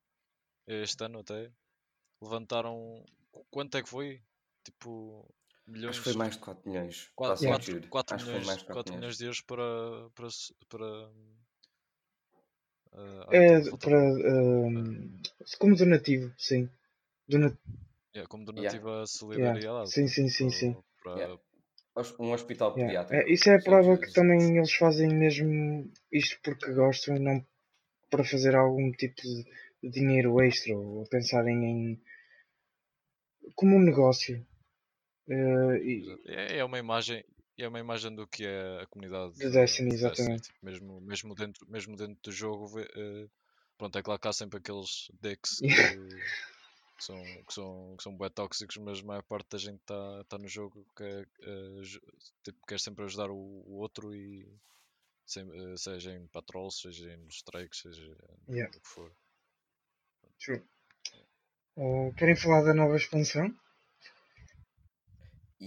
este 0.67 1.05
ano 1.05 1.21
até, 1.21 1.51
levantaram. 2.23 3.05
Quanto 3.51 3.77
é 3.77 3.83
que 3.83 3.89
foi? 3.89 4.23
Tipo, 4.65 5.29
milhões. 5.67 5.91
Acho 5.97 5.99
que 6.01 6.05
foi 6.11 6.17
mais 6.19 6.35
de 6.35 6.39
4 6.43 6.69
milhões. 6.71 7.11
4, 7.17 7.33
Posso 7.35 7.45
Yeah. 7.45 7.65
mentir? 7.75 7.89
4, 7.89 8.15
Acho 8.15 8.25
que 8.25 8.31
foi 8.31 8.41
milhões, 8.41 8.47
mais 8.47 8.59
de 8.59 8.65
4 8.67 8.75
4 8.75 8.95
milhões 8.95 9.19
milhões. 9.19 9.19
de 9.19 9.25
euros 9.25 9.41
para. 9.41 10.11
para, 10.15 10.29
para 10.69 11.13
ah, 12.93 13.27
É, 13.31 13.61
para, 13.77 13.99
ehm, 13.99 15.21
como 15.59 15.77
donativo, 15.77 16.33
sim. 16.39 16.69
Dona- 17.29 17.57
yeah, 18.15 18.29
como 18.29 18.45
donativa 18.45 19.03
à 19.03 19.07
solidariedade. 19.07 19.91
Sim, 19.91 20.07
sim, 20.09 20.29
sim, 20.29 20.49
para- 20.49 20.59
sim. 20.59 20.77
para- 21.03 21.17
Yeah. 21.19 21.43
Um 22.19 22.33
hospital 22.33 22.73
Yeah. 22.75 23.05
pediátrico. 23.05 23.29
É, 23.29 23.33
isso 23.33 23.51
é 23.51 23.57
a 23.57 23.63
prova 23.63 23.97
Sim, 23.97 24.01
que 24.01 24.13
também 24.13 24.57
eles 24.57 24.73
fazem 24.73 25.09
mesmo 25.15 25.93
isto 26.11 26.39
porque 26.43 26.73
gostam 26.73 27.17
e 27.17 27.19
não 27.19 27.47
para 28.11 28.25
fazer 28.25 28.55
algum 28.55 28.91
tipo 28.93 29.21
de, 29.21 29.91
dinheiro 29.91 30.41
extra 30.43 30.75
ou 30.77 31.07
pensarem 31.09 31.65
em 31.65 32.03
como 33.55 33.77
um 33.77 33.81
negócio. 33.83 34.47
Eh, 35.29 35.77
e-. 35.85 36.19
É, 36.27 36.59
é 36.59 36.65
uma 36.65 36.79
imagem. 36.79 37.25
É 37.65 37.69
uma 37.69 37.81
imagem 37.81 38.15
do 38.15 38.27
que 38.27 38.45
é 38.45 38.83
a 38.83 38.87
comunidade 38.87 39.35
De 39.37 39.51
Destiny, 39.51 39.93
exatamente. 39.95 40.51
tipo, 40.53 40.59
mesmo, 40.65 41.01
mesmo, 41.01 41.35
dentro, 41.35 41.67
mesmo 41.71 41.97
dentro 41.97 42.19
do 42.23 42.33
jogo, 42.33 42.81
eh, 42.81 43.29
pronto, 43.79 43.99
é 43.99 44.03
claro 44.03 44.21
que 44.21 44.29
há 44.29 44.33
sempre 44.33 44.59
aqueles 44.59 45.09
decks 45.21 45.61
que, 45.73 45.83
que 46.99 47.05
são, 47.05 47.45
que, 47.47 47.55
são, 47.55 47.97
que 47.97 48.03
são 48.03 48.17
bué 48.17 48.29
tóxicos, 48.31 48.77
mas 48.79 49.01
a 49.01 49.05
maior 49.05 49.23
parte 49.25 49.49
da 49.51 49.59
gente 49.59 49.81
está 49.81 50.25
tá 50.29 50.39
no 50.39 50.49
jogo 50.49 50.87
que 50.97 51.05
é, 51.05 51.27
eh, 51.43 51.83
ju- 51.83 52.01
tipo, 52.45 52.59
quer 52.67 52.81
sempre 52.81 53.05
ajudar 53.05 53.31
o, 53.31 53.37
o 53.37 53.75
outro 53.81 54.15
e 54.15 54.49
sem- 55.27 55.51
eh, 55.73 55.77
seja 55.77 56.13
em 56.15 56.27
patrols, 56.29 56.81
seja 56.83 57.17
nos 57.19 57.37
strikes, 57.37 57.81
seja 57.83 58.17
Yeah. 58.49 58.67
o 58.77 58.81
que 58.81 58.89
for. 58.89 59.13
True. 60.39 60.63
Eh, 61.77 62.13
querem 62.17 62.35
falar 62.35 62.63
da 62.63 62.73
nova 62.73 62.97
expansão? 62.97 63.55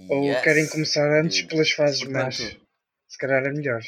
Ou 0.09 0.25
Yes, 0.25 0.43
querem 0.43 0.67
começar 0.67 1.21
antes 1.21 1.41
pelas 1.43 1.71
fases 1.71 1.99
Portanto, 1.99 2.23
más? 2.23 2.57
Se 3.07 3.17
calhar 3.17 3.43
é 3.45 3.51
melhor. 3.51 3.81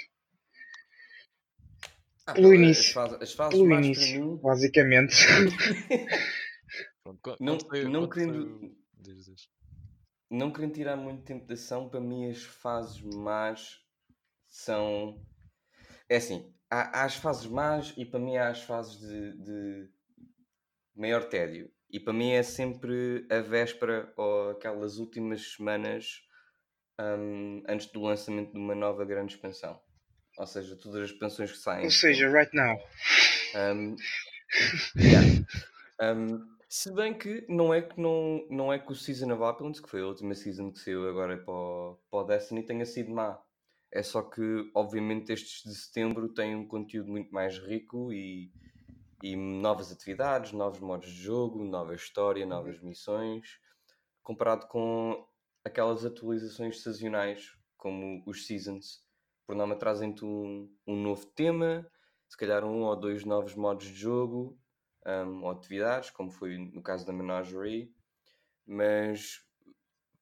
ah, 2.26 2.34
pelo 2.34 2.50
as 2.50 2.56
início. 2.56 2.94
fases- 2.94 3.22
As 3.22 3.34
fases 3.34 3.54
Pelo 3.60 3.70
más 3.70 3.82
para 3.82 3.84
início, 3.84 4.20
mim, 4.26 4.38
basicamente. 4.38 5.16
Não, 7.40 7.58
não 7.90 8.10
querendo, 8.10 8.76
não 10.30 10.52
querendo 10.52 10.74
tirar 10.74 10.98
muito 10.98 11.24
tempo 11.24 11.46
de 11.46 11.54
ação, 11.54 11.88
para 11.88 12.02
mim 12.02 12.30
as 12.30 12.44
fases 12.44 13.02
más 13.02 13.80
são. 14.46 15.26
É 16.10 16.18
assim, 16.18 16.54
há, 16.70 17.00
há 17.00 17.06
as 17.06 17.16
fases 17.16 17.46
más 17.46 17.94
e 17.96 18.06
para 18.06 18.20
mim 18.20 18.36
há 18.36 18.50
as 18.50 18.62
fases 18.64 19.00
de, 19.00 19.38
de 19.38 19.90
maior 20.96 21.30
tédio. 21.30 21.72
E 21.90 22.00
para 22.00 22.14
mim 22.14 22.32
é 22.32 22.44
sempre 22.44 23.26
a 23.30 23.40
véspera 23.40 24.12
ou 24.18 24.52
aquelas 24.52 24.98
últimas 24.98 25.54
semanas 25.54 26.22
hum, 27.00 27.64
antes 27.68 27.88
do 27.88 28.02
lançamento 28.02 28.52
de 28.52 28.60
uma 28.60 28.76
nova 28.76 29.06
grande 29.06 29.36
expansão. 29.36 29.80
Ou 30.38 30.46
seja, 30.46 30.76
todas 30.76 31.04
as 31.04 31.10
expansões 31.12 31.52
que 31.52 31.58
saem. 31.58 31.86
Ou 31.86 31.92
seja, 31.92 32.30
right 32.30 32.56
now. 32.56 32.78
Um, 33.56 33.96
yeah. 34.98 35.26
Um, 36.02 36.58
se 36.70 36.92
bem 36.92 37.18
que 37.18 37.46
não 37.48 37.74
é 37.74 37.82
que, 37.82 38.00
não, 38.00 38.46
não 38.50 38.74
é 38.74 38.78
que 38.78 38.92
o 38.92 38.96
Season 38.96 39.32
of 39.32 39.42
Opulence, 39.42 39.82
que 39.82 39.90
foi 39.90 40.02
a 40.02 40.06
última 40.06 40.36
season 40.36 40.72
que 40.72 40.80
saiu 40.80 41.10
agora 41.10 41.38
para 41.38 41.54
o, 41.54 42.00
para 42.12 42.20
o 42.20 42.24
Destiny, 42.26 42.64
tenha 42.64 42.86
sido 42.86 43.10
má. 43.12 43.40
É 43.92 44.04
só 44.04 44.22
que, 44.22 44.70
obviamente, 44.76 45.32
estes 45.32 45.64
de 45.64 45.74
setembro 45.74 46.34
têm 46.34 46.56
um 46.56 46.68
conteúdo 46.68 47.10
muito 47.10 47.34
mais 47.34 47.58
rico 47.58 48.12
e, 48.12 48.52
e 49.24 49.36
novas 49.36 49.92
atividades, 49.92 50.52
novos 50.52 50.80
modos 50.80 51.10
de 51.10 51.22
jogo, 51.22 51.64
nova 51.64 51.94
história, 51.96 52.46
novas 52.46 52.80
missões, 52.82 53.60
comparado 54.24 54.68
com 54.68 55.28
aquelas 55.64 56.06
atualizações 56.06 56.82
sazonais, 56.82 57.58
como 57.78 58.24
os 58.26 58.46
Seasons. 58.46 59.06
Por 59.46 59.56
norma, 59.56 59.76
trazem-te 59.76 60.24
um, 60.26 60.70
um 60.86 60.96
novo 61.02 61.26
tema, 61.28 61.90
se 62.28 62.38
calhar 62.38 62.64
um 62.66 62.84
ou 62.84 62.96
dois 62.96 63.24
novos 63.24 63.56
modos 63.56 63.88
de 63.88 63.94
jogo 63.96 64.60
um, 65.06 65.44
ou 65.44 65.52
atividades, 65.52 66.10
como 66.10 66.30
foi 66.30 66.58
no 66.58 66.82
caso 66.84 67.06
da 67.06 67.14
Menagerie, 67.14 67.94
mas 68.66 69.42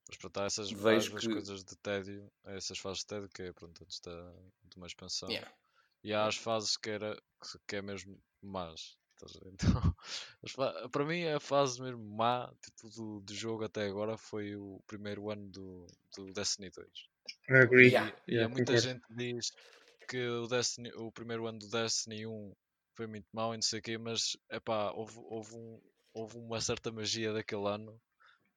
Mas 0.08 0.18
pronto, 0.18 0.40
há 0.40 0.46
essas, 0.46 0.72
Vejo 0.72 1.16
que- 1.18 1.28
coisas 1.28 1.64
de 1.64 1.76
tédio, 1.78 2.32
essas 2.46 2.78
fases 2.78 3.00
de 3.00 3.08
tédio 3.08 3.30
que 3.30 3.42
é 3.42 3.52
pronto, 3.54 3.84
antes 3.84 4.00
da, 4.00 4.32
de 4.64 4.78
uma 4.78 4.86
expansão. 4.88 5.30
yeah, 5.30 5.52
E 6.06 6.14
há 6.14 6.28
as 6.28 6.38
fases 6.38 6.78
que, 6.78 6.92
era, 6.92 7.20
que, 7.68 7.76
é 7.76 7.82
mesmo 7.82 8.22
más. 8.40 8.96
Então, 10.44 10.90
para 10.92 11.04
mim 11.04 11.26
a 11.26 11.40
fase 11.40 11.82
mesmo 11.82 12.04
má 12.16 12.54
tipo, 12.62 12.90
do, 12.90 13.22
do 13.22 13.34
jogo 13.34 13.64
até 13.64 13.88
agora 13.88 14.16
foi 14.16 14.56
o 14.56 14.80
primeiro 14.86 15.32
ano 15.32 15.50
do, 15.50 15.88
do 16.16 16.32
Destiny 16.32 16.70
2. 16.70 16.88
I 17.50 17.64
agree. 17.64 17.88
Yeah. 17.88 18.16
E, 18.28 18.32
e 18.32 18.36
Yeah, 18.36 18.54
muita 18.54 18.78
gente 18.78 19.02
diz 19.10 19.52
que 20.08 20.28
o, 20.28 20.46
Destiny, 20.48 20.92
o 20.94 21.12
primeiro 21.12 21.48
ano 21.48 21.58
do 21.58 21.70
Destiny 21.70 22.28
1 22.28 22.54
foi 22.94 23.08
muito 23.08 23.28
mau 23.34 23.54
e 23.54 23.58
não 23.58 23.64
sei 23.64 23.80
o 23.80 23.82
quê, 23.82 23.98
mas 23.98 24.38
epá, 24.52 24.92
houve, 24.92 25.18
houve, 25.18 25.56
um, 25.56 25.82
houve 26.14 26.38
uma 26.38 26.62
certa 26.62 26.92
magia 26.92 27.34
daquele 27.34 27.68
ano 27.68 28.00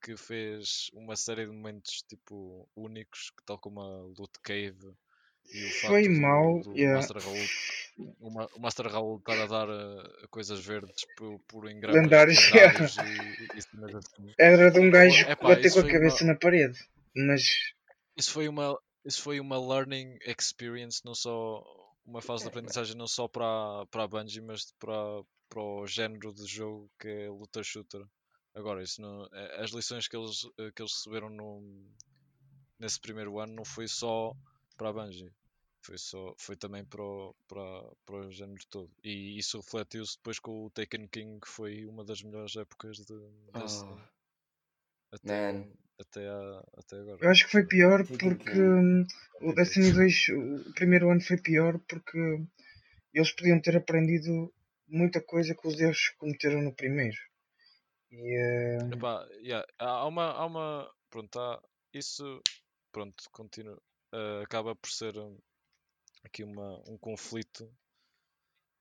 que 0.02 0.18
fez 0.18 0.90
uma 0.92 1.16
série 1.16 1.46
de 1.46 1.52
momentos 1.52 2.02
tipo 2.02 2.68
únicos, 2.76 3.32
tal 3.46 3.58
como 3.58 3.80
a 3.80 4.02
Loot 4.02 4.38
Cave 4.42 4.76
e 4.84 5.07
Foi 5.50 6.04
facto 6.04 6.70
do- 6.70 6.76
yeah. 6.76 6.98
Master 6.98 7.16
Raul, 7.22 7.46
o, 8.20 8.30
Ma- 8.30 8.48
o 8.54 8.60
Master 8.60 8.86
Raul 8.86 9.16
estar 9.18 9.42
a 9.42 9.46
dar 9.46 9.68
uh, 9.68 10.28
coisas 10.30 10.60
verdes 10.64 11.04
por, 11.16 11.38
por 11.48 11.70
engramas 11.70 11.96
e, 12.98 13.58
e 13.58 13.62
cenas 13.62 13.94
assim. 13.94 14.32
Era 14.38 14.70
de 14.70 14.78
um 14.78 14.90
gajo 14.90 15.24
que 15.24 15.66
isso 15.66 15.80
com 15.82 15.88
a 15.88 15.92
cabeça 15.92 16.24
uma- 16.24 16.32
na 16.32 16.38
parede. 16.38 16.78
Mas 17.16 17.42
isso 18.16 18.30
foi 18.32 18.48
uma 18.48 18.78
isso 19.04 19.22
foi 19.22 19.40
uma 19.40 19.58
learning 19.58 20.18
experience 20.26 21.00
não 21.04 21.14
só 21.14 21.64
uma 22.04 22.20
fase 22.20 22.42
de 22.42 22.48
É, 22.48 22.50
aprendizagem 22.50 22.96
não 22.96 23.06
só 23.06 23.26
para 23.26 23.86
para 23.90 24.04
a 24.04 24.08
Bungie 24.08 24.40
mas 24.42 24.72
para 24.78 25.22
para 25.48 25.62
o 25.62 25.86
género 25.86 26.32
de 26.34 26.46
jogo 26.46 26.90
que 27.00 27.08
é 27.08 27.28
luta 27.30 27.62
shooter 27.62 28.02
agora 28.54 28.82
isso 28.82 29.00
não 29.00 29.26
é- 29.32 29.62
as 29.62 29.70
lições 29.70 30.06
que 30.08 30.16
eles 30.16 30.42
eh, 30.58 30.70
que 30.74 30.82
eles 30.82 30.92
receberam 30.92 31.30
no 31.30 31.62
nesse 32.78 33.00
primeiro 33.00 33.38
ano 33.38 33.54
não 33.54 33.64
foi 33.64 33.88
só 33.88 34.34
para 34.78 34.90
a 34.90 34.94
Bungie 34.94 35.32
foi 35.82 35.98
só 35.98 36.34
foi 36.38 36.56
também 36.56 36.84
para 36.84 37.02
o, 37.02 37.34
para, 37.48 37.82
para 38.06 38.16
o 38.16 38.32
género 38.32 38.64
todo. 38.70 38.90
E 39.04 39.38
isso 39.38 39.58
refletiu-se 39.58 40.16
depois 40.16 40.38
com 40.38 40.66
o 40.66 40.70
Taken 40.70 41.06
King 41.08 41.40
que 41.40 41.48
foi 41.48 41.84
uma 41.86 42.04
das 42.04 42.22
melhores 42.22 42.56
épocas 42.56 42.96
de 42.98 43.14
Oh, 43.54 43.98
até, 45.12 45.52
man. 45.52 45.66
até, 46.00 46.28
a- 46.28 46.64
até 46.76 46.96
agora. 47.00 47.18
Eu 47.22 47.30
acho 47.30 47.44
que 47.46 47.52
foi 47.52 47.64
pior 47.66 48.06
porque 48.06 48.60
hum, 48.60 49.06
o 49.42 49.52
Destiny 49.54 49.92
2, 49.92 50.16
o 50.68 50.72
primeiro 50.74 51.10
ano 51.10 51.20
foi 51.20 51.36
pior 51.38 51.78
porque 51.88 52.18
eles 53.14 53.32
podiam 53.32 53.60
ter 53.60 53.76
aprendido 53.76 54.52
muita 54.88 55.20
coisa 55.20 55.54
que 55.54 55.68
os 55.68 55.80
erros 55.80 56.08
que 56.08 56.16
cometeram 56.18 56.62
no 56.62 56.74
primeiro. 56.74 57.16
E 58.12 58.36
eh, 58.36 58.78
Epá, 58.92 59.26
yeah, 59.42 59.64
há 59.78 60.06
uma, 60.06 60.30
há 60.32 60.44
uma, 60.46 60.94
pronto, 61.10 61.38
há, 61.38 61.62
isso, 61.92 62.42
pronto, 62.92 63.22
continua, 63.32 63.80
eh, 64.12 64.42
acaba 64.44 64.74
por 64.76 64.90
ser 64.90 65.16
hum, 65.18 65.38
aqui 66.24 66.42
uma, 66.44 66.82
um 66.88 66.96
conflito 66.98 67.70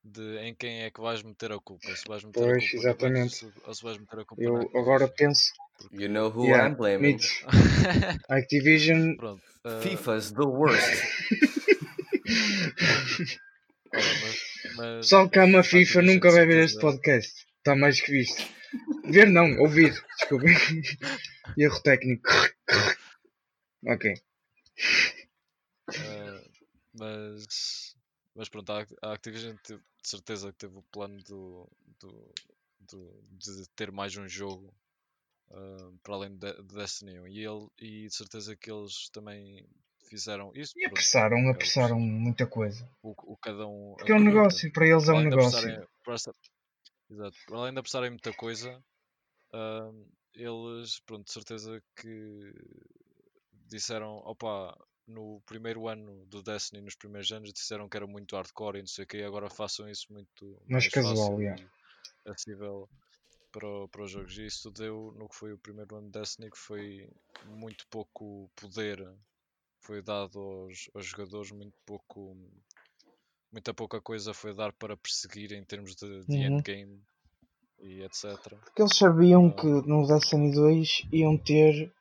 de 0.03 0.37
em 0.39 0.55
quem 0.55 0.83
é 0.83 0.91
que 0.91 1.01
vais 1.01 1.21
meter 1.23 1.51
a 1.51 1.59
culpa, 1.59 1.93
se 1.95 2.03
vais 2.07 2.23
meter 2.23 2.39
Pois, 2.39 2.63
a 2.63 2.67
culpa 2.69 2.77
exatamente. 2.77 3.45
ou 3.65 3.73
se 3.73 3.83
vais 3.83 3.97
meter 3.97 4.19
a 4.19 4.25
culpa 4.25 4.41
eu 4.43 4.53
na 4.53 4.79
agora 4.79 5.07
penso, 5.07 5.51
You 5.91 6.09
know 6.09 6.29
who 6.31 6.45
Yeah, 6.47 6.67
I'm 6.69 6.75
blaming. 6.75 7.19
Activision 8.29 9.15
pronto, 9.17 9.43
eh, 9.65 9.81
FIFA's 9.81 10.31
the 10.31 10.45
worst. 10.45 11.03
olha, 13.93 14.03
mas, 14.21 14.75
mas 14.75 14.97
Pessoal 15.05 15.29
que 15.29 15.39
ama 15.39 15.63
FIFA 15.63 16.01
nunca 16.01 16.31
vai 16.31 16.45
ver 16.45 16.63
este 16.63 16.79
certeza- 16.79 16.91
podcast. 16.97 17.47
Está 17.57 17.75
mais 17.75 17.99
que 18.01 18.11
visto. 18.11 18.43
Ver 19.05 19.27
não, 19.29 19.59
ouvir. 19.59 19.93
Desculpa. 20.19 20.45
Erro 21.57 21.79
técnico. 21.83 22.29
Ok. 23.85 24.13
Uh, 25.95 26.49
mas, 26.93 27.95
mas 28.35 28.49
pronto, 28.49 28.71
a 28.71 28.79
Act- 28.81 28.95
a 29.01 29.13
Activision 29.13 29.55
teve, 29.63 29.81
de 30.01 30.09
certeza 30.09 30.51
que 30.51 30.57
teve 30.59 30.77
o 30.77 30.83
plano 30.83 31.17
do, 31.23 31.69
do, 31.99 32.33
do- 32.79 33.21
de 33.31 33.67
ter 33.75 33.91
mais 33.91 34.15
um 34.17 34.27
jogo 34.27 34.73
uh, 35.51 35.97
para 36.03 36.15
além 36.15 36.37
de, 36.37 36.53
de 36.53 36.75
Destiny 36.75 37.19
1 37.19 37.27
e, 37.27 37.39
ele, 37.45 37.67
e 37.79 38.07
de 38.07 38.15
certeza 38.15 38.55
que 38.55 38.71
eles 38.71 39.09
também 39.09 39.67
fizeram 40.09 40.51
isso. 40.55 40.73
E 40.77 40.81
pronto, 40.83 40.93
apressaram, 40.93 41.43
por 41.43 41.51
apressaram 41.51 41.99
ser 41.99 42.05
muita 42.05 42.47
coisa. 42.47 42.89
O, 43.03 43.11
o 43.33 43.37
cada 43.37 43.67
um. 43.67 43.95
Porque 43.95 44.11
é 44.11 44.15
um 44.15 44.19
negócio, 44.19 44.71
para 44.71 44.87
eles 44.87 45.07
é 45.07 45.13
um 45.13 45.21
negócio. 45.21 45.69
Exato, 47.09 47.37
para 47.45 47.57
além 47.57 47.73
de 47.73 47.79
apressarem 47.79 48.09
muita 48.09 48.33
coisa, 48.33 48.83
uh, 49.53 50.07
eles, 50.33 50.99
pronto, 51.01 51.25
de 51.25 51.31
certeza 51.33 51.81
que 51.95 52.53
disseram: 53.69 54.17
opa, 54.25 54.77
no 55.07 55.41
primeiro 55.45 55.87
ano 55.87 56.25
do 56.25 56.43
Destiny, 56.43 56.81
nos 56.81 56.95
primeiros 56.95 57.31
anos, 57.31 57.53
disseram 57.53 57.87
que 57.87 57.97
era 57.97 58.07
muito 58.07 58.35
hardcore 58.35 58.77
e 58.79 58.81
não 58.81 58.87
sei 58.87 59.05
o 59.05 59.07
que, 59.07 59.23
agora 59.23 59.49
façam 59.49 59.89
isso 59.89 60.11
muito 60.11 60.61
Mais 60.67 60.87
casual, 60.87 61.15
fácil 61.15 61.41
yeah. 61.41 61.63
acessível 62.25 62.89
para, 63.51 63.87
para 63.87 64.03
os 64.03 64.11
jogos. 64.11 64.37
E 64.37 64.45
isso 64.45 64.69
deu 64.71 65.13
no 65.17 65.29
que 65.29 65.35
foi 65.35 65.53
o 65.53 65.57
primeiro 65.57 65.95
ano 65.95 66.07
de 66.07 66.19
Destiny, 66.19 66.51
que 66.51 66.57
foi 66.57 67.09
muito 67.55 67.87
pouco 67.87 68.49
poder 68.55 69.07
foi 69.81 70.01
dado 70.01 70.37
aos, 70.39 70.89
aos 70.93 71.05
jogadores, 71.05 71.51
muito 71.51 71.73
pouco 71.85 72.35
muita 73.51 73.73
pouca 73.73 74.01
coisa 74.01 74.33
foi 74.33 74.53
dar 74.53 74.73
para 74.73 74.97
perseguir 74.97 75.53
em 75.53 75.63
termos 75.63 75.95
de, 75.95 76.25
de 76.25 76.35
Uhum. 76.35 76.57
endgame 76.57 77.01
e 77.79 78.03
etc. 78.03 78.37
Porque 78.65 78.81
eles 78.81 78.97
sabiam 78.97 79.47
Ah. 79.47 79.61
que 79.61 79.65
no 79.65 80.05
Destiny 80.05 80.51
2 80.53 81.03
iam 81.11 81.37
ter 81.37 81.91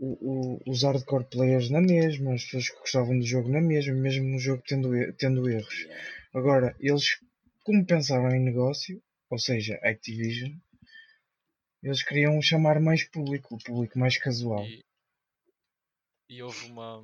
o- 0.00 0.70
os 0.70 0.82
hardcore 0.82 1.24
players 1.24 1.70
na 1.70 1.80
mesma, 1.80 2.34
as 2.34 2.44
pessoas 2.44 2.70
que 2.70 2.78
gostavam 2.80 3.18
do 3.18 3.26
jogo 3.26 3.48
na 3.48 3.60
mesma, 3.60 3.94
mesmo 3.94 4.26
no 4.28 4.38
jogo 4.38 4.62
tendo, 4.66 4.90
tendo 5.14 5.48
erros. 5.48 5.86
Agora, 6.34 6.74
eles, 6.80 7.18
como 7.64 7.84
pensavam 7.86 8.30
em 8.30 8.40
negócio, 8.40 9.02
ou 9.28 9.38
seja, 9.38 9.74
Activision, 9.82 10.52
eles 11.82 12.02
queriam 12.02 12.40
chamar 12.42 12.80
mais 12.80 13.04
público, 13.04 13.54
o 13.54 13.58
público 13.58 13.98
mais 13.98 14.16
casual. 14.18 14.64
E, 14.66 14.82
e 16.28 16.42
houve 16.42 16.66
uma 16.66 17.02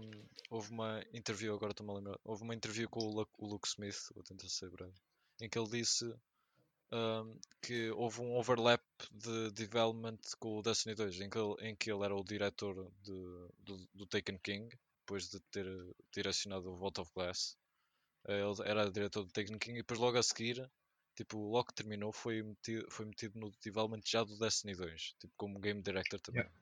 houve 0.51 0.71
uma 0.71 1.05
interview, 1.13 1.55
agora 1.55 1.73
estou-me 1.73 1.93
a 1.93 1.97
lembrar, 1.97 2.19
houve 2.25 2.43
uma 2.45 2.55
interview 2.55 2.89
com 2.89 3.01
o 3.01 3.13
Luke, 3.13 3.33
o 3.39 3.47
Luke 3.47 3.67
Smith, 3.67 3.97
vou 4.15 4.23
tentar 4.23 4.49
ser 4.49 4.71
breve, 4.71 4.95
em 5.41 5.49
que 5.49 5.59
ele 5.59 5.69
disse 5.69 6.05
ahm, 6.91 7.39
que 7.61 7.91
houve 7.91 8.21
um 8.21 8.37
overlap 8.37 8.83
de 9.11 9.51
development 9.53 10.19
com 10.39 10.59
o 10.59 10.63
Destiny 10.63 10.95
2, 10.95 11.21
em 11.21 11.31
que 11.31 11.39
ele, 11.39 11.55
em 11.69 11.77
que 11.77 11.91
ele 11.91 12.05
era 12.05 12.15
o 12.15 12.25
diretor 12.25 12.91
de, 13.03 13.49
do, 13.59 13.89
do 13.95 14.07
Taken 14.07 14.39
King, 14.39 14.69
depois 15.01 15.29
de 15.29 15.41
ter 15.51 15.67
direcionado 16.13 16.71
o 16.71 16.77
Vault 16.77 17.01
of 17.01 17.11
Glass. 17.15 17.57
Eh, 18.29 18.41
Ele 18.41 18.69
era 18.69 18.91
diretor 18.91 19.25
do 19.25 19.33
Taken 19.33 19.59
King 19.59 19.79
e 19.79 19.83
depois 19.83 20.01
logo 20.01 20.19
a 20.19 20.23
seguir, 20.23 20.69
tipo, 21.15 21.39
logo 21.39 21.67
que 21.69 21.75
terminou, 21.75 22.13
foi 22.13 22.43
metido, 22.43 22.87
foi 22.91 23.07
metido 23.07 23.39
no 23.39 23.51
development 23.63 24.03
já 24.05 24.25
do 24.25 24.39
Destiny 24.39 24.75
2, 24.75 25.15
tipo, 25.19 25.33
como 25.37 25.61
game 25.61 25.83
director 25.83 26.21
também. 26.21 26.43
Yeah. 26.43 26.53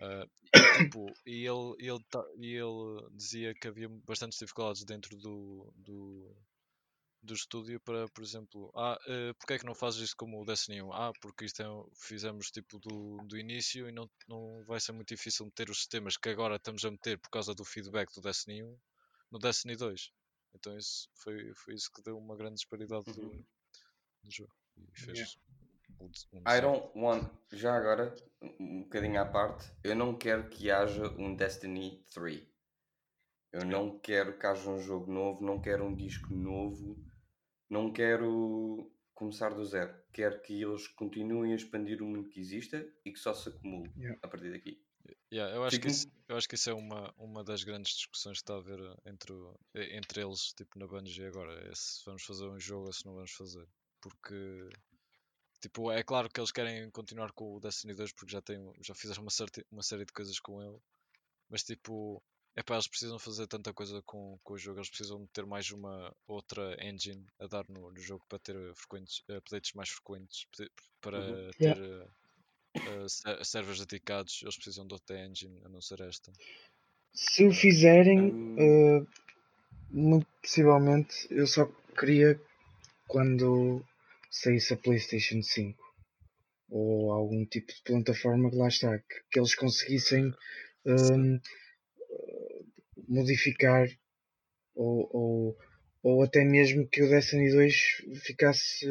Ah, 0.00 0.26
e, 0.54 0.84
tipo, 0.84 1.12
e 1.26 1.44
ele, 1.44 1.74
ele, 1.78 2.04
ele 2.36 3.10
dizia 3.12 3.54
que 3.54 3.66
havia 3.66 3.88
bastantes 4.06 4.38
dificuldades 4.38 4.84
dentro 4.84 5.16
do, 5.16 5.72
do, 5.76 6.36
do 7.22 7.34
estúdio 7.34 7.80
para, 7.80 8.08
por 8.08 8.22
exemplo, 8.22 8.70
ah, 8.76 8.98
uh, 9.06 9.34
porque 9.38 9.54
é 9.54 9.58
que 9.58 9.66
não 9.66 9.74
fazes 9.74 10.00
isto 10.02 10.16
como 10.16 10.40
o 10.40 10.44
Destiny 10.44 10.82
1? 10.82 10.92
Ah, 10.92 11.12
porque 11.20 11.44
isto 11.44 11.62
é, 11.62 11.68
um- 11.70 11.88
fizemos 11.94 12.50
tipo 12.50 12.78
do, 12.78 13.18
do 13.26 13.36
início 13.38 13.88
e 13.88 13.92
não, 13.92 14.08
não 14.28 14.64
vai 14.64 14.80
ser 14.80 14.92
muito 14.92 15.08
difícil 15.08 15.46
meter 15.46 15.70
os 15.70 15.78
sistemas 15.78 16.16
que 16.16 16.28
agora 16.28 16.56
estamos 16.56 16.84
a 16.84 16.90
meter 16.90 17.18
por 17.20 17.30
causa 17.30 17.54
do 17.54 17.64
feedback 17.64 18.12
do 18.14 18.20
Destiny 18.22 18.62
1 18.64 18.78
no 19.30 19.38
Destiny 19.38 19.76
2. 19.76 20.10
Então 20.54 20.76
isso 20.78 21.08
foi, 21.14 21.52
foi 21.54 21.74
isso 21.74 21.90
que 21.92 22.02
deu 22.02 22.16
uma 22.18 22.36
grande 22.36 22.54
disparidade 22.56 23.04
do, 23.14 23.20
Uhum. 23.20 23.44
do 24.22 24.30
jogo 24.30 24.54
e 24.76 24.86
fez 25.00 25.18
Yeah. 25.18 25.32
um 26.00 26.10
I 26.46 26.60
design. 26.60 26.60
don't 26.60 26.90
want, 26.98 27.30
já 27.52 27.76
agora, 27.76 28.14
um 28.60 28.82
bocadinho 28.82 29.20
à 29.20 29.26
parte, 29.26 29.70
eu 29.84 29.94
não 29.94 30.16
quero 30.16 30.48
que 30.48 30.70
haja 30.70 31.08
um 31.18 31.34
Destiny 31.34 32.04
3. 32.12 32.46
Eu 33.52 33.64
não 33.64 33.98
quero 33.98 34.38
que 34.38 34.46
haja 34.46 34.70
um 34.70 34.78
jogo 34.80 35.12
novo, 35.12 35.44
não 35.44 35.60
quero 35.60 35.84
um 35.84 35.94
disco 35.94 36.32
novo, 36.34 36.96
não 37.68 37.92
quero 37.92 38.90
começar 39.14 39.50
do 39.54 39.64
zero. 39.64 39.94
Quero 40.12 40.40
que 40.42 40.62
eles 40.62 40.86
continuem 40.88 41.52
a 41.52 41.56
expandir 41.56 42.02
o 42.02 42.06
mundo 42.06 42.28
que 42.28 42.40
exista 42.40 42.86
e 43.04 43.12
que 43.12 43.18
só 43.18 43.34
se 43.34 43.48
acumule 43.48 43.90
Yeah. 43.96 44.18
a 44.22 44.28
partir 44.28 44.52
daqui. 44.52 44.80
Yeah, 45.32 45.54
eu, 45.54 45.64
acho 45.64 45.80
que 45.80 45.88
isso, 45.88 46.06
eu 46.28 46.36
acho 46.36 46.48
que 46.48 46.54
isso 46.54 46.70
é 46.70 46.74
uma, 46.74 47.12
uma 47.16 47.44
das 47.44 47.62
grandes 47.64 47.92
discussões 47.92 48.38
que 48.38 48.42
está 48.42 48.54
a 48.54 48.58
haver 48.58 48.78
eh, 48.80 49.10
entre, 49.10 49.32
o- 49.32 49.58
eh, 49.74 49.96
entre 49.96 50.22
eles, 50.22 50.52
tipo 50.54 50.78
na 50.78 50.86
Bungie 50.86 51.24
agora, 51.24 51.52
é 51.68 51.74
se 51.74 52.02
vamos 52.04 52.22
fazer 52.24 52.46
um 52.46 52.58
jogo 52.58 52.86
ou 52.86 52.92
se 52.92 53.04
não 53.06 53.14
vamos 53.14 53.32
fazer. 53.32 53.66
Porque, 54.00 54.68
tipo, 55.60 55.90
é 55.90 56.02
claro 56.02 56.28
que 56.28 56.40
eles 56.40 56.52
querem 56.52 56.90
continuar 56.90 57.32
com 57.32 57.56
o 57.56 57.60
Destiny 57.60 57.94
2 57.94 58.12
porque 58.12 58.32
já, 58.32 58.40
têm, 58.42 58.72
já 58.80 58.94
fizeram 58.94 59.22
uma, 59.22 59.30
certa, 59.30 59.64
uma 59.70 59.82
série 59.82 60.04
de 60.04 60.12
coisas 60.12 60.38
com 60.40 60.62
ele, 60.62 60.78
mas 61.48 61.62
tipo, 61.62 62.22
é 62.58 62.62
para 62.64 62.74
eles 62.74 62.88
precisam 62.88 63.20
fazer 63.20 63.46
tanta 63.46 63.72
coisa 63.72 64.02
com, 64.04 64.36
com 64.42 64.54
o 64.54 64.58
jogo, 64.58 64.80
eles 64.80 64.88
precisam 64.88 65.24
ter 65.32 65.46
mais 65.46 65.70
uma 65.70 66.12
outra 66.26 66.76
engine 66.84 67.24
a 67.38 67.46
dar 67.46 67.64
no, 67.68 67.92
no 67.92 68.00
jogo 68.00 68.24
para 68.28 68.40
ter 68.40 68.56
frequentes, 68.74 69.22
eh, 69.28 69.36
updates 69.36 69.72
mais 69.74 69.88
frequentes, 69.90 70.44
para 71.00 71.20
Uhum. 71.20 71.50
ter 71.52 71.78
Yeah. 72.74 73.08
ser- 73.08 73.44
servers 73.44 73.78
dedicados, 73.86 74.40
eles 74.42 74.56
precisam 74.56 74.88
de 74.88 74.94
outra 74.94 75.24
engine 75.24 75.56
a 75.64 75.68
não 75.68 75.80
ser 75.80 76.00
esta. 76.00 76.32
Se 77.14 77.46
o 77.46 77.52
fizerem, 77.52 78.34
eh, 78.58 79.06
muito 79.90 80.26
possivelmente, 80.42 81.14
eu 81.30 81.46
só 81.46 81.64
queria 81.96 82.40
quando 83.06 83.82
saísse 84.32 84.74
a 84.74 84.76
PlayStation 84.76 85.42
5 85.42 85.84
ou 86.70 87.12
algum 87.12 87.46
tipo 87.46 87.72
de 87.72 87.82
plataforma 87.84 88.50
que 88.50 88.56
lá 88.56 88.68
está, 88.68 88.98
que, 88.98 89.14
que 89.30 89.38
eles 89.38 89.54
conseguissem 89.54 90.34
hum, 90.86 91.40
modificar 93.08 93.88
ou, 94.74 95.10
ou, 95.12 95.58
ou 96.02 96.22
até 96.22 96.44
mesmo 96.44 96.88
que 96.88 97.02
o 97.02 97.08
Destiny 97.10 97.50
2 97.52 97.74
ficasse 98.26 98.86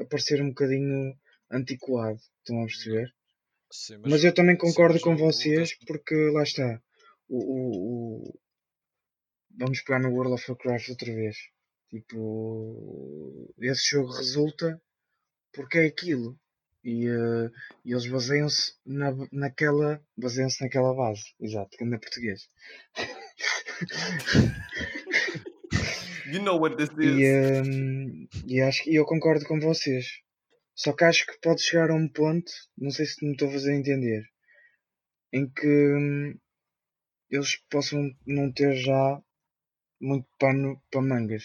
a 0.00 0.04
parecer 0.06 0.42
um 0.42 0.50
bocadinho 0.50 1.14
antiquado. 1.50 2.18
Estão 2.40 2.62
a 2.62 2.66
perceber? 2.66 3.08
Sim, 3.72 3.98
Mas 4.04 4.24
eu 4.24 4.34
também 4.34 4.56
sim, 4.56 4.58
concordo 4.58 4.94
mas 4.94 5.02
com 5.02 5.16
vocês 5.16 5.74
porque 5.86 6.14
lá 6.30 6.42
está. 6.42 6.82
O, 7.28 7.38
o, 7.38 8.28
o- 8.30 8.40
Vamos 9.60 9.80
pegar 9.82 10.00
no 10.00 10.12
World 10.14 10.34
of 10.34 10.44
Warcraft 10.50 10.88
outra 10.90 11.12
vez. 11.20 11.36
Tipo, 11.90 13.52
esse 13.60 13.84
jogo 13.90 14.10
resulta 14.12 14.80
porque 15.54 15.78
é 15.78 15.86
aquilo. 15.86 16.38
E, 16.84 17.08
eh, 17.08 17.50
e 17.86 17.92
eles 17.92 18.06
baseiam-se 18.14 18.74
na, 18.86 19.10
naquela. 19.32 19.90
Baseiam-se 20.16 20.62
naquela 20.62 20.94
base. 20.94 21.24
Exato, 21.40 21.76
que 21.76 21.84
anda 21.84 21.98
português. 22.00 22.40
You 26.32 26.42
know 26.42 26.56
what 26.56 26.76
this 26.76 26.90
E, 27.02 27.06
is. 27.06 27.62
hum, 27.64 28.28
e 28.46 28.60
acho 28.60 28.84
que 28.84 28.90
e 28.90 28.96
eu 28.96 29.04
concordo 29.04 29.44
com 29.46 29.58
vocês. 29.60 30.06
Só 30.74 30.92
que 30.92 31.04
acho 31.04 31.26
que 31.26 31.38
pode 31.40 31.62
chegar 31.62 31.90
a 31.90 31.94
um 31.94 32.08
ponto, 32.08 32.50
não 32.78 32.90
sei 32.90 33.06
se 33.06 33.24
me 33.24 33.32
estou 33.32 33.48
a 33.48 33.52
fazer 33.52 33.74
entender, 33.74 34.22
em 35.32 35.48
que 35.48 35.66
hum, 35.66 36.38
eles 37.30 37.56
possam 37.70 38.10
não 38.26 38.52
ter 38.52 38.74
já 38.76 39.22
muito 40.00 40.26
pano 40.38 40.80
para 40.90 41.02
mangas. 41.02 41.44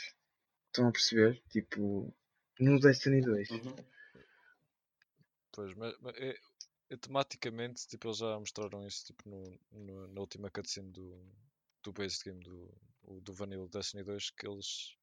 Estão 0.68 0.88
a 0.90 0.92
perceber? 0.92 1.42
Tipo, 1.50 2.14
no 2.60 2.80
Destiny 2.80 3.22
2. 3.22 3.50
Uhum. 3.50 3.76
Pois, 5.54 5.74
mas, 5.76 5.96
mas 6.02 6.16
é- 6.18 6.38
é 6.90 6.98
tematicamente, 6.98 7.88
tipo, 7.88 8.08
eles 8.08 8.18
já 8.18 8.38
mostraram 8.40 8.86
isso 8.86 9.06
tipo, 9.06 9.28
no, 9.30 9.60
no- 9.72 10.08
na 10.08 10.20
última 10.22 10.50
cutscene 10.52 10.92
do, 10.92 11.18
do 11.86 11.94
base 11.94 12.18
game 12.26 12.44
do, 12.44 12.74
o- 13.04 13.22
do 13.22 13.34
Vanilla 13.34 13.68
Destiny 13.70 14.04
2 14.04 14.32
que 14.32 14.48
eles 14.48 14.96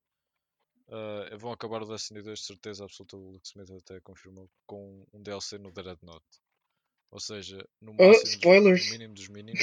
ah, 0.88 1.36
vão 1.38 1.52
acabar 1.52 1.80
o 1.82 1.86
Destiny 1.86 2.20
2 2.22 2.40
de 2.40 2.44
certeza 2.46 2.84
absoluta, 2.84 3.16
o 3.16 3.30
Luke 3.30 3.46
Smith 3.46 3.70
até 3.70 4.00
confirmou, 4.00 4.50
com 4.66 5.06
um 5.12 5.22
DLC 5.22 5.56
no 5.58 5.70
Dreadnought. 5.72 6.24
Ou 7.10 7.20
seja, 7.20 7.58
no 7.80 7.92
Oh, 7.92 8.10
dos- 8.10 8.22
spoilers! 8.24 8.84
no 8.86 8.92
mínimo 8.92 9.14
dos 9.14 9.28
mínimos. 9.28 9.60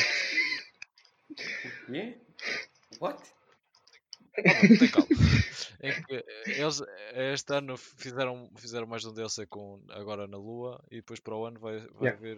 Yeah? 1.89 2.19
What? 2.99 3.21
Ah, 4.37 4.67
não, 4.69 4.77
tem 4.77 4.89
calma. 4.91 5.07
Que, 5.79 6.13
eh, 6.15 6.25
eles 6.61 6.81
eh, 6.81 7.33
este 7.33 7.53
ano 7.53 7.77
fizeram, 7.77 8.51
fizeram 8.57 8.85
mais 8.85 9.05
um 9.05 9.13
DLC 9.13 9.45
com, 9.47 9.81
agora 9.91 10.27
na 10.27 10.35
Lua 10.37 10.83
e 10.91 10.97
depois 10.97 11.21
para 11.21 11.35
o 11.37 11.45
ano 11.45 11.57
vai, 11.57 11.79
vai 11.87 12.09
Yeah. 12.09 12.17
haver, 12.17 12.37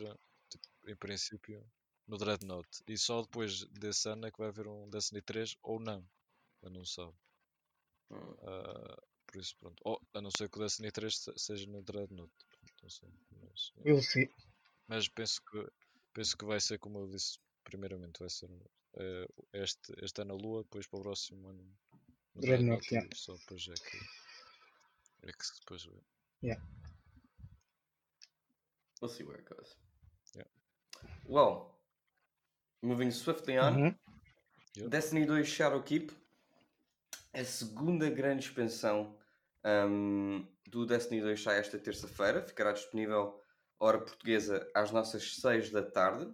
tipo, 0.49 0.67
em 0.91 0.95
princípio, 0.95 1.65
no 2.11 2.17
Dreadnought. 2.17 2.67
E 2.87 2.97
só 2.97 3.21
depois 3.21 3.63
desse 3.71 4.09
ano 4.09 4.27
é 4.27 4.31
que 4.31 4.37
vai 4.37 4.49
haver 4.49 4.67
um 4.67 4.89
Destiny 4.89 5.21
3 5.21 5.55
ou 5.63 5.79
não. 5.79 6.05
Eu 6.61 6.69
não 6.69 6.83
sabe. 6.85 7.13
Hum. 8.11 8.35
Ah, 8.43 9.01
por 9.25 9.39
isso, 9.39 9.55
pronto. 9.55 9.81
Ou, 9.85 10.01
a 10.13 10.21
não 10.21 10.29
ser 10.29 10.49
que 10.49 10.57
o 10.57 10.61
Destiny 10.61 10.91
3 10.91 11.17
se- 11.17 11.33
seja 11.37 11.65
no 11.67 11.81
Dreadnought. 11.81 12.31
Pronto, 12.49 12.73
Não 12.83 12.89
sei. 12.89 13.09
Mas, 13.41 13.71
Eu 13.85 14.01
sei. 14.01 14.29
mas 14.87 15.07
penso, 15.07 15.41
que, 15.49 15.71
penso 16.13 16.37
que 16.37 16.45
vai 16.45 16.59
ser 16.59 16.77
como 16.79 16.99
eu 16.99 17.07
disse 17.07 17.39
primeiramente. 17.63 18.19
Vai 18.19 18.29
ser 18.29 18.49
eh, 18.95 19.27
este, 19.53 19.93
este 20.03 20.21
ano 20.21 20.33
a 20.33 20.37
Lua, 20.37 20.63
depois 20.63 20.85
para 20.87 20.99
o 20.99 21.03
próximo 21.03 21.47
ano 21.47 21.63
no 22.35 22.41
Dreadnought, 22.41 22.85
Dreadnought 22.89 22.93
yeah. 22.93 23.09
só 23.15 23.35
depois 23.37 23.67
é 23.69 23.73
que, 23.73 25.27
é 25.29 25.31
que 25.31 25.45
se 25.45 25.59
depois 25.61 25.83
vê. 25.85 26.57
We'll 29.01 29.09
see 29.09 29.23
where 29.23 29.37
it 29.39 29.47
goes. 29.49 29.75
Yeah. 30.35 30.49
Well, 31.25 31.80
moving 32.81 33.11
swiftly 33.11 33.57
on. 33.57 33.75
Uhum. 33.75 33.95
Yep. 34.77 34.89
Destiny 34.89 35.25
2 35.25 35.45
Shadowkeep, 35.45 36.11
a 37.33 37.43
segunda 37.43 38.09
grande 38.09 38.45
expansão 38.45 39.15
hum, 39.65 40.45
do 40.67 40.85
Destiny 40.85 41.21
2 41.21 41.41
sai 41.41 41.59
esta 41.59 41.77
terça-feira, 41.77 42.41
ficará 42.41 42.71
disponível 42.71 43.41
hora 43.79 43.99
portuguesa 43.99 44.69
às 44.73 44.91
nossas 44.91 45.35
6 45.35 45.71
da 45.71 45.83
tarde. 45.83 46.31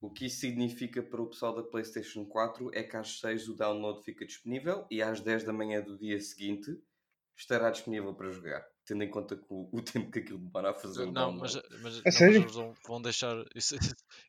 O 0.00 0.10
que 0.10 0.26
isso 0.26 0.40
significa 0.40 1.02
para 1.02 1.22
o 1.22 1.26
pessoal 1.26 1.54
da 1.54 1.62
PlayStation 1.62 2.26
4 2.26 2.70
é 2.74 2.82
que 2.82 2.96
às 2.96 3.18
6 3.20 3.48
o 3.48 3.56
download 3.56 4.04
fica 4.04 4.26
disponível 4.26 4.86
e 4.90 5.02
às 5.02 5.20
10 5.20 5.44
da 5.44 5.52
manhã 5.52 5.80
do 5.80 5.96
dia 5.96 6.20
seguinte 6.20 6.78
estará 7.34 7.70
disponível 7.70 8.14
para 8.14 8.30
jogar. 8.30 8.73
Tendo 8.86 9.02
em 9.02 9.10
conta 9.10 9.34
que 9.36 9.46
o, 9.48 9.68
o 9.72 9.80
tempo 9.82 10.10
que 10.10 10.18
aquilo 10.18 10.38
demora 10.38 10.70
a 10.70 10.74
fazer 10.74 11.02
o 11.04 11.12
Não, 11.12 11.32
download. 11.32 11.62
mas, 11.80 11.80
mas, 11.82 12.16
A 12.16 12.20
não, 12.30 12.42
mas 12.42 12.54
vão, 12.54 12.74
vão 12.86 13.02
deixar. 13.02 13.34
Isso, 13.56 13.76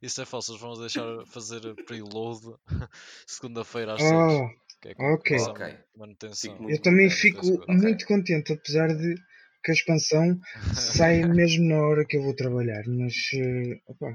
isso 0.01 0.21
é 0.21 0.25
falso, 0.25 0.51
eles 0.51 0.61
vão 0.61 0.79
deixar 0.79 1.25
fazer 1.27 1.75
preload 1.85 2.41
segunda-feira 3.27 3.93
às 3.93 4.01
6. 4.01 4.13
Ah, 4.13 4.49
Que 4.81 4.87
é 4.89 4.91
ok. 4.93 5.37
começa 5.37 5.49
a 5.49 5.53
Ok. 5.53 5.77
manutenção. 5.97 6.69
Eu 6.69 6.81
também 6.81 7.09
fico 7.09 7.41
faz- 7.43 7.59
ok. 7.59 7.75
muito 7.75 8.05
contente, 8.07 8.53
apesar 8.53 8.87
de 8.95 9.15
que 9.63 9.71
a 9.71 9.73
expansão 9.73 10.39
sai 10.73 11.23
mesmo 11.27 11.67
na 11.67 11.81
hora 11.81 12.05
que 12.05 12.15
eu 12.17 12.23
vou 12.23 12.35
trabalhar. 12.35 12.83
Mas, 12.87 13.13
eh, 13.33 13.81
opa, 13.87 14.13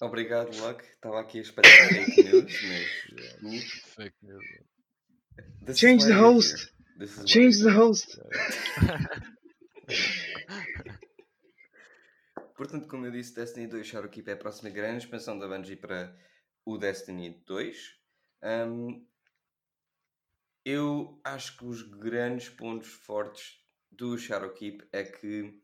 Obrigado, 0.00 0.50
Luck. 0.60 0.82
Estava 0.84 1.20
aqui 1.20 1.38
a 1.38 1.42
espalhar 1.42 1.72
fake 1.72 2.22
news, 2.22 2.62
mas. 2.62 2.86
Fake 3.94 4.16
news. 4.22 4.44
Change 5.76 6.04
the 6.06 6.12
host. 6.12 6.72
This 6.98 7.18
is 7.18 7.24
change 7.26 7.62
the 7.62 7.70
host. 7.70 8.18
Portanto, 12.56 12.88
como 12.88 13.04
eu 13.04 13.10
disse, 13.10 13.34
Destiny 13.34 13.66
2 13.66 13.86
Shadowkeep 13.86 14.30
é 14.30 14.32
a 14.32 14.36
próxima 14.36 14.70
grande 14.70 15.04
expansão 15.04 15.38
da 15.38 15.46
Bungie 15.46 15.76
para 15.76 16.16
o 16.64 16.78
Destiny 16.78 17.42
2. 17.46 18.00
Hum, 18.42 19.06
eu 20.64 21.20
acho 21.22 21.58
que 21.58 21.66
os 21.66 21.82
grandes 21.82 22.48
pontos 22.48 22.88
fortes 22.88 23.60
do 23.90 24.16
Shadowkeep 24.16 24.88
é 24.90 25.04
que 25.04 25.62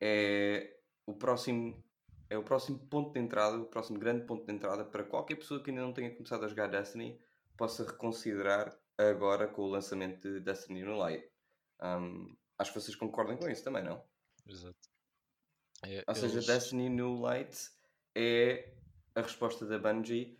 é 0.00 0.74
o 1.06 1.12
próximo 1.14 1.84
é 2.30 2.38
o 2.38 2.42
próximo 2.42 2.78
ponto 2.88 3.12
de 3.12 3.20
entrada, 3.20 3.58
o 3.58 3.66
próximo 3.66 3.98
grande 3.98 4.24
ponto 4.24 4.46
de 4.46 4.52
entrada 4.52 4.84
para 4.84 5.04
qualquer 5.04 5.34
pessoa 5.36 5.62
que 5.62 5.70
ainda 5.70 5.82
não 5.82 5.92
tenha 5.92 6.14
começado 6.14 6.44
a 6.44 6.48
jogar 6.48 6.68
Destiny 6.68 7.20
possa 7.56 7.84
reconsiderar 7.84 8.74
agora 9.08 9.48
com 9.48 9.62
o 9.62 9.68
lançamento 9.68 10.20
de 10.20 10.40
Destiny 10.40 10.82
no 10.82 10.96
Light. 10.96 11.24
Hum, 11.82 12.36
acho 12.58 12.72
que 12.72 12.80
vocês 12.80 12.96
concordam 12.96 13.36
com 13.36 13.48
isso 13.48 13.64
também, 13.64 13.82
não? 13.82 14.04
Exato. 14.46 14.76
É, 15.82 16.04
Ou 16.06 16.14
seja, 16.14 16.34
eles- 16.34 16.46
Destiny 16.46 16.88
New 16.90 17.14
Light 17.20 17.70
é 18.14 18.74
a 19.14 19.22
resposta 19.22 19.64
da 19.66 19.78
Bungie 19.78 20.38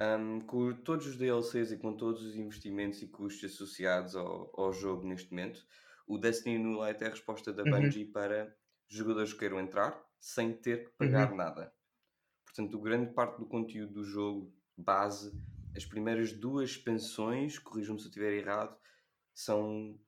um, 0.00 0.40
com 0.40 0.72
todos 0.82 1.06
os 1.06 1.16
DLCs 1.16 1.70
e 1.72 1.78
com 1.78 1.96
todos 1.96 2.22
os 2.22 2.34
investimentos 2.34 3.00
e 3.02 3.06
custos 3.08 3.52
associados 3.54 4.16
ao, 4.16 4.50
ao 4.58 4.72
jogo 4.72 5.06
neste 5.06 5.30
momento. 5.30 5.64
O 6.06 6.18
Destiny 6.18 6.58
New 6.58 6.78
Light 6.78 7.02
é 7.02 7.06
a 7.06 7.10
resposta 7.10 7.52
da 7.52 7.62
Uhum. 7.64 7.70
Bungie 7.70 8.04
para 8.06 8.56
jogadores 8.88 9.32
que 9.32 9.38
queiram 9.40 9.60
entrar 9.60 10.02
sem 10.20 10.52
ter 10.52 10.84
que 10.86 10.90
pagar 10.96 11.30
Uhum. 11.30 11.36
nada. 11.36 11.72
Portanto, 12.46 12.80
grande 12.80 13.12
parte 13.12 13.38
do 13.38 13.46
conteúdo 13.46 13.92
do 13.94 14.04
jogo, 14.04 14.52
base, 14.76 15.32
as 15.76 15.84
primeiras 15.84 16.32
duas 16.32 16.70
expansões, 16.70 17.58
corrijam-me 17.58 18.00
se 18.00 18.06
eu 18.06 18.10
estiver 18.10 18.32
errado, 18.32 18.76
são 19.34 19.98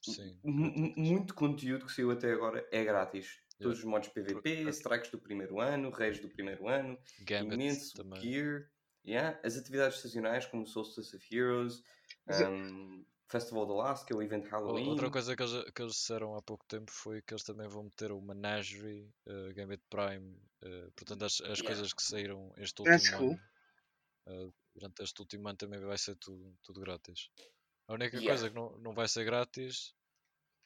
Sim, 0.00 0.42
muito 0.44 1.34
conteúdo 1.34 1.86
que 1.86 1.92
saiu 1.92 2.10
até 2.10 2.32
agora 2.32 2.66
é 2.70 2.84
grátis. 2.84 3.40
Todos 3.60 3.78
Yeah. 3.78 3.78
os 3.78 3.84
modos 3.84 4.08
PVP, 4.08 4.68
strikes 4.70 5.10
do 5.10 5.18
primeiro 5.18 5.60
ano, 5.60 5.90
reis 5.90 6.20
do 6.20 6.28
primeiro 6.28 6.68
ano, 6.68 6.98
Gambit 7.18 7.58
imenso 7.58 7.92
também. 7.92 8.20
gear, 8.20 8.68
yeah, 9.06 9.40
as 9.42 9.56
atividades 9.56 9.98
sazonais 10.00 10.46
como 10.46 10.66
Solstice 10.66 11.16
of 11.16 11.34
Heroes, 11.34 11.82
um, 12.28 13.04
Festival 13.28 13.66
de 13.66 13.72
Alaska, 13.72 14.14
o 14.14 14.22
evento 14.22 14.48
Halloween. 14.50 14.88
Outra 14.88 15.10
coisa 15.10 15.34
que 15.36 15.42
eles, 15.42 15.70
que 15.72 15.82
eles 15.82 15.94
disseram 15.94 16.34
há 16.34 16.42
pouco 16.42 16.64
tempo 16.66 16.90
foi 16.90 17.22
que 17.22 17.32
eles 17.32 17.44
também 17.44 17.68
vão 17.68 17.84
meter 17.84 18.10
o 18.12 18.20
Menagerie, 18.20 19.08
uh, 19.26 19.54
Gambit 19.54 19.82
Prime, 19.88 20.34
uh, 20.64 20.90
portanto 20.92 21.24
as, 21.24 21.40
as 21.40 21.60
Yeah. 21.60 21.62
coisas 21.62 21.92
que 21.92 22.02
saíram 22.02 22.52
este 22.56 22.82
That's 22.84 23.10
último 23.10 23.16
cool. 23.16 23.36
ano, 24.28 24.48
uh, 24.48 24.52
durante 24.76 25.02
este 25.02 25.20
último 25.20 25.48
ano 25.48 25.56
também 25.56 25.80
vai 25.80 25.98
ser 25.98 26.16
tudo, 26.16 26.54
tudo 26.62 26.80
grátis. 26.80 27.30
A 27.88 27.94
única 27.94 28.16
Yeah. 28.18 28.28
coisa 28.28 28.48
que 28.50 28.54
não, 28.54 28.78
não 28.78 28.94
vai 28.94 29.08
ser 29.08 29.24
grátis 29.24 29.94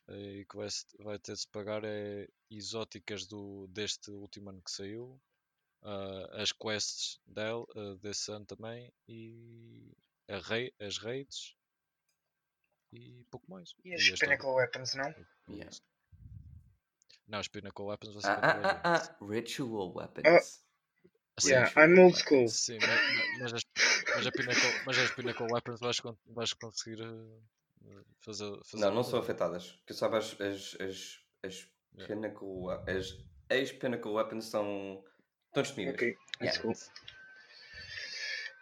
eh, 0.09 0.41
e 0.41 0.47
que 0.47 0.57
vai, 0.57 0.69
vai 0.99 1.19
ter 1.19 1.35
de 1.35 1.41
se 1.41 1.49
pagar 1.49 1.85
é 1.85 2.29
exóticas 2.51 3.27
do, 3.27 3.69
deste 3.69 4.11
último 4.11 4.51
ano 4.51 4.63
que 4.63 4.71
saiu, 4.71 5.21
ah, 5.83 6.43
as 6.43 6.53
quests 6.53 7.21
dele, 7.25 7.65
uh, 7.77 7.97
desse 7.99 8.31
ano 8.33 8.45
também 8.47 8.93
e 9.09 9.93
a 10.29 10.39
rei, 10.39 10.75
as 10.81 10.99
raids 10.99 11.57
e 12.93 13.25
pouco 13.31 13.49
mais. 13.49 13.75
E 13.85 13.95
as 13.95 14.01
história. 14.01 14.37
Pinnacle 14.37 14.51
Weapons, 14.51 14.95
não? 14.95 15.15
Yeah. 15.49 15.77
Não, 17.29 17.39
os 17.39 17.49
Pinnacle 17.49 17.85
Weapons 17.85 18.15
vai 18.15 18.23
ser 18.23 18.29
Ah, 18.29 18.41
ah, 18.43 18.81
ah, 18.83 18.97
ah, 18.97 19.25
Ritual 19.25 19.95
Weapons. 19.95 20.65
Sim, 21.39 21.53
Yeah, 21.53 21.73
I'm 21.77 21.99
old 21.99 22.17
school. 22.17 22.49
Sim, 22.49 22.79
mas, 22.81 23.01
mas, 23.39 23.53
as, 23.55 23.65
mas, 24.25 24.27
a 24.27 24.33
Pinnacle, 24.33 24.81
mas 24.87 24.99
as 24.99 25.11
Pinnacle 25.13 25.47
Weapons 25.53 25.81
vais, 25.81 25.97
vais 26.27 26.53
conseguir 26.55 27.01
eh, 27.03 28.03
fazer, 28.21 28.51
fazer. 28.65 28.85
Não, 28.85 28.95
não 28.95 29.03
são 29.03 29.19
afetadas. 29.19 29.79
Que 29.87 29.95
saiba, 29.95 30.19
as, 30.19 30.41
as, 30.41 30.77
as, 30.81 31.21
as 31.43 31.71
Yeah. 31.99 32.15
Pinnacle, 32.15 32.71
as 32.87 33.19
ex-Pinnacle 33.51 34.13
Weapons 34.13 34.45
são, 34.45 35.03
estão 35.49 35.63
disponíveis. 35.63 35.97
Ok, 35.97 36.17
Yeah. 36.41 36.63
cool. 36.63 36.75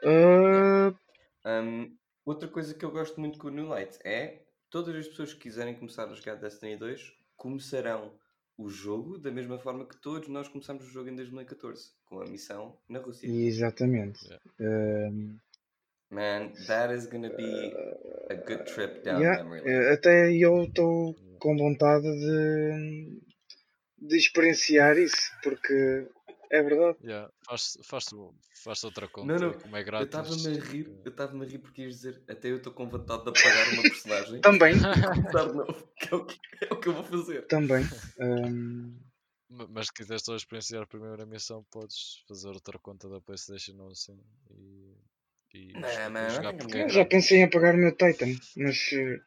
Uh, 0.02 0.96
Um, 1.44 1.96
outra 2.24 2.48
coisa 2.48 2.74
que 2.74 2.84
eu 2.84 2.90
gosto 2.90 3.20
muito 3.20 3.38
com 3.38 3.48
o 3.48 3.50
New 3.50 3.66
Light 3.68 3.98
é 4.04 4.42
todas 4.70 4.94
as 4.96 5.06
pessoas 5.08 5.32
que 5.34 5.40
quiserem 5.40 5.74
começar 5.74 6.04
a 6.08 6.14
jogar 6.14 6.36
Destiny 6.36 6.76
2 6.76 7.12
começarão 7.36 8.18
o 8.56 8.68
jogo 8.68 9.18
da 9.18 9.30
mesma 9.30 9.58
forma 9.58 9.86
que 9.86 9.96
todos 10.00 10.28
nós 10.28 10.48
começamos 10.48 10.84
o 10.84 10.90
jogo 10.90 11.08
em 11.10 11.14
2014, 11.16 11.92
com 12.06 12.20
a 12.20 12.26
missão 12.26 12.76
na 12.88 12.98
Rússia. 12.98 13.26
exatamente. 13.28 14.24
Yeah. 14.24 15.10
Um, 15.12 15.38
Man, 16.10 16.52
that 16.66 16.90
is 16.90 17.06
gonna 17.06 17.28
be 17.36 17.72
a 18.30 18.34
good 18.34 18.66
trip 18.66 19.04
down 19.04 19.20
yeah, 19.20 19.36
memory 19.36 19.60
lane. 19.60 19.72
eh, 19.72 19.92
até 19.92 20.32
eu 20.32 20.64
estou 20.64 21.14
com 21.38 21.56
vontade 21.56 22.04
de, 22.04 23.20
de 23.98 24.16
experienciar 24.16 24.96
isso, 24.98 25.20
porque 25.42 26.08
é 26.50 26.62
verdade. 26.62 26.96
Yeah, 27.00 27.28
faz-se 27.46 27.78
faz 27.84 28.04
faz 28.64 28.82
outra 28.84 29.08
conta, 29.08 29.34
Não, 29.34 29.38
não, 29.38 29.52
como 29.52 29.76
é 29.76 29.82
Eu 29.82 29.84
grátis. 29.84 30.06
estava-me 30.06 30.48
a 30.48 30.60
rir, 30.60 30.86
eh, 30.88 31.02
eu 31.04 31.10
estava-me 31.10 31.44
a 31.44 31.48
rir 31.48 31.58
porque 31.58 31.82
ias 31.82 31.94
dizer 31.96 32.22
até 32.28 32.50
eu 32.50 32.56
estou 32.56 32.72
com 32.72 32.88
vontade 32.88 33.24
de 33.24 33.30
apagar 33.30 33.68
uma 33.68 33.84
personagem 33.84 34.42
Também, 34.42 34.74
começar 35.14 35.48
de 35.50 35.56
novo, 35.56 35.88
que 35.98 36.08
é 36.12 36.16
o 36.16 36.26
que, 36.26 36.38
é 36.62 36.74
o 36.74 36.80
que 36.80 36.88
eu 36.88 36.92
vou 36.94 37.04
fazer. 37.04 37.46
também. 37.48 37.84
Um, 38.18 38.98
ma- 39.48 39.66
Mas 39.68 39.86
se 39.86 39.92
quiseres 39.92 40.22
só 40.24 40.34
experienciar 40.34 40.82
a 40.82 40.86
primeira 40.86 41.26
missão, 41.26 41.64
podes 41.70 42.22
fazer 42.28 42.48
outra 42.48 42.78
conta 42.78 43.08
da 43.08 43.20
PlayStation 43.20 43.76
ou 43.80 43.90
assim 43.90 44.18
e, 44.50 44.87
e, 45.54 45.72
Não, 45.72 45.80
não 46.42 46.56
porque 46.58 46.88
já 46.88 47.04
pensei 47.04 47.38
em 47.38 47.44
apagar 47.44 47.74
o 47.74 47.78
meu 47.78 47.92
Titan, 47.92 48.26
mas 48.56 48.90
eh, 48.92 49.20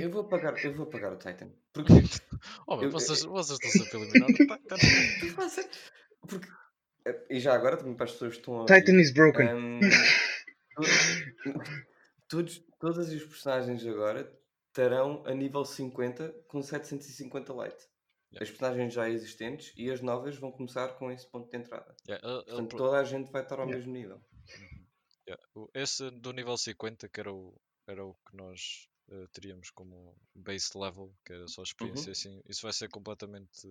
Eu 0.00 0.10
vou 0.10 0.22
apagar, 0.22 0.56
eu 0.64 0.74
vou 0.74 0.86
apagar 0.86 1.12
o 1.12 1.16
Titan. 1.16 1.50
Porque 1.72 1.92
Oh, 2.68 2.80
Eu- 2.82 2.90
vocês, 2.90 3.22
vocês 3.22 3.58
estão 3.60 3.84
sempre 3.84 3.98
eliminados. 4.08 4.40
É, 4.40 5.68
Porque, 6.26 6.48
eh, 7.06 7.24
e 7.30 7.40
já 7.40 7.54
agora, 7.54 7.76
também 7.76 7.94
para 7.94 8.04
as 8.06 8.12
pessoas 8.12 8.32
que 8.34 8.38
estão 8.40 8.54
a 8.56 8.60
ouvir, 8.62 8.74
Titan 8.80 9.00
is 9.00 9.12
broken. 9.12 9.54
hum, 9.54 9.80
todos, 12.28 12.62
todas 12.80 13.08
as 13.12 13.22
personagens 13.22 13.86
agora 13.86 14.30
estarão 14.68 15.22
a 15.26 15.32
nível 15.34 15.64
50 15.64 16.28
com 16.48 16.62
750 16.62 17.52
light. 17.52 17.76
Yeah. 18.32 18.42
As 18.42 18.50
personagens 18.50 18.92
já 18.92 19.08
existentes 19.08 19.72
e 19.76 19.90
as 19.90 20.00
novas 20.02 20.36
vão 20.36 20.50
começar 20.50 20.88
com 20.98 21.10
esse 21.12 21.30
ponto 21.30 21.48
de 21.50 21.56
entrada. 21.56 21.94
Yeah, 22.08 22.26
ele 22.28 22.44
Portanto, 22.44 22.76
toda 22.76 22.98
a 22.98 23.04
gente 23.04 23.30
vai 23.30 23.42
estar 23.42 23.54
ao 23.60 23.66
Yeah. 23.66 23.76
mesmo 23.78 23.92
nível. 23.92 24.20
Yeah, 25.26 25.42
Esse 25.74 26.10
do 26.10 26.32
nível 26.32 26.56
50, 26.56 27.08
que 27.08 27.20
era 27.20 27.32
o, 27.32 27.54
era 27.86 28.04
o 28.04 28.14
que 28.14 28.36
nós 28.36 28.88
eh, 29.10 29.26
teríamos 29.32 29.70
como 29.70 30.16
base 30.34 30.70
level, 30.76 31.14
que 31.24 31.32
era 31.32 31.46
só 31.48 31.62
experiência 31.62 32.12
assim, 32.12 32.42
isso 32.48 32.62
vai 32.62 32.72
ser 32.72 32.88
completamente 32.88 33.68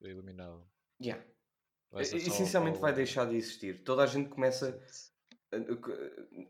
eliminado. 0.00 0.64
Yeah. 1.02 1.24
Vai 1.90 2.04
só 2.04 2.16
Essencialmente 2.16 2.78
vai 2.78 2.90
ao- 2.90 2.96
deixar 2.96 3.26
de 3.26 3.36
existir. 3.36 3.82
Toda 3.84 4.02
a 4.02 4.06
gente 4.06 4.28
começa 4.28 4.80
eh, 5.52 5.58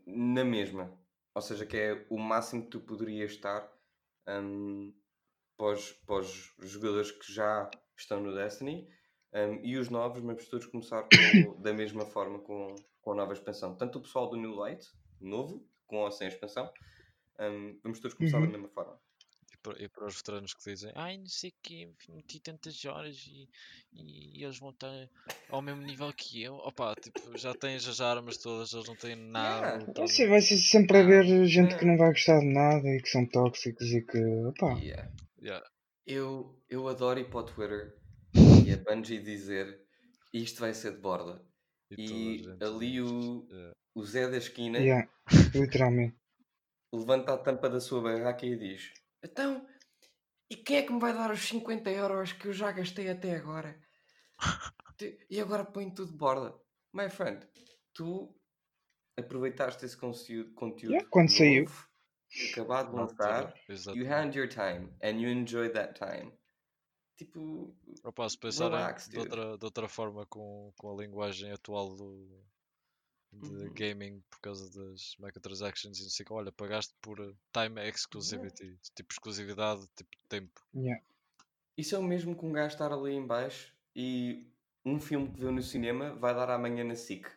na 0.05 0.43
mesma. 0.43 0.97
Ou 1.35 1.41
seja, 1.41 1.65
que 1.65 1.77
é 1.77 2.05
o 2.09 2.17
máximo 2.17 2.63
que 2.63 2.69
tu 2.71 2.81
poderias 2.81 3.31
estar 3.31 3.71
hum, 4.27 4.93
para, 5.57 5.73
os, 5.73 5.91
para 5.91 6.15
os 6.21 6.53
jogadores 6.59 7.11
que 7.11 7.31
já 7.31 7.69
estão 7.95 8.21
no 8.21 8.33
Destiny 8.33 8.89
hum, 9.33 9.59
e 9.63 9.77
os 9.77 9.89
novos, 9.89 10.21
mas 10.23 10.47
todos 10.47 10.65
começar 10.67 11.03
com- 11.03 11.61
da 11.61 11.73
mesma 11.73 12.05
forma 12.05 12.39
com, 12.39 12.75
com 13.07 13.13
a 13.13 13.15
nova 13.15 13.31
expansão. 13.31 13.73
Tanto 13.73 13.99
o 13.99 14.01
pessoal 14.01 14.29
do 14.29 14.35
New 14.35 14.53
Light, 14.55 14.85
novo, 15.21 15.65
com 15.85 15.95
ou 15.99 16.11
sem 16.11 16.27
expansão, 16.27 16.69
hum, 17.39 17.79
vamos 17.81 18.01
todos 18.01 18.17
começar 18.17 18.37
da 18.39 18.45
Uhum. 18.45 18.51
mesma 18.51 18.67
forma. 18.67 18.99
E 19.53 19.57
para, 19.63 19.81
e 19.81 19.87
para 19.87 20.05
os 20.07 20.17
veteranos 20.17 20.53
que 20.53 20.69
dizem, 20.69 20.91
ai 20.93 21.17
não 21.17 21.25
sei 21.27 21.53
que 21.63 21.89
meti 22.09 22.41
tantas 22.41 22.83
horas 22.83 23.15
e, 23.29 23.47
e 23.93 24.43
eles 24.43 24.59
vão 24.59 24.71
estar 24.71 24.91
ao 25.49 25.61
mesmo 25.61 25.83
nível 25.83 26.11
que 26.13 26.43
eu. 26.43 26.55
Opa, 26.55 26.93
tipo, 26.95 27.37
já 27.37 27.53
tens 27.55 27.87
as 27.87 28.01
armas 28.01 28.35
todas, 28.39 28.73
eles 28.73 28.85
não 28.89 28.95
têm 28.97 29.15
nada. 29.15 29.67
Yeah. 29.67 29.85
então- 29.89 30.05
Você 30.05 30.27
vai 30.27 30.41
ser 30.41 30.57
sempre 30.57 30.97
a 30.97 31.03
ver 31.03 31.45
gente 31.45 31.77
que 31.77 31.85
não 31.85 31.95
vai 31.97 32.09
gostar 32.11 32.39
de 32.41 32.45
nada 32.53 32.85
e 32.89 33.01
que 33.01 33.07
são 33.07 33.25
tóxicos 33.25 33.87
e 33.89 34.01
que. 34.01 34.17
Opá, 34.47 34.73
Yeah. 34.73 35.09
Yeah. 35.41 35.65
Eu, 36.05 36.61
eu 36.69 36.85
adoro 36.89 37.19
ir 37.21 37.29
para 37.29 37.39
o 37.39 37.43
Twitter 37.43 37.95
e 38.67 38.73
a 38.73 38.77
Bungie 38.77 39.21
dizer 39.23 39.81
isto 40.33 40.59
vai 40.59 40.73
ser 40.73 40.91
de 40.91 40.99
borda. 40.99 41.41
E 41.91 42.37
gente 42.37 42.63
ali 42.63 43.01
o, 43.01 43.47
é, 43.51 43.71
o 43.95 44.03
Zé 44.03 44.29
da 44.29 44.37
esquina 44.37 44.77
Yeah, 44.79 45.09
literalmente. 45.55 46.15
levanta 46.93 47.33
a 47.33 47.37
tampa 47.37 47.69
da 47.69 47.79
sua 47.79 48.01
barraca 48.01 48.45
e 48.45 48.57
diz: 48.57 48.91
Então, 49.23 49.65
e 50.49 50.55
quem 50.55 50.77
é 50.77 50.83
que 50.83 50.91
me 50.93 50.99
vai 50.99 51.13
dar 51.13 51.31
os 51.31 51.41
50 51.47 51.89
euros 51.89 52.33
que 52.33 52.47
eu 52.47 52.53
já 52.53 52.71
gastei 52.71 53.09
até 53.09 53.35
agora? 53.35 53.79
E 55.29 55.39
agora 55.39 55.63
põe 55.63 55.93
tudo 55.93 56.11
de 56.11 56.17
borda. 56.17 56.59
My 56.91 57.07
friend, 57.07 57.47
tu 57.93 58.35
aproveitaste 59.15 59.85
esse 59.85 59.95
conteúdo, 59.95 60.53
conteúdo 60.55 60.93
Yeah, 60.93 61.07
quando 61.11 61.29
saiu. 61.29 61.65
novo, 61.65 61.87
acabado 62.51 62.89
de 62.89 62.95
lançar, 62.95 63.53
you 63.93 64.07
hand 64.07 64.35
your 64.35 64.47
time 64.49 64.91
and 65.03 65.21
you 65.21 65.29
enjoy 65.29 65.69
that 65.69 65.93
time. 65.93 66.31
Tipo, 67.17 67.73
Opa, 68.03 68.29
se 68.29 68.37
pensarem 68.37 68.77
relax, 68.77 69.05
de 69.05 69.15
dude. 69.15 69.19
outra, 69.21 69.57
de 69.57 69.65
outra 69.65 69.89
forma 69.89 70.25
com, 70.27 70.71
com 70.77 70.91
a 70.93 71.01
linguagem 71.01 71.51
atual 71.51 71.95
do, 71.95 72.29
de 73.33 73.49
Uhum. 73.49 73.73
gaming 73.73 74.23
por 74.29 74.39
causa 74.39 74.69
das 74.69 75.15
microtransactions 75.19 75.99
e 75.99 76.03
não 76.03 76.09
sei 76.09 76.23
o 76.23 76.27
que, 76.27 76.33
olha, 76.33 76.51
pagaste 76.51 76.93
por 77.01 77.19
uh, 77.19 77.35
time 77.51 77.81
exclusivity, 77.87 78.77
tipo 78.95 79.11
exclusividade, 79.11 79.81
tipo 79.95 80.09
tempo. 80.29 80.61
Yeah. 80.75 81.01
Isso 81.77 81.95
é 81.95 81.99
o 81.99 82.03
mesmo 82.03 82.35
que 82.35 82.45
um 82.45 82.51
gajo 82.51 82.73
estar 82.73 82.91
ali 82.91 83.13
em 83.13 83.25
baixo 83.25 83.73
e 83.95 84.47
um 84.85 84.99
filme 84.99 85.29
que 85.29 85.39
viu 85.39 85.51
no 85.51 85.61
cinema 85.61 86.15
vai 86.15 86.33
dar 86.33 86.49
amanhã 86.49 86.83
na 86.83 86.95
SIC. 86.95 87.27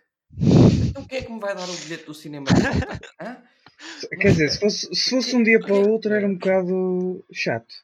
Então 0.89 1.05
quem 1.07 1.19
é 1.19 1.23
que 1.23 1.33
me 1.33 1.41
vai 1.41 1.55
dar 1.55 1.69
o 1.69 1.77
bilhete 1.77 2.05
do 2.05 2.15
cinema? 2.15 2.47
Hã? 3.21 3.43
Quer 4.21 4.31
dizer, 4.31 4.51
se 4.51 4.61
fosse, 4.61 4.95
se 4.95 5.11
fosse 5.11 5.37
um 5.37 5.43
dia 5.43 5.61
para 5.61 5.75
o 5.75 5.91
outro 5.91 6.13
era 6.13 6.27
um 6.27 6.35
bocado 6.35 7.25
chato. 7.33 7.75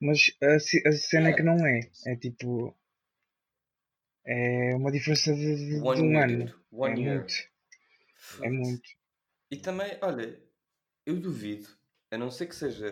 Mas 0.00 0.18
a, 0.42 0.56
a 0.88 0.92
cena 0.92 1.28
é 1.30 1.32
que 1.32 1.42
não 1.42 1.64
é. 1.66 1.80
É 2.06 2.16
tipo. 2.16 2.74
É 4.24 4.74
uma 4.74 4.92
diferença 4.92 5.34
de, 5.34 5.56
de- 5.56 5.80
de 5.80 5.80
One 5.80 6.02
um 6.02 6.12
year, 6.12 6.30
ano. 6.30 6.54
One 6.70 6.94
é 7.00 7.04
year. 7.04 7.18
muito. 7.20 7.34
É 8.44 8.50
muito. 8.50 8.88
E 9.50 9.56
também, 9.56 9.98
olha, 10.02 10.40
eu 11.06 11.18
duvido, 11.20 11.68
a 12.10 12.18
não 12.18 12.30
ser 12.30 12.46
que 12.46 12.54
seja 12.54 12.90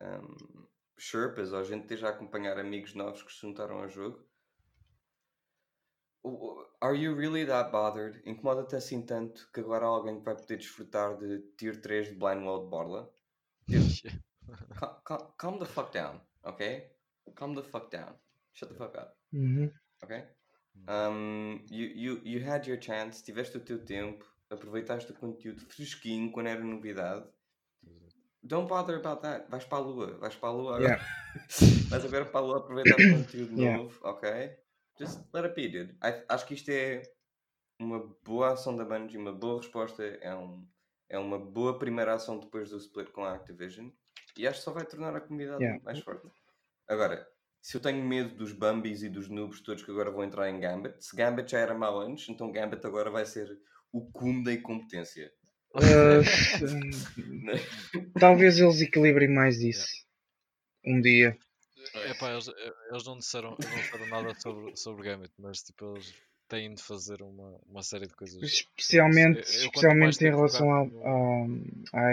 um, 0.00 0.66
Sherpas 0.98 1.52
ou 1.52 1.58
a 1.58 1.64
gente 1.64 1.82
esteja 1.82 2.08
a 2.08 2.10
acompanhar 2.10 2.58
amigos 2.58 2.94
novos 2.94 3.22
que 3.22 3.32
se 3.32 3.40
juntaram 3.40 3.78
ao 3.78 3.88
jogo. 3.88 4.24
Are 6.80 6.94
you 6.94 7.14
really 7.14 7.44
that 7.46 7.70
bothered? 7.72 8.20
Incomoda-te 8.26 8.76
assim 8.76 9.02
tanto 9.02 9.48
que 9.52 9.60
agora 9.60 9.84
há 9.86 9.88
alguém 9.88 10.18
que 10.18 10.24
vai 10.24 10.34
poder 10.36 10.56
desfrutar 10.58 11.16
de 11.16 11.40
Tier 11.56 11.80
3 11.80 12.08
de 12.08 12.14
Blind 12.14 12.42
World 12.44 12.68
Borla? 12.68 13.10
Cal- 14.78 15.00
cal- 15.04 15.34
calm 15.38 15.58
the 15.58 15.64
fuck 15.64 15.92
down, 15.92 16.20
ok? 16.46 16.90
Calm 17.34 17.54
the 17.54 17.62
fuck 17.62 17.90
down. 17.90 18.14
Shut 18.52 18.70
the 18.70 18.74
fuck 18.76 18.96
up, 18.96 19.14
Uhum. 19.32 19.70
ok? 20.02 20.24
Um, 20.88 21.64
you, 21.70 21.86
you, 21.88 22.20
you 22.24 22.40
had 22.44 22.66
your 22.66 22.78
chance, 22.78 23.22
tiveste 23.22 23.56
o 23.56 23.60
teu 23.60 23.84
tempo, 23.84 24.24
aproveitaste 24.50 25.10
o 25.12 25.14
conteúdo 25.14 25.60
fresquinho 25.66 26.30
quando 26.30 26.46
era 26.48 26.62
novidade. 26.62 27.26
Don't 28.42 28.68
bother 28.68 28.96
about 28.98 29.22
that. 29.22 29.50
Vais 29.50 29.64
para 29.64 29.78
a 29.78 29.80
lua, 29.80 30.18
vais 30.18 30.34
para 30.36 30.48
a 30.50 30.52
lua 30.52 30.76
agora. 30.76 30.84
Yeah. 30.84 31.04
vais 31.90 32.04
agora 32.04 32.24
para 32.26 32.40
a 32.40 32.42
lua 32.42 32.58
aproveitar 32.58 32.94
o 32.94 32.96
conteúdo 33.10 33.60
Yeah. 33.60 33.76
novo, 33.82 33.98
ok? 34.02 34.56
Just 34.98 35.18
let 35.34 35.44
it 35.44 35.54
be, 35.54 35.68
dude. 35.68 35.92
I- 36.02 36.24
acho 36.28 36.46
que 36.46 36.54
isto 36.54 36.70
é 36.70 37.02
uma 37.80 37.98
boa 38.24 38.52
ação 38.52 38.76
da 38.76 38.84
Bungie, 38.84 39.18
uma 39.18 39.32
boa 39.32 39.58
resposta, 39.60 40.02
é, 40.04 40.34
um, 40.34 40.66
é 41.08 41.18
uma 41.18 41.38
boa 41.38 41.78
primeira 41.78 42.14
ação 42.14 42.38
depois 42.38 42.70
do 42.70 42.78
split 42.78 43.10
com 43.10 43.24
a 43.24 43.34
Activision 43.34 43.90
e 44.38 44.46
acho 44.46 44.58
que 44.58 44.64
só 44.64 44.72
vai 44.72 44.84
tornar 44.86 45.14
a 45.16 45.20
comunidade 45.20 45.62
Yeah. 45.62 45.82
mais 45.84 45.98
forte. 46.00 46.28
Agora, 46.88 47.26
se 47.60 47.76
eu 47.76 47.80
tenho 47.80 48.04
medo 48.04 48.34
dos 48.36 48.52
Bambis 48.52 49.02
e 49.02 49.08
dos 49.08 49.28
noobs 49.28 49.60
todos 49.60 49.82
que 49.82 49.90
agora 49.90 50.10
vão 50.10 50.22
entrar 50.24 50.48
em 50.48 50.60
Gambit, 50.60 51.04
se 51.04 51.16
Gambit 51.16 51.50
já 51.50 51.58
era 51.58 51.74
mau 51.74 51.98
antes, 52.00 52.28
então 52.28 52.52
Gambit 52.52 52.86
agora 52.86 53.10
vai 53.10 53.26
ser 53.26 53.58
o 53.92 54.10
cume 54.10 54.44
da 54.44 54.52
incompetência. 54.52 55.32
Ah, 55.74 56.22
talvez 58.18 58.58
eles 58.58 58.80
equilibrem 58.80 59.28
mais 59.28 59.60
isso. 59.60 59.86
Um 60.84 61.00
dia. 61.00 61.36
Epá, 62.10 62.32
eles, 62.32 62.48
eles 62.90 63.04
não 63.04 63.18
disseram, 63.18 63.56
eles 63.58 63.70
não 63.70 63.78
disseram 63.80 64.06
nada 64.06 64.34
sobre, 64.40 64.76
sobre 64.76 65.02
Gambit, 65.04 65.32
mas 65.38 65.58
tipo, 65.62 65.94
eles 65.94 66.14
têm 66.48 66.74
de 66.74 66.82
fazer 66.82 67.22
uma, 67.22 67.58
uma 67.66 67.82
série 67.82 68.06
de 68.06 68.14
coisas. 68.14 68.40
Especialmente, 68.42 69.38
Eu- 69.38 69.44
eu 69.44 69.66
especialmente 69.66 70.24
em 70.24 70.30
relação 70.30 70.72
à, 70.72 70.80
à 71.92 72.12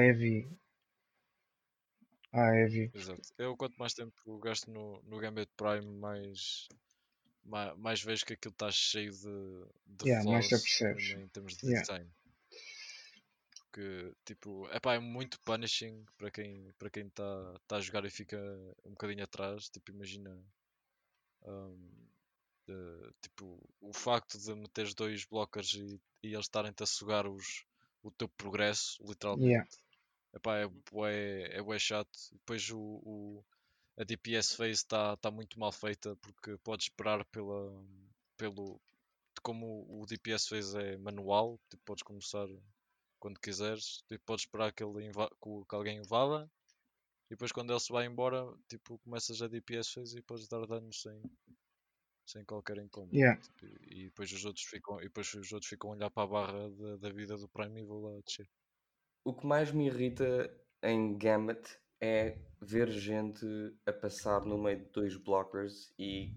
Evi. 2.34 2.40
À 2.40 2.56
Evi. 2.56 2.92
Exato. 2.94 3.22
Eu 3.38 3.56
quanto 3.56 3.78
mais 3.78 3.94
tempo 3.94 4.40
gasto 4.40 4.70
no, 4.72 5.02
no 5.04 5.20
Gambit 5.20 5.52
Prime, 5.56 5.86
mais, 6.00 6.68
mais, 7.44 7.78
mais 7.78 8.02
vejo 8.04 8.26
que 8.26 8.34
aquilo 8.34 8.54
está 8.54 8.72
cheio 8.72 9.12
de, 9.12 9.66
de 9.86 10.10
Yeah, 10.10 10.30
mais 10.30 10.52
em, 10.52 11.22
em 11.24 11.28
termos 11.28 11.58
de 11.58 11.68
Yeah. 11.68 11.82
design. 11.82 12.10
Que 13.72 14.14
tipo, 14.24 14.68
epá, 14.72 14.94
é 14.96 15.00
muito 15.00 15.40
punishing 15.42 16.06
para 16.18 16.30
quem 16.30 16.72
para 16.78 16.92
quem 16.92 17.08
está 17.08 17.60
tá 17.68 17.78
a 17.78 17.82
jogar 17.82 18.06
e 18.06 18.10
fica 18.10 18.38
um 18.86 18.92
bocadinho 18.92 19.24
atrás. 19.24 19.68
Tipo, 19.70 19.92
imagina 19.92 20.40
hum, 21.46 21.90
de- 22.68 23.14
tipo, 23.22 23.60
o 23.82 23.92
facto 23.94 24.38
de 24.38 24.54
meteres 24.56 24.94
dois 24.94 25.26
blockers 25.26 25.74
e, 25.74 26.00
e 26.22 26.34
eles 26.34 26.46
estarem-te 26.46 26.84
a 26.84 26.86
sugar 26.86 27.28
os, 27.28 27.66
o 28.04 28.12
teu 28.12 28.30
progresso, 28.30 29.04
literalmente. 29.04 29.50
Yeah. 29.50 29.68
Epá, 30.34 30.58
é 30.58 30.68
bué, 30.92 31.44
é 31.58 31.62
bué 31.62 31.80
chato. 31.80 32.12
Depois 32.32 32.70
o, 32.72 32.80
o- 32.80 33.46
a 33.98 34.04
DPS 34.04 34.56
phase 34.56 34.72
está 34.72 35.16
tá 35.18 35.30
muito 35.32 35.60
mal 35.60 35.72
feita 35.72 36.16
porque 36.18 36.58
podes 36.60 36.88
esperar 36.88 37.24
pela, 37.26 37.72
pelo. 38.38 38.82
Como 39.44 39.86
o 39.90 40.06
DPS 40.06 40.48
phase 40.50 40.78
é 40.78 40.98
manual, 40.98 41.60
tipo, 41.70 41.84
podes 41.86 42.04
começar 42.04 42.48
quando 43.20 43.40
quiseres, 43.40 44.04
tipo, 44.10 44.24
podes 44.26 44.44
esperar 44.46 44.74
que, 44.74 44.84
ele 44.84 45.12
que 45.12 45.76
alguém 45.76 45.98
invada 46.00 46.50
e 47.28 47.32
depois 47.32 47.52
quando 47.52 47.72
ele 47.72 47.80
se 47.82 47.92
vai 47.94 48.06
embora, 48.06 48.46
tipo, 48.70 49.00
começas 49.00 49.42
a 49.42 49.48
DPS 49.48 49.92
phase 49.94 50.20
e 50.20 50.24
podes 50.24 50.48
dar 50.48 50.66
danos 50.68 51.02
sem, 51.02 51.22
sem 52.26 52.44
qualquer 52.46 52.78
incómodo. 52.80 53.16
Yeah. 53.18 53.38
Tipo, 53.42 53.66
e, 53.66 54.02
e 54.02 54.06
depois 54.06 54.32
os 54.32 54.44
outros 54.46 54.66
ficam, 54.66 55.00
e 55.00 55.06
depois 55.06 55.34
os 55.34 55.52
outros 55.54 55.70
ficam 55.70 55.92
a 55.92 55.94
olhar 55.96 56.10
para 56.12 56.24
a 56.24 56.28
barra 56.28 56.70
da, 56.72 56.98
da 56.98 57.10
vida 57.12 57.38
do 57.38 57.48
Primeval 57.50 58.02
lá 58.02 58.18
a 58.18 58.22
descer. 58.22 58.50
O 59.24 59.34
que 59.34 59.46
mais 59.46 59.72
me 59.72 59.88
irrita 59.88 60.52
em 60.82 61.18
Gambit 61.18 61.78
é 62.02 62.38
ver 62.62 62.90
gente 62.90 63.46
a 63.86 63.94
passar 63.94 64.42
no 64.46 64.58
meio 64.58 64.80
de 64.80 64.86
dois 64.92 65.16
blockers 65.16 65.94
e 65.98 66.34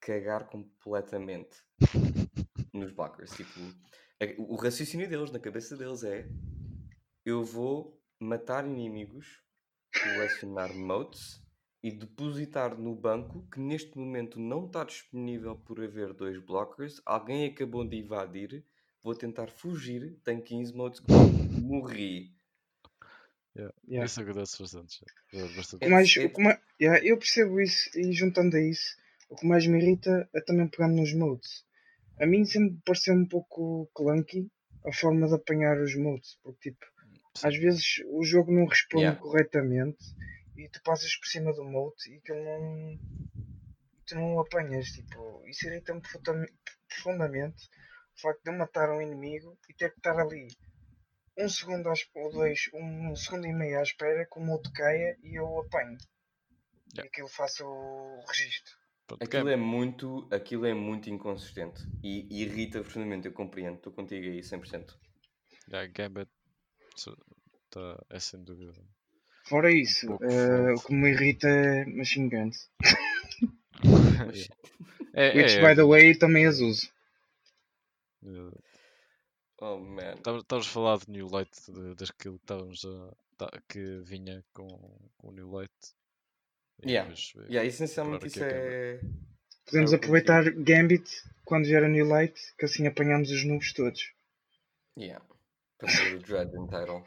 cagar 0.00 0.46
completamente 0.46 1.56
nos 2.72 2.92
blockers. 2.92 3.30
Tipo, 3.32 3.60
a- 4.20 4.34
o 4.42 4.56
raciocínio 4.56 5.08
deles, 5.08 5.30
na 5.30 5.38
cabeça 5.38 5.76
deles 5.76 6.02
é 6.04 6.26
eu 7.24 7.42
vou 7.44 8.00
matar 8.18 8.66
inimigos, 8.66 9.42
colecionar 10.02 10.74
motes 10.74 11.42
e 11.82 11.90
depositar 11.90 12.78
no 12.78 12.94
banco 12.94 13.46
que 13.52 13.60
neste 13.60 13.98
momento 13.98 14.38
não 14.40 14.66
está 14.66 14.84
disponível 14.84 15.56
por 15.56 15.82
haver 15.82 16.14
dois 16.14 16.38
blockers. 16.42 17.00
Alguém 17.04 17.46
acabou 17.46 17.84
de 17.86 17.96
invadir. 17.98 18.64
Vou 19.02 19.14
tentar 19.14 19.50
fugir. 19.50 20.18
Tenho 20.24 20.42
15 20.42 20.74
motes 20.74 21.00
que 21.00 21.06
morri. 21.64 22.32
Yeah. 23.86 24.04
Isso 24.06 24.20
acontece 24.20 24.60
bastante. 24.60 25.04
É 25.32 25.42
bastante. 25.56 25.88
Mas 25.88 26.16
o 26.16 26.28
que 26.28 26.42
mais, 26.42 26.58
yeah, 26.80 27.04
eu 27.04 27.16
percebo 27.16 27.60
isso 27.60 27.88
e 27.96 28.12
juntando 28.12 28.56
a 28.56 28.60
isso, 28.60 28.96
o 29.28 29.36
que 29.36 29.46
mais 29.46 29.64
me 29.66 29.78
irrita 29.80 30.28
é 30.34 30.40
também 30.40 30.68
pegando 30.68 30.96
nos 30.96 31.12
modes. 31.14 31.64
A 32.20 32.26
mim 32.26 32.44
sempre 32.44 32.78
pareceu 32.84 33.14
um 33.14 33.26
pouco 33.26 33.88
clunky 33.94 34.50
a 34.84 34.92
forma 34.92 35.28
de 35.28 35.34
apanhar 35.34 35.80
os 35.80 35.94
modes, 35.96 36.36
porque 36.42 36.70
tipo, 36.70 36.84
Sim. 37.36 37.46
às 37.48 37.56
vezes 37.56 38.02
o 38.08 38.24
jogo 38.24 38.52
não 38.52 38.66
responde 38.66 39.04
Yeah. 39.04 39.20
corretamente 39.20 40.04
e 40.56 40.68
tu 40.68 40.82
passas 40.82 41.16
por 41.16 41.26
cima 41.26 41.52
do 41.52 41.64
mode 41.64 41.94
e 42.12 42.20
que 42.20 42.32
não 42.32 42.98
tu 44.06 44.14
não 44.16 44.34
o 44.34 44.40
apanhas, 44.40 44.88
tipo, 44.90 45.42
isso 45.46 45.66
irrita-me 45.66 46.00
profundam- 46.00 46.46
profundamente 46.88 47.68
o 48.16 48.20
facto 48.20 48.42
de 48.42 48.50
eu 48.50 48.58
matar 48.58 48.90
um 48.90 49.00
inimigo 49.00 49.56
e 49.68 49.74
ter 49.74 49.90
que 49.92 49.98
estar 49.98 50.18
ali 50.18 50.48
um 51.36 51.48
segundo 51.48 51.88
às, 51.88 52.00
ou 52.14 52.30
dois, 52.30 52.70
um 52.72 53.14
segundo 53.16 53.46
e 53.46 53.52
meio 53.52 53.78
à 53.78 53.82
espera 53.82 54.26
que 54.26 54.38
o 54.38 54.42
modo 54.42 54.70
caia 54.72 55.16
e 55.22 55.38
eu 55.38 55.44
o 55.44 55.60
apanho. 55.60 55.98
Yeah. 56.92 57.04
E 57.04 57.06
aquilo 57.06 57.28
faça 57.28 57.64
o 57.64 58.24
registro. 58.28 58.72
Aquilo 59.20 59.48
é 59.48 59.56
muito, 59.56 60.26
aquilo 60.32 60.64
é 60.64 60.72
muito 60.72 61.10
inconsistente 61.10 61.82
e, 62.02 62.26
e 62.30 62.42
irrita 62.42 62.80
profundamente, 62.80 63.26
eu 63.26 63.32
compreendo, 63.32 63.76
estou 63.76 63.92
contigo 63.92 64.26
aí 64.26 64.40
100%. 64.40 64.96
yeah, 65.68 65.92
Gambit 65.92 66.30
tá, 67.70 68.04
é 68.08 68.18
sem 68.18 68.42
dúvida. 68.42 68.72
Fora 69.46 69.70
isso, 69.70 70.06
pouco 70.06 70.24
eh, 70.24 70.72
o 70.72 70.80
que 70.80 70.94
me 70.94 71.10
irrita 71.10 71.46
é 71.46 71.84
Machine 71.84 72.30
Guns. 72.30 72.70
Mas, 74.26 74.48
É, 75.16 75.28
Which, 75.36 75.58
é, 75.58 75.60
by 75.60 75.76
the 75.76 75.84
way, 75.84 76.16
também 76.16 76.44
as 76.44 76.58
uso. 76.58 76.90
É, 79.64 79.68
oh 79.74 79.78
man. 79.80 80.14
Estavas 80.40 80.66
a 80.66 80.70
falar 80.70 80.98
de 80.98 81.10
New 81.10 81.28
Light, 81.28 81.50
de- 81.72 81.94
daquilo 81.94 82.38
que 82.38 82.44
estávamos 82.44 82.84
a. 82.84 83.12
tá- 83.36 83.62
que 83.68 83.98
vinha 84.04 84.44
com, 84.52 84.66
com 85.16 85.28
o 85.28 85.32
New 85.32 85.50
Light. 85.50 85.72
E 86.82 86.90
Yeah. 86.90 87.08
depois 87.08 87.32
veio 87.34 87.46
Yeah, 87.50 87.66
essencialmente 87.68 88.26
isso 88.26 88.42
é. 88.42 89.00
Podemos 89.66 89.92
eu 89.92 89.96
aproveitar 89.98 90.42
Gambit 90.52 91.08
quando 91.44 91.64
vier 91.66 91.82
a 91.84 91.88
New 91.88 92.06
Light, 92.06 92.38
que 92.58 92.64
assim 92.66 92.86
apanhamos 92.86 93.30
os 93.30 93.44
noobs 93.44 93.72
todos. 93.72 94.12
Yeah. 94.98 95.24
Para 95.78 95.88
ser 95.88 96.14
o 96.16 96.18
Dread 96.20 96.50
Title. 96.50 97.02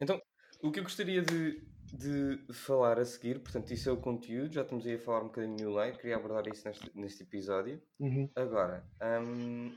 Então, 0.00 0.20
o 0.62 0.70
que 0.70 0.80
eu 0.80 0.84
gostaria 0.84 1.22
de, 1.22 1.60
de 1.92 2.52
falar 2.52 2.98
a 2.98 3.04
seguir, 3.04 3.40
portanto, 3.40 3.70
isso 3.72 3.88
é 3.88 3.92
o 3.92 3.96
conteúdo, 3.96 4.52
já 4.52 4.62
estamos 4.62 4.86
aí 4.86 4.94
a 4.94 4.98
falar 4.98 5.20
um 5.22 5.26
bocadinho 5.26 5.56
de 5.56 5.62
New 5.64 5.72
Light, 5.72 5.98
queria 5.98 6.16
abordar 6.16 6.46
isso 6.48 6.66
neste, 6.68 6.90
neste 6.94 7.22
episódio. 7.22 7.82
Uhum. 7.98 8.30
Agora, 8.36 8.84
um, 9.22 9.74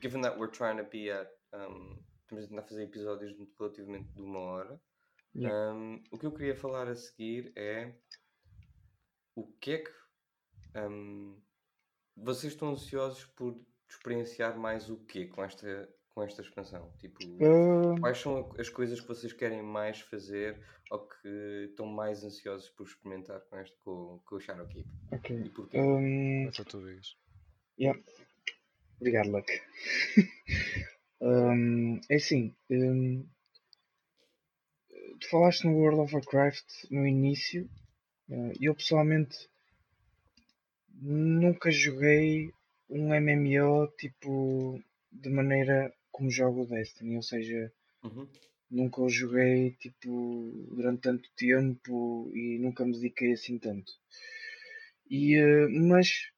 given 0.00 0.20
that 0.22 0.38
we're 0.38 0.50
trying 0.50 0.76
to 0.78 0.84
be 0.84 1.10
at. 1.10 1.28
Um, 1.52 1.98
estamos 2.22 2.44
a 2.44 2.48
tentar 2.48 2.62
fazer 2.62 2.82
episódios 2.84 3.34
relativamente 3.58 4.12
de 4.14 4.20
uma 4.22 4.38
hora. 4.40 4.80
Yeah. 5.34 5.72
Um, 5.74 6.02
o 6.10 6.18
que 6.18 6.26
eu 6.26 6.32
queria 6.32 6.54
falar 6.56 6.88
a 6.88 6.94
seguir 6.94 7.52
é 7.56 7.94
o 9.34 9.46
que 9.60 9.72
é 9.72 9.78
que 9.78 9.90
um, 10.76 11.40
vocês 12.16 12.52
estão 12.52 12.70
ansiosos 12.70 13.24
por 13.24 13.58
experienciar 13.88 14.58
mais 14.58 14.90
o 14.90 14.98
quê 15.06 15.26
com 15.26 15.42
esta, 15.42 15.88
com 16.10 16.22
esta 16.22 16.42
expansão? 16.42 16.92
Tipo, 16.98 17.18
Ah, 17.42 18.00
quais 18.00 18.18
são 18.18 18.50
as 18.58 18.68
coisas 18.68 19.00
que 19.00 19.08
vocês 19.08 19.32
querem 19.32 19.62
mais 19.62 20.00
fazer 20.00 20.60
ou 20.90 21.06
que 21.08 21.66
estão 21.70 21.86
mais 21.86 22.24
ansiosos 22.24 22.68
por 22.70 22.86
experimentar 22.86 23.40
com, 23.48 23.58
este, 23.58 23.76
com, 23.84 24.20
com 24.24 24.36
o 24.36 24.40
Shadowkeep? 24.40 24.88
ok. 25.12 25.36
E 25.44 25.50
porquê? 25.50 25.78
Um, 25.80 26.48
Essa 26.48 26.64
tu 26.64 26.84
digas. 26.84 27.16
Obrigado, 29.00 29.30
Luck. 29.30 29.46
Um, 31.20 32.00
é 32.08 32.14
assim, 32.14 32.54
um, 32.70 33.26
tu 35.18 35.28
falaste 35.30 35.64
no 35.64 35.72
World 35.74 36.00
of 36.02 36.14
Warcraft 36.14 36.64
no 36.92 37.04
início. 37.04 37.68
uh, 38.30 38.52
eu 38.60 38.72
pessoalmente 38.72 39.36
nunca 40.94 41.72
joguei 41.72 42.52
um 42.88 43.12
MMO 43.12 43.88
tipo 43.98 44.80
de 45.10 45.28
maneira 45.28 45.92
como 46.12 46.30
jogo 46.30 46.62
o 46.62 46.66
Destiny, 46.66 47.16
ou 47.16 47.22
seja, 47.22 47.72
Uhum. 48.04 48.28
nunca 48.70 49.00
o 49.02 49.08
joguei 49.10 49.72
tipo 49.72 50.52
durante 50.70 51.00
tanto 51.00 51.28
tempo 51.36 52.30
e 52.32 52.58
nunca 52.60 52.84
me 52.86 52.92
dediquei 52.92 53.32
assim 53.32 53.58
tanto. 53.58 53.92
E, 55.10 55.34
eh, 55.34 55.66
mas 55.68 56.30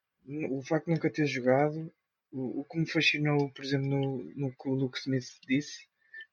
o 0.50 0.62
facto 0.62 0.86
de 0.86 0.92
nunca 0.92 1.10
ter 1.10 1.26
jogado, 1.26 1.92
o, 2.32 2.60
o 2.60 2.64
que 2.64 2.78
me 2.78 2.86
fascinou, 2.86 3.50
por 3.50 3.64
exemplo, 3.64 3.88
no, 3.88 4.24
no 4.36 4.50
que 4.56 4.68
o 4.68 4.74
Luke 4.74 4.98
Smith 4.98 5.28
disse, 5.46 5.86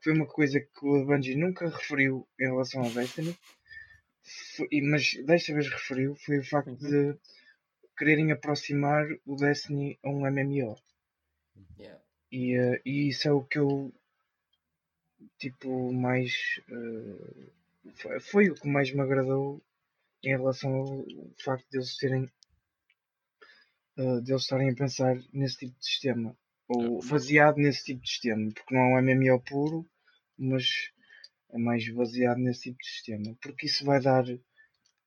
foi 0.04 0.14
uma 0.14 0.28
coisa 0.28 0.60
que 0.60 0.86
o 0.86 1.06
Bungie 1.06 1.36
nunca 1.36 1.70
referiu 1.70 2.28
em 2.40 2.46
relação 2.46 2.84
ao 2.84 2.92
Destiny, 2.92 3.38
foi- 4.56 4.82
mas 4.82 5.14
desta 5.26 5.54
vez 5.54 5.68
referiu, 5.70 6.16
foi 6.16 6.40
o 6.40 6.44
facto 6.44 6.70
Uhum. 6.70 6.76
de 6.78 7.18
quererem 7.98 8.32
aproximar 8.32 9.06
o 9.26 9.36
Destiny 9.36 9.98
a 10.04 10.10
um 10.10 10.26
MMO. 10.28 10.76
Yeah. 11.80 12.02
E, 12.32 12.56
eh, 12.56 12.82
e 12.86 13.08
isso 13.10 13.28
é 13.28 13.32
o 13.32 13.44
que 13.44 13.58
eu 13.60 13.92
tipo 15.40 15.92
mais 15.94 16.32
eh, 16.70 17.52
foi, 17.96 18.20
foi 18.20 18.50
o 18.50 18.56
que 18.56 18.68
mais 18.68 18.92
me 18.92 19.02
agradou 19.02 19.62
em 20.24 20.30
relação 20.30 20.72
ao 20.76 21.06
facto 21.44 21.66
de 21.72 21.78
eles 21.78 21.98
terem 21.98 22.30
de 24.22 24.32
eles 24.32 24.44
estarem 24.44 24.70
a 24.70 24.76
pensar 24.76 25.16
nesse 25.34 25.58
tipo 25.58 25.78
de 25.80 25.86
sistema 25.86 26.38
ou 26.68 27.02
baseado 27.06 27.58
nesse 27.58 27.84
tipo 27.84 28.02
de 28.02 28.10
sistema 28.10 28.52
porque 28.54 28.74
não 28.74 28.82
é 28.82 29.02
um 29.02 29.02
MMO 29.02 29.40
puro 29.42 29.86
mas 30.38 30.92
é 31.50 31.58
mais 31.58 31.88
baseado 31.94 32.38
nesse 32.38 32.64
tipo 32.64 32.78
de 32.78 32.88
sistema 32.90 33.38
porque 33.42 33.66
isso 33.66 33.86
vai 33.86 34.02
dar 34.02 34.26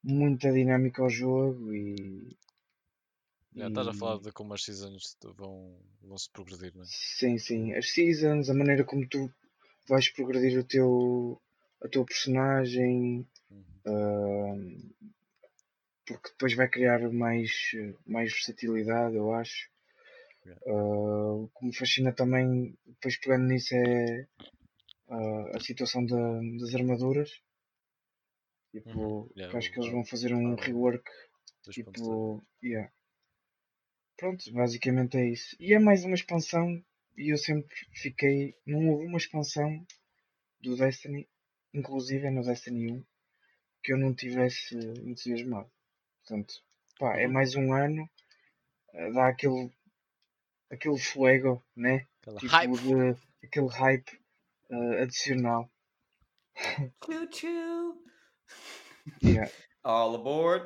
muita 0.02 0.52
dinâmica 0.52 1.02
ao 1.02 1.10
jogo 1.10 1.72
e 1.74 2.36
Já 3.54 3.68
estás 3.68 3.88
a 3.88 3.92
falar 3.92 4.18
de 4.20 4.32
como 4.32 4.54
as 4.54 4.64
seasons 4.64 5.16
vão, 5.36 5.76
vão 6.02 6.16
se 6.16 6.30
progredir, 6.30 6.72
não 6.74 6.82
é? 6.82 6.86
Sim, 6.86 7.36
sim. 7.36 7.74
As 7.74 7.90
seasons, 7.92 8.48
a 8.48 8.54
maneira 8.54 8.84
como 8.84 9.06
tu 9.08 9.30
vais 9.88 10.08
progredir 10.08 10.58
o 10.58 10.64
teu, 10.64 11.40
a 11.82 11.88
tua 11.88 12.04
personagem, 12.04 13.26
Uhum. 13.50 13.64
ah, 13.86 14.54
porque 16.14 16.30
depois 16.30 16.54
vai 16.54 16.68
criar 16.68 17.00
mais, 17.10 17.50
mais 18.06 18.32
versatilidade, 18.32 19.16
eu 19.16 19.32
acho. 19.32 19.68
Ah, 20.66 21.32
o 21.44 21.48
que 21.56 21.66
me 21.66 21.74
fascina 21.74 22.12
também, 22.12 22.76
depois 22.86 23.16
pegando 23.18 23.46
nisso, 23.46 23.74
é 23.74 24.26
ah, 25.08 25.56
a 25.56 25.60
situação 25.60 26.04
da- 26.06 26.40
das 26.60 26.74
armaduras. 26.74 27.30
Tipo, 28.72 28.90
Uhum. 28.90 29.28
Yeah, 29.36 29.58
acho 29.58 29.72
que 29.72 29.80
eles 29.80 29.90
vão 29.92 30.04
fazer 30.04 30.32
um 30.32 30.54
rework 30.54 31.04
2.0. 31.66 31.92
Tipo, 31.92 32.42
yeah. 32.62 32.90
Pronto, 34.16 34.52
basicamente 34.52 35.16
é 35.16 35.28
isso. 35.28 35.56
E 35.58 35.72
é 35.72 35.78
mais 35.78 36.04
uma 36.04 36.14
expansão. 36.14 36.66
E 37.16 37.32
eu 37.32 37.38
sempre 37.38 37.74
fiquei. 37.94 38.54
Não 38.66 38.88
houve 38.90 39.06
uma 39.06 39.18
expansão 39.18 39.84
do 40.60 40.76
Destiny, 40.76 41.28
inclusive 41.74 42.30
no 42.30 42.42
Destiny 42.42 42.92
1, 42.92 43.04
que 43.82 43.92
eu 43.92 43.98
não 43.98 44.14
tivesse 44.14 44.76
entusiasmado. 45.04 45.70
Portanto, 46.30 46.54
pá, 46.98 47.16
é 47.18 47.26
Uhum. 47.26 47.32
mais 47.32 47.54
um 47.56 47.72
ano. 47.72 48.08
eh, 48.94 49.10
Dá 49.12 49.28
aquele. 49.28 49.72
aquele 50.70 50.98
fuego, 50.98 51.60
né? 51.76 52.06
Aquela 52.22 52.38
Tipo 52.38 52.52
hype. 52.54 52.78
de. 52.82 53.16
aquele 53.46 53.68
hype 53.68 54.20
eh, 54.70 55.02
adicional. 55.02 55.68
Choo 57.04 57.26
choo! 57.32 58.04
Yeah. 59.22 59.50
All 59.82 60.14
aboard! 60.14 60.62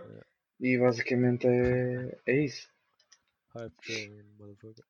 E 0.60 0.76
basicamente 0.78 1.46
é, 1.46 2.18
é 2.26 2.44
isso. 2.44 2.68
Hype 3.54 3.74
train, 3.80 4.22
motherfucker. 4.38 4.84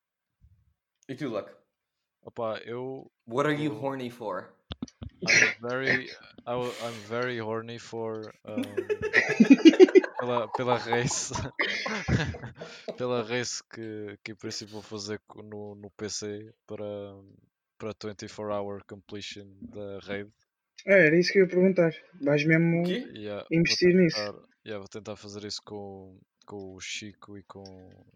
E 1.07 1.15
tu, 1.15 1.29
Luck? 1.29 1.51
Opa, 2.23 2.59
eu. 2.65 3.09
What 3.27 3.47
are 3.47 3.55
you 3.55 3.71
horny 3.73 4.09
for? 4.09 4.53
I'm 5.25 5.53
very. 5.61 6.09
I, 6.45 6.53
I'm 6.53 6.93
very 7.07 7.37
horny 7.39 7.77
for. 7.79 8.33
um, 8.43 8.63
pela, 10.19 10.47
pela 10.49 10.77
race. 10.77 11.33
pela 12.97 13.23
race 13.23 13.63
que, 13.63 14.17
que 14.23 14.31
em 14.31 14.35
princípio 14.35 14.73
vou 14.73 14.81
fazer 14.81 15.19
no, 15.35 15.75
no 15.75 15.89
PC 15.91 16.53
para, 16.67 16.85
para 17.77 17.93
24 18.03 18.51
hour 18.53 18.83
completion 18.85 19.45
da 19.73 19.99
raid. 19.99 20.31
É, 20.85 21.07
era 21.07 21.17
isso 21.19 21.31
que 21.31 21.39
eu 21.39 21.43
ia 21.43 21.49
perguntar. 21.49 21.93
Vais 22.21 22.43
mesmo. 22.45 22.85
Yeah, 22.87 23.45
vou 23.49 23.59
Investir 23.59 23.95
nisso. 23.95 24.17
tentar- 24.17 24.47
yeah, 24.65 24.79
vou 24.79 24.87
tentar 24.87 25.15
fazer 25.15 25.43
isso 25.45 25.61
com, 25.63 26.19
com 26.45 26.75
o 26.75 26.79
Chico 26.79 27.37
e 27.37 27.43
com 27.43 27.63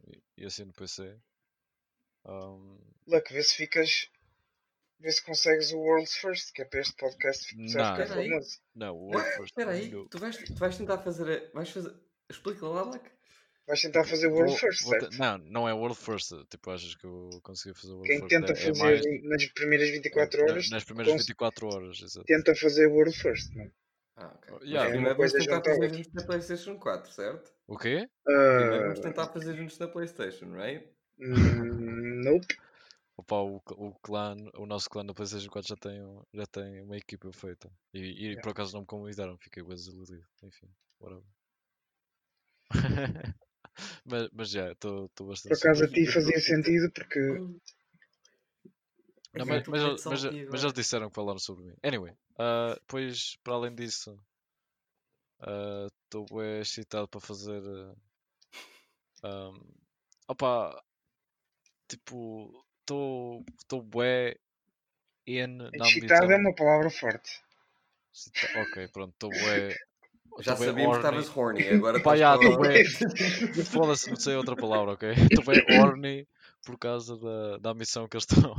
e- 0.08 0.22
e 0.38 0.45
assim 0.45 0.66
no 0.66 0.74
PC. 0.74 1.18
Um, 2.26 2.78
Luck, 3.08 3.34
vê 3.34 3.41
se 3.41 3.56
ficas. 3.56 4.10
Vê 5.00 5.12
se 5.12 5.24
consegues 5.24 5.72
o 5.72 5.78
World's 5.80 6.16
First, 6.18 6.52
que 6.54 6.62
é 6.62 6.66
para 6.66 6.82
este 6.82 6.93
podcast 6.97 7.56
Não. 7.58 7.95
que 7.95 8.02
é 8.02 8.06
famoso. 8.06 8.60
não, 8.76 8.95
o 8.95 9.06
World 9.12 9.30
First. 9.32 9.45
Espera 9.52 9.72
aí, 9.72 9.89
no. 9.89 10.10
tu 10.10 10.20
vais, 10.20 10.36
tu 10.38 10.54
vais 10.56 10.78
tentar 10.78 10.97
fazer. 10.97 11.50
Vais 11.54 11.70
fazer. 11.70 11.93
Explica 12.30 12.68
lá, 12.68 12.82
Luck. 12.84 13.10
Vais 13.66 13.80
tentar 13.82 14.04
fazer 14.04 14.28
o 14.28 14.32
World 14.34 14.50
Vou- 14.52 14.58
First, 14.60 14.84
vou 14.84 14.97
te-? 14.97 15.18
Não, 15.18 15.38
não 15.38 15.70
é 15.70 15.74
World 15.74 15.95
First. 15.97 16.32
Tipo, 16.50 16.72
achas 16.72 16.95
que 16.95 17.06
eu 17.06 17.30
consegui 17.43 17.74
fazer 17.80 17.93
o 17.93 17.97
World 17.97 18.10
Quem 18.10 18.20
First? 18.20 18.30
tenta 18.30 18.52
é, 18.52 18.56
é 18.56 18.56
fazer 18.56 18.80
mais 18.84 19.02
nas 19.24 19.45
primeiras 19.45 19.89
24 19.89 20.39
na- 20.45 20.52
horas, 20.52 20.70
nas 20.70 20.84
primeiras 20.84 21.14
cons- 21.14 21.22
24 21.22 21.68
horas, 21.68 22.02
exato. 22.02 22.26
tenta 22.26 22.56
fazer 22.56 22.88
o 22.88 22.93
World 22.93 23.16
First, 23.18 23.54
não? 23.56 23.72
Ah, 24.18 24.34
ok. 24.36 24.52
Mas 24.54 24.64
Yeah. 24.64 24.82
É 24.89 24.91
primeiro 24.91 25.10
uma 25.12 25.16
coisa 25.16 25.34
vamos 25.38 25.45
tentar 25.47 25.64
fazer 25.72 25.93
juntos 25.93 26.14
na 26.14 26.24
PlayStation 26.26 26.76
4, 26.78 27.12
certo? 27.14 27.54
O 27.68 27.78
quê? 27.78 28.10
Primeiro 28.26 28.82
vamos 28.84 29.00
Ah, 29.00 29.02
tentar 29.04 29.28
fazer 29.28 29.56
juntos 29.56 29.78
na 29.80 29.88
PlayStation, 29.88 30.45
right? 30.56 30.86
hum, 31.20 32.22
nope. 32.26 32.47
Opa, 33.20 33.36
o, 33.36 33.61
o 33.76 33.93
clã, 34.01 34.34
o 34.55 34.65
nosso 34.65 34.89
clã 34.89 35.05
da 35.05 35.13
PlayStation 35.13 35.49
4 35.49 35.67
já 35.67 35.76
tem, 35.76 35.99
já 36.34 36.45
tem 36.47 36.82
uma 36.82 36.95
equipa 36.95 37.30
feita. 37.34 37.70
E, 37.93 37.99
e 37.99 38.26
Yeah. 38.28 38.41
por 38.41 38.51
acaso 38.51 38.74
não 38.74 38.82
me 38.82 38.88
convidaram, 38.88 39.38
fiquei 39.38 39.61
bem 39.61 39.76
desiludido. 39.76 40.26
Enfim, 40.41 40.70
whatever. 41.01 41.26
mas, 44.05 44.30
mas 44.32 44.49
já, 44.49 44.72
estou 44.72 45.09
Por 45.09 45.28
bastante 45.28 45.59
acaso 45.59 45.84
a 45.84 45.88
ti 45.89 46.05
fazia 46.05 46.39
sentido 46.39 46.89
porque. 46.93 47.20
Não, 47.20 47.59
Ai, 49.34 49.45
mas, 49.45 49.67
mas, 49.67 49.82
de 49.82 50.01
mas, 50.01 50.01
salty 50.01 50.45
mas 50.49 50.61
eles 50.63 50.74
disseram 50.74 51.09
que 51.09 51.15
falaram 51.15 51.39
sobre 51.39 51.65
mim. 51.65 51.76
Anyway, 51.84 52.13
ah, 52.38 52.76
depois, 52.76 53.36
para 53.43 53.53
além 53.55 53.76
disso, 53.76 54.17
estou 56.05 56.26
bem 56.32 56.61
excitado 56.61 57.07
para 57.09 57.20
fazer. 57.20 57.61
ah, 59.24 59.49
um, 59.49 59.59
opa, 60.30 60.82
tipo, 61.89 62.63
estou 62.96 63.82
bué 63.82 64.36
in 65.28 65.58
na 65.58 65.86
Excitado 65.86 66.32
é 66.34 66.38
uma 66.38 66.56
palavra 66.56 66.90
forte. 66.90 67.42
Ok, 68.56 68.88
pronto, 68.92 69.14
estou 69.14 69.32
bué. 69.32 69.76
Já 70.40 70.54
tô 70.54 70.58
bué 70.60 70.66
sabíamos 70.68 70.98
que 70.98 71.06
horny. 71.06 71.08
estavas 71.08 71.38
horny, 71.38 71.70
agora 71.70 72.00
Pá, 72.02 72.16
já, 72.16 72.36
estou 72.36 72.58
bué. 72.58 72.82
Foda-se, 73.72 74.10
não 74.10 74.16
sei 74.16 74.36
outra 74.36 74.56
palavra, 74.58 74.94
ok? 74.94 75.10
Estou 75.32 75.44
bem 75.44 75.62
horny 75.68 76.28
por 76.66 76.78
causa 76.78 77.18
da, 77.18 77.58
da 77.58 77.74
missão 77.74 78.08
que 78.08 78.16
eles 78.18 78.26
estão, 78.30 78.54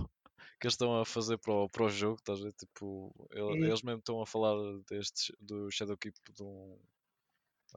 que 0.60 0.66
eles 0.66 0.74
estão 0.74 1.00
a 1.00 1.04
fazer 1.04 1.38
para 1.38 1.52
o, 1.52 1.68
para 1.68 1.84
o 1.84 1.88
jogo, 1.88 2.16
estás 2.16 2.40
a 2.40 2.44
ver? 2.44 2.52
Tipo, 2.52 3.12
ele- 3.32 3.42
Hum. 3.42 3.64
eles 3.68 3.82
mesmo 3.82 3.98
estão 4.00 4.20
a 4.20 4.26
falar 4.26 4.54
destes, 4.88 5.32
do 5.40 5.70
Shadowkeep 5.70 6.14
de 6.34 6.42
um, 6.42 6.78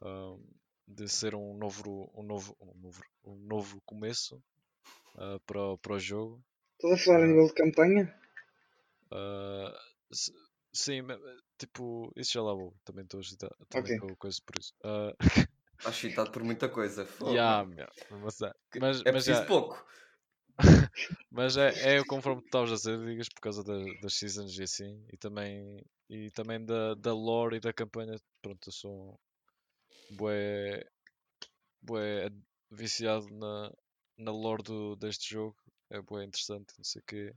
um, 0.02 0.44
de 0.88 1.08
ser 1.08 1.36
um 1.36 1.58
novo, 1.58 2.12
um 2.16 2.24
novo, 2.24 2.56
um 2.60 2.74
novo, 2.82 3.02
um 3.26 3.36
novo 3.36 3.82
começo 3.86 4.42
uh, 5.16 5.40
para, 5.46 5.62
o- 5.62 5.78
para 5.78 5.94
o 5.94 6.00
jogo. 6.00 6.44
Estás 6.76 6.94
a 6.94 7.04
falar 7.04 7.24
a 7.24 7.28
nível 7.28 7.48
de 7.48 7.54
campanha? 7.62 8.04
Uh, 9.12 9.72
sim, 10.74 11.02
tipo, 11.58 12.12
isso 12.16 12.34
já 12.34 12.42
lá 12.42 12.54
vou. 12.54 12.74
Também 12.84 13.04
estou 13.04 13.20
agitado, 13.20 13.56
também 13.70 13.92
Ok. 13.92 13.96
estou 13.96 14.16
coisa 14.18 14.40
por 14.46 14.60
isso. 14.60 14.74
Uh, 14.84 15.14
Estás 15.78 15.96
excitado 15.96 16.32
por 16.32 16.44
muita 16.44 16.70
coisa. 16.70 17.06
yeah, 17.22 17.66
meu, 17.66 17.88
mas, 18.22 18.42
é- 18.42 18.54
mas, 18.80 19.02
é 19.02 19.12
mas 19.12 19.26
preciso 19.26 19.42
já- 19.42 19.48
pouco. 19.48 19.86
Mas 21.32 21.58
é, 21.58 21.98
é 21.98 22.04
conforme 22.06 22.42
tu 22.42 22.46
estavas 22.46 22.72
a 22.72 22.76
dizer, 22.76 23.00
digas, 23.06 23.28
por 23.30 23.42
causa 23.42 23.64
da- 23.64 23.94
das 24.02 24.14
seasons 24.14 24.58
e 24.60 24.64
assim, 24.64 25.04
e 25.12 25.18
também, 25.18 25.84
e 26.10 26.30
também 26.32 26.64
da, 26.64 26.94
da 26.96 27.14
lore 27.14 27.58
e 27.58 27.60
da 27.60 27.74
campanha. 27.74 28.16
Pronto, 28.42 28.68
eu 28.68 28.72
sou 28.72 29.20
bué, 30.12 30.84
bué 31.82 32.30
viciado 32.72 33.28
na, 33.32 33.72
na 34.18 34.32
lore 34.32 34.64
do, 34.64 34.96
deste 34.96 35.30
jogo. 35.34 35.56
É 35.90 36.02
bué 36.02 36.24
interessante, 36.24 36.74
não 36.78 36.84
sei 36.84 37.02
o 37.02 37.06
quê. 37.06 37.34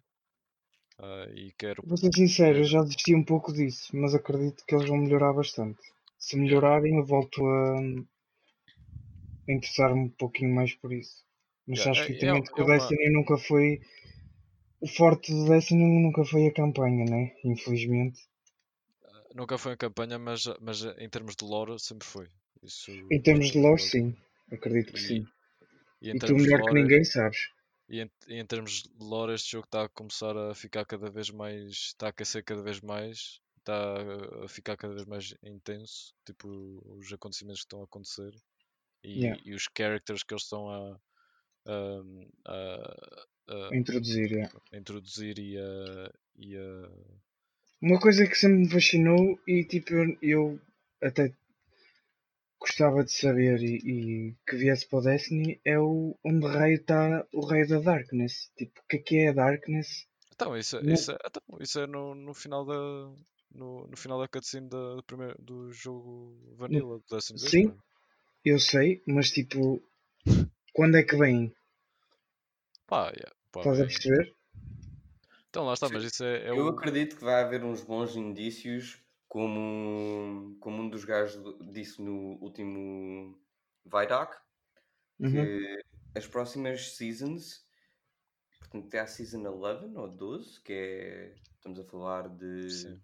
Ah, 0.98 1.26
e 1.34 1.52
quero. 1.58 1.82
Vou 1.86 1.96
ser 1.96 2.12
sincero, 2.14 2.58
eu 2.58 2.64
já 2.64 2.82
desisti 2.82 3.14
um 3.14 3.24
pouco 3.24 3.50
disso, 3.50 3.96
mas 3.96 4.14
acredito 4.14 4.62
que 4.66 4.74
eles 4.74 4.88
vão 4.88 4.98
melhorar 4.98 5.32
bastante. 5.32 5.80
Se 6.18 6.36
melhorarem, 6.36 6.96
eu 6.96 7.04
volto 7.06 7.46
a, 7.46 7.78
a 9.48 9.52
interessar-me 9.52 10.00
um 10.02 10.08
pouquinho 10.08 10.54
mais 10.54 10.72
por 10.74 10.92
isso. 10.92 11.24
Mas 11.66 11.78
Yeah, 11.78 11.90
acho 11.92 12.02
é- 12.02 12.06
que 12.06 12.14
é- 12.14 12.18
também 12.20 12.38
é 12.38 12.42
que 12.42 12.60
o 12.60 12.64
uma- 12.64 12.74
Destiny 12.74 13.10
nunca 13.10 13.36
foi. 13.38 13.80
O 14.80 14.88
forte 14.88 15.32
do 15.34 15.44
Destiny 15.50 15.84
nunca 16.04 16.24
foi 16.24 16.46
a 16.46 16.54
campanha, 16.60 17.04
né? 17.04 17.34
Infelizmente. 17.44 18.20
Nunca 19.34 19.58
foi 19.58 19.72
em 19.74 19.76
campanha, 19.76 20.18
mas, 20.18 20.44
mas 20.60 20.82
em 20.98 21.08
termos 21.08 21.36
de 21.36 21.44
lore 21.44 21.78
sempre 21.78 22.06
foi. 22.06 22.28
Isso, 22.62 22.90
Em 23.10 23.20
termos 23.20 23.50
de 23.50 23.58
lore, 23.60 23.80
sim. 23.80 24.14
Acredito 24.52 24.92
que 24.92 25.00
E- 25.00 25.06
sim. 25.06 25.26
E 26.12 26.16
E 26.16 26.18
tu 26.18 26.34
melhor 26.36 26.60
que 26.60 26.66
lore, 26.68 26.82
ninguém 26.82 27.04
sabes. 27.04 27.38
E 27.88 28.00
em, 28.00 28.10
e 28.28 28.34
em 28.40 28.46
termos 28.46 28.82
de 28.82 28.90
lore, 28.98 29.34
este 29.34 29.52
jogo 29.52 29.66
está 29.66 29.84
a 29.84 29.88
começar 29.88 30.36
a 30.36 30.54
ficar 30.54 30.84
cada 30.84 31.10
vez 31.10 31.30
mais. 31.30 31.70
Está 31.72 32.06
a 32.06 32.08
aquecer 32.10 32.44
cada 32.44 32.62
vez 32.62 32.80
mais. 32.80 33.40
Está 33.58 33.74
a- 34.44 34.48
ficar 34.48 34.76
cada 34.76 34.94
vez 34.94 35.04
mais 35.06 35.34
intenso. 35.42 36.14
Tipo, 36.24 36.48
os 36.98 37.12
acontecimentos 37.12 37.60
que 37.60 37.66
estão 37.66 37.80
a 37.80 37.84
acontecer. 37.84 38.32
E, 39.04 39.20
Yeah. 39.22 39.42
e 39.44 39.54
os 39.54 39.68
characters 39.76 40.22
que 40.24 40.34
eles 40.34 40.42
estão 40.44 40.68
a, 40.68 41.00
a, 41.66 42.02
a- 42.46 43.68
a 43.70 43.76
Introduzir, 43.76 44.32
é. 44.38 44.76
introduzir 44.76 45.38
e 45.38 45.56
a. 45.58 46.12
E 46.38 46.56
a 46.56 46.90
Uma 47.80 47.98
coisa 48.00 48.26
que 48.26 48.34
sempre 48.34 48.58
me 48.58 48.68
fascinou 48.70 49.38
e 49.46 49.64
tipo 49.64 49.94
eu, 49.94 50.18
eu 50.22 50.60
até 51.02 51.32
gostava 52.58 53.04
de 53.04 53.12
saber 53.12 53.60
e, 53.62 53.76
e 54.30 54.34
que 54.48 54.56
viesse 54.56 54.88
para 54.88 54.98
o 54.98 55.02
Destiny 55.02 55.60
é 55.64 55.78
o 55.78 56.16
onde 56.24 56.46
raio 56.46 56.76
está 56.76 57.26
o 57.32 57.40
raio 57.44 57.68
da 57.68 57.78
Darkness. 57.80 58.50
Tipo, 58.56 58.80
o 58.80 58.84
que 58.88 58.96
é 58.96 58.98
que 59.00 59.16
é 59.18 59.28
a 59.28 59.32
Darkness? 59.32 60.06
então, 60.32 60.56
isso, 60.56 60.76
é- 60.76 60.82
Não- 60.82 60.92
isso, 60.94 61.12
é, 61.12 61.18
então, 61.24 61.42
isso 61.60 61.80
é 61.80 61.86
no, 61.86 62.14
no 62.14 62.34
final 62.34 62.64
da. 62.64 62.74
No, 63.54 63.86
no 63.86 63.96
final 63.96 64.20
da 64.20 64.28
cutscene 64.28 64.68
da, 64.68 64.96
do, 64.96 65.02
primeiro, 65.02 65.34
do 65.40 65.72
jogo 65.72 66.36
Vanilla 66.56 66.98
do 66.98 67.04
Destiny 67.08 67.38
2, 67.38 67.50
Sim. 67.50 67.68
pá. 67.70 67.74
Eu 68.44 68.58
sei, 68.58 69.02
mas 69.06 69.30
tipo, 69.30 69.82
quando 70.74 70.96
é 70.96 71.02
que 71.02 71.16
vem? 71.16 71.54
Pá, 72.86 73.06
yeah, 73.10 73.34
pá, 73.50 73.60
Estás 73.60 73.80
a 73.80 73.84
perceber? 73.86 74.34
Então 75.48 75.64
lá 75.64 75.72
está, 75.74 75.88
mas 75.88 76.04
isso 76.04 76.22
é, 76.22 76.46
é 76.46 76.50
Eu 76.50 76.66
o. 76.66 76.68
acredito 76.68 77.16
que 77.16 77.24
vai 77.24 77.42
haver 77.42 77.64
uns 77.64 77.82
bons 77.82 78.14
indícios, 78.14 78.98
como, 79.36 80.56
como 80.60 80.82
um 80.82 80.88
dos 80.88 81.04
gajos 81.04 81.42
disse 81.70 82.00
no 82.00 82.38
último 82.42 83.38
Vidoc, 83.84 84.34
Uhum. 85.20 85.50
que 85.50 85.78
as 86.14 86.26
próximas 86.26 86.96
seasons, 86.96 87.68
portanto 88.60 88.86
até 88.88 89.00
a 89.00 89.06
season 89.06 89.46
11 89.46 89.96
ou 89.96 90.08
12, 90.08 90.60
que 90.62 90.72
é, 90.72 91.40
estamos 91.56 91.78
a 91.80 91.84
falar 91.84 92.28
de 92.30 92.94
Sim. 92.94 93.02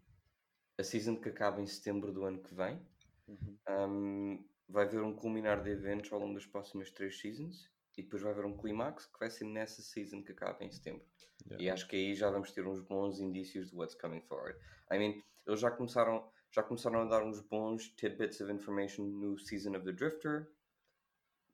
a 0.78 0.84
season 0.84 1.16
que 1.20 1.30
acaba 1.30 1.60
em 1.62 1.66
setembro 1.66 2.12
do 2.12 2.24
ano 2.24 2.42
que 2.42 2.54
vem, 2.54 2.86
Uhum. 3.28 3.58
um, 3.68 4.44
vai 4.68 4.86
haver 4.86 5.02
um 5.02 5.14
culminar 5.14 5.62
de 5.62 5.70
eventos 5.70 6.12
ao 6.12 6.20
longo 6.20 6.34
das 6.34 6.46
próximas 6.46 6.90
três 6.90 7.20
seasons 7.20 7.70
e 7.96 8.02
depois 8.02 8.22
vai 8.22 8.32
haver 8.32 8.44
um 8.46 8.56
clímax 8.56 9.06
que 9.06 9.18
vai 9.20 9.30
ser 9.30 9.44
nessa 9.44 9.82
season 9.82 10.22
que 10.22 10.32
acaba 10.32 10.64
em 10.64 10.70
setembro. 10.70 11.06
Yeah. 11.46 11.64
E 11.64 11.70
acho 11.70 11.88
que 11.88 11.96
aí 11.96 12.14
já 12.14 12.30
vamos 12.30 12.52
ter 12.52 12.66
uns 12.66 12.80
bons 12.80 13.18
indícios 13.20 13.70
de 13.70 13.76
what's 13.76 13.94
coming 13.94 14.20
forward. 14.22 14.58
I 14.92 14.98
mean, 14.98 15.22
eles 15.46 15.60
já 15.60 15.70
começaram, 15.70 16.30
já 16.50 16.62
começaram 16.62 17.02
a 17.02 17.04
dar 17.04 17.24
uns 17.24 17.40
bons 17.40 17.88
tidbits 17.96 18.40
of 18.40 18.52
information 18.52 19.04
no 19.04 19.38
Season 19.38 19.76
of 19.76 19.84
the 19.84 19.92
Drifter, 19.92 20.48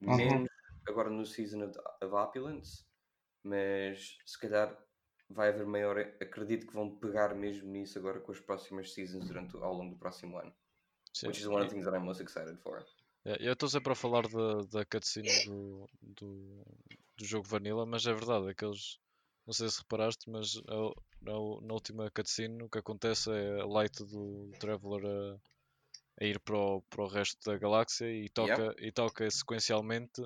Uhum. 0.01 0.17
menos 0.17 0.49
agora 0.89 1.11
no 1.11 1.25
Season 1.27 1.65
of, 1.65 1.79
of 2.03 2.15
Opulence, 2.15 2.85
mas 3.43 4.19
se 4.25 4.39
calhar 4.39 4.77
vai 5.29 5.49
haver 5.49 5.67
maior. 5.67 5.99
Acredito 6.21 6.67
que 6.67 6.73
vão 6.73 6.97
pegar 6.99 7.35
mesmo 7.35 7.69
nisso 7.71 7.99
agora 7.99 8.21
com 8.21 8.33
as 8.33 8.41
próximas 8.41 8.93
seasons 8.93 9.27
durante, 9.27 9.57
ao 9.57 9.75
longo 9.75 9.95
do 9.95 9.99
próximo 9.99 10.39
ano. 10.39 10.55
Sim. 11.13 11.29
Which 11.29 11.41
is 11.41 11.47
one 11.47 11.63
of 11.63 11.67
the 11.69 11.75
things 11.75 11.85
that 11.85 11.97
I'm 11.97 12.05
most 12.05 12.23
excited 12.23 12.59
for. 12.61 12.85
É, 13.25 13.37
Eu 13.41 13.53
estou 13.55 13.69
sempre 13.69 13.93
a 13.93 13.97
falar 13.97 14.23
da, 14.29 14.63
da 14.71 14.85
cutscene 14.85 15.29
do, 15.45 15.87
do, 16.01 16.65
do 17.17 17.25
jogo 17.25 17.49
Vanilla, 17.49 17.85
mas 17.85 18.07
é 18.07 18.13
verdade, 18.13 18.49
é 18.49 18.55
que 18.55 18.65
eles, 18.65 18.99
não 19.49 19.53
sei 19.55 19.69
se 19.71 19.79
reparaste, 19.81 20.29
mas 20.29 20.57
a- 20.69 20.93
na, 21.23 21.33
na 21.63 21.73
última 21.73 22.11
cutscene 22.11 22.63
o 22.63 22.69
que 22.69 22.79
acontece 22.79 23.31
é 23.33 23.63
a 23.63 23.67
light 23.67 24.05
do 24.05 24.51
Traveler 24.61 25.07
a, 25.07 26.23
a 26.23 26.25
ir 26.27 26.39
para 26.41 26.57
o, 26.59 26.83
para 26.83 27.03
o 27.03 27.09
resto 27.09 27.39
da 27.51 27.57
galáxia 27.57 28.05
e 28.13 28.29
toca, 28.29 28.75
e 28.79 28.93
toca 28.93 29.31
sequencialmente 29.31 30.21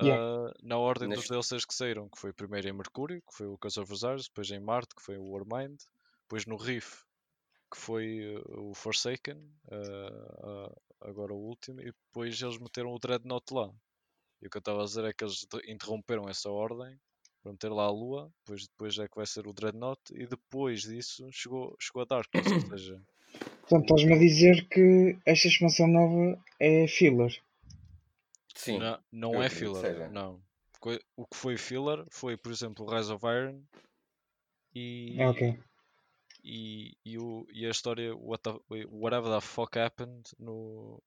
Yeah. 0.00 0.22
ah, 0.22 0.52
na 0.62 0.76
ordem 0.78 1.08
dos 1.08 1.28
Neste- 1.28 1.30
DLCs 1.32 1.64
que 1.64 1.74
saíram, 1.74 2.08
que 2.08 2.18
foi 2.18 2.30
primeiro 2.32 2.68
em 2.68 2.72
Mercúrio, 2.72 3.20
que 3.22 3.34
foi 3.34 3.46
o 3.46 3.56
Curse 3.58 3.80
of 3.80 3.90
Osiris, 3.92 4.28
depois 4.28 4.50
em 4.50 4.60
Marte, 4.60 4.94
que 4.94 5.02
foi 5.02 5.16
o 5.16 5.24
Warmind, 5.30 5.78
depois 6.22 6.44
no 6.46 6.56
Reef, 6.56 7.02
que 7.72 7.78
foi 7.80 8.36
uh, 8.36 8.70
o 8.70 8.74
Forsaken, 8.74 9.38
uh, 9.72 10.66
uh, 10.68 10.76
agora 11.00 11.32
o 11.32 11.38
último, 11.38 11.80
e 11.80 11.86
depois 11.86 12.40
eles 12.40 12.58
meteram 12.58 12.92
o 12.92 12.98
Dreadnought 12.98 13.52
lá. 13.52 13.70
E 14.42 14.46
o 14.46 14.50
que 14.50 14.58
eu 14.58 14.60
estava 14.60 14.82
a 14.82 14.84
dizer 14.84 15.04
é 15.04 15.12
que 15.14 15.24
eles 15.24 15.46
interromperam 15.66 16.28
essa 16.28 16.50
ordem 16.50 17.00
para 17.46 17.52
meter 17.52 17.70
lá 17.70 17.84
a 17.84 17.90
Lua, 17.90 18.28
depois, 18.40 18.66
depois 18.66 18.98
é 18.98 19.06
que 19.06 19.14
vai 19.14 19.24
ser 19.24 19.46
o 19.46 19.52
Dreadnought, 19.52 20.00
e 20.12 20.26
depois 20.26 20.82
disso 20.82 21.28
chegou, 21.30 21.76
chegou 21.80 22.02
a 22.02 22.04
Darkness, 22.04 22.50
ou 22.50 22.60
seja, 22.76 23.00
Portanto, 23.60 23.84
estás-me 23.84 24.14
a 24.14 24.18
dizer 24.18 24.68
que 24.68 25.16
esta 25.24 25.46
expansão 25.46 25.86
nova 25.86 26.42
é 26.58 26.88
filler. 26.88 27.40
Sim. 28.54 28.80
não, 29.12 29.34
eu 29.34 29.42
é 29.42 29.48
filler, 29.48 29.80
seja. 29.80 30.08
não. 30.08 30.40
O 31.16 31.26
que 31.26 31.36
foi 31.36 31.56
filler 31.56 32.04
foi, 32.10 32.36
por 32.36 32.50
exemplo, 32.50 32.84
o 32.84 32.90
Rise 32.90 33.12
of 33.12 33.24
Iron 33.26 33.60
e, 34.74 35.16
Ok. 35.20 35.58
e, 36.42 36.96
e, 37.04 37.18
o, 37.18 37.46
e 37.52 37.66
a 37.66 37.70
história 37.70 38.14
what 38.16 38.42
the- 38.42 38.86
Whatever 38.90 39.30
the 39.32 39.40
fuck 39.40 39.78
happened 39.78 40.22
no, 40.38 41.00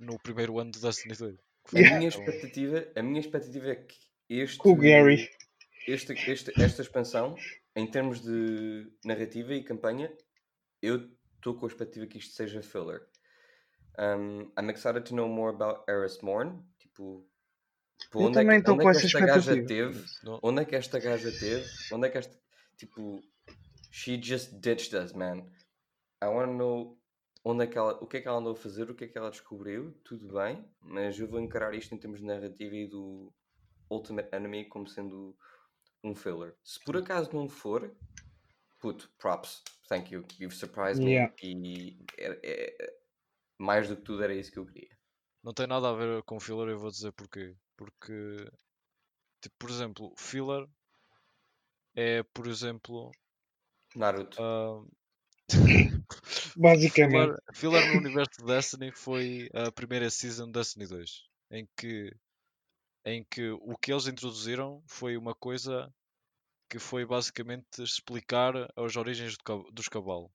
no, 0.00 0.06
no 0.12 0.18
primeiro 0.20 0.58
ano 0.58 0.70
de 0.70 0.80
Destiny 0.80 1.14
2. 1.14 1.36
que 1.36 1.70
foi 1.70 1.84
A 1.84 1.96
minha 1.98 2.08
expectativa, 2.08 2.88
a 2.96 3.02
minha 3.02 3.20
expectativa 3.20 3.68
é 3.70 3.76
que 3.76 4.09
este, 4.30 4.58
Com 4.58 4.70
o 4.72 4.76
Gary. 4.76 5.28
este, 5.86 6.12
este- 6.30 6.52
esta 6.62 6.82
expansão, 6.82 7.34
em 7.76 7.86
termos 7.90 8.20
de 8.22 8.90
narrativa 9.04 9.54
e 9.54 9.62
campanha, 9.62 10.10
eu 10.82 11.10
estou 11.36 11.54
com 11.54 11.66
a 11.66 11.68
expectativa 11.68 12.06
que 12.06 12.18
isto 12.18 12.34
seja 12.34 12.62
filler. 12.62 13.06
Um, 13.98 14.50
I'm 14.58 14.70
excited 14.70 15.02
to 15.04 15.14
know 15.14 15.28
more 15.28 15.54
about 15.54 15.82
Eris 15.90 16.20
Morn. 16.22 16.62
Tipo, 16.78 17.26
Eu 18.14 18.20
onde 18.20 18.38
é 18.38 18.42
também 18.42 18.56
que, 18.56 18.70
estou 18.70 18.74
onde 18.74 18.84
com 18.84 18.90
é 18.90 18.92
que 18.92 18.98
essa 18.98 19.06
esta 19.06 19.20
gaja 19.20 19.38
expectativa. 19.52 19.92
teve? 19.92 20.04
Onde 20.42 20.62
é 20.62 20.64
que 20.64 20.76
esta 20.76 20.98
gaja 20.98 21.30
teve? 21.32 21.66
Onde 21.92 22.06
é 22.06 22.10
que 22.10 22.18
esta. 22.18 22.40
Tipo, 22.76 23.20
she 23.90 24.20
just 24.22 24.52
ditched 24.60 24.94
us, 24.96 25.12
man. 25.12 25.44
I 26.22 26.26
want 26.26 26.48
to 26.50 26.54
know 26.54 26.98
onde 27.44 27.64
é 27.64 27.66
que 27.66 27.76
ela, 27.76 27.92
o 28.02 28.06
que 28.06 28.18
é 28.18 28.20
que 28.20 28.28
ela 28.28 28.38
andou 28.38 28.52
a 28.52 28.56
fazer, 28.56 28.90
o 28.90 28.94
que 28.94 29.04
é 29.04 29.08
que 29.08 29.18
ela 29.18 29.30
descobriu, 29.30 29.92
tudo 30.04 30.32
bem, 30.32 30.64
mas 30.80 31.18
eu 31.18 31.26
vou 31.26 31.40
encarar 31.40 31.74
isto 31.74 31.94
em 31.94 31.98
termos 31.98 32.20
de 32.20 32.26
narrativa 32.26 32.74
e 32.76 32.86
do 32.86 33.32
Ultimate 33.90 34.34
Enemy 34.34 34.66
como 34.66 34.88
sendo 34.88 35.36
um 36.02 36.14
filler. 36.14 36.56
Se 36.64 36.82
por 36.84 36.96
acaso 36.96 37.30
não 37.34 37.48
for, 37.48 37.94
puto, 38.78 39.10
props, 39.18 39.62
thank 39.88 40.12
you, 40.12 40.24
you've 40.38 40.54
surprised 40.56 41.02
me 41.02 41.12
Yeah. 41.12 41.34
e 41.42 41.98
é- 42.16 42.40
é- 42.42 43.00
mais 43.58 43.88
do 43.88 43.96
que 43.96 44.02
tudo 44.02 44.22
era 44.22 44.34
isso 44.34 44.50
que 44.50 44.58
eu 44.58 44.66
queria. 44.66 44.96
Não 45.42 45.52
tem 45.52 45.66
nada 45.66 45.88
a 45.90 45.92
ver 45.94 46.22
com 46.22 46.38
filler, 46.40 46.68
eu 46.68 46.78
vou 46.78 46.90
dizer 46.90 47.12
porquê. 47.12 47.54
Porque, 47.76 48.46
tipo, 49.40 49.56
por 49.58 49.70
exemplo, 49.70 50.14
filler 50.16 50.66
é, 51.94 52.22
por 52.22 52.46
exemplo, 52.46 53.10
Naruto. 53.96 54.36
ah, 54.40 54.84
Basicamente. 56.56 57.12
filler, 57.12 57.36
filler 57.52 57.86
no 57.92 57.98
universo 58.00 58.38
de 58.38 58.46
Destiny 58.46 58.92
foi 58.92 59.48
a 59.52 59.72
primeira 59.72 60.10
season 60.10 60.46
de 60.46 60.52
Destiny 60.52 60.86
2, 60.86 61.24
em 61.50 61.66
que, 61.76 62.12
em 63.04 63.24
que 63.24 63.50
o 63.50 63.76
que 63.78 63.92
eles 63.92 64.06
introduziram 64.06 64.82
foi 64.86 65.16
uma 65.16 65.34
coisa 65.34 65.92
que 66.68 66.78
foi 66.78 67.04
basicamente 67.04 67.82
explicar 67.82 68.52
as 68.76 68.96
origens 68.96 69.36
do 69.36 69.62
dos 69.72 69.88
Cabal. 69.88 70.30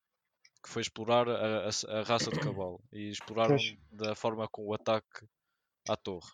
que 0.63 0.69
foi 0.69 0.81
explorar 0.81 1.29
a, 1.29 1.67
a- 1.69 1.99
a 1.99 2.03
raça 2.03 2.31
de 2.31 2.39
cavalo 2.39 2.81
e 2.91 3.09
exploraram 3.09 3.55
Pois. 3.55 3.77
da 3.91 4.15
forma 4.15 4.47
com 4.49 4.65
o 4.65 4.73
ataque 4.73 5.25
à 5.87 5.95
torre. 5.95 6.31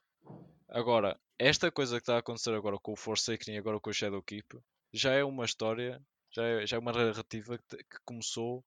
Agora, 0.70 1.20
esta 1.38 1.70
coisa 1.70 1.98
que 1.98 2.04
está 2.04 2.16
a 2.16 2.20
acontecer 2.20 2.54
agora 2.54 2.78
com 2.80 2.94
o 2.94 2.96
Forsaken 2.96 3.56
e 3.56 3.58
agora 3.58 3.80
com 3.80 3.90
o 3.90 3.94
Shadowkeep 3.94 4.58
já 4.94 5.12
é 5.12 5.24
uma 5.24 5.44
história, 5.44 6.02
já 6.32 6.44
é, 6.46 6.66
já 6.66 6.78
é 6.78 6.80
uma 6.80 6.94
narrativa 6.94 7.58
que, 7.58 7.78
que 7.78 7.98
começou 8.06 8.64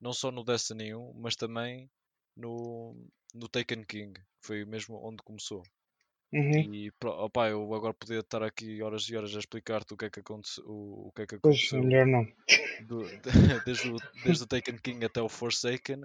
não 0.00 0.12
só 0.12 0.32
no 0.32 0.42
Destiny 0.44 0.94
1, 0.94 1.12
mas 1.14 1.36
também 1.36 1.88
no, 2.36 2.96
no 3.32 3.48
Taken 3.48 3.84
King, 3.84 4.14
que 4.14 4.26
foi 4.46 4.64
mesmo 4.64 4.96
onde 5.06 5.22
começou. 5.22 5.62
Uhum. 6.34 6.68
E 6.72 6.90
opá, 7.04 7.48
eu 7.50 7.74
agora 7.74 7.94
podia 7.94 8.20
estar 8.20 8.42
aqui 8.42 8.82
horas 8.82 9.08
e 9.08 9.16
horas 9.16 9.34
a 9.36 9.38
explicar-te 9.40 9.94
o 9.94 9.96
que 9.96 10.06
é 10.06 10.10
que 10.10 10.20
aconteceu, 10.20 10.64
o, 10.66 11.08
o 11.08 11.12
que 11.12 11.22
é 11.22 11.26
que 11.26 11.34
Pois, 11.40 11.60
aconteceu 11.66 11.82
melhor 11.82 12.06
não. 12.06 12.24
do- 12.78 13.10
desde, 13.64 13.88
o, 13.88 14.02
desde 14.14 14.44
o 14.44 14.46
Taken 14.46 14.76
King 14.78 15.04
até 15.06 15.22
o 15.22 15.28
Forsaken, 15.28 16.04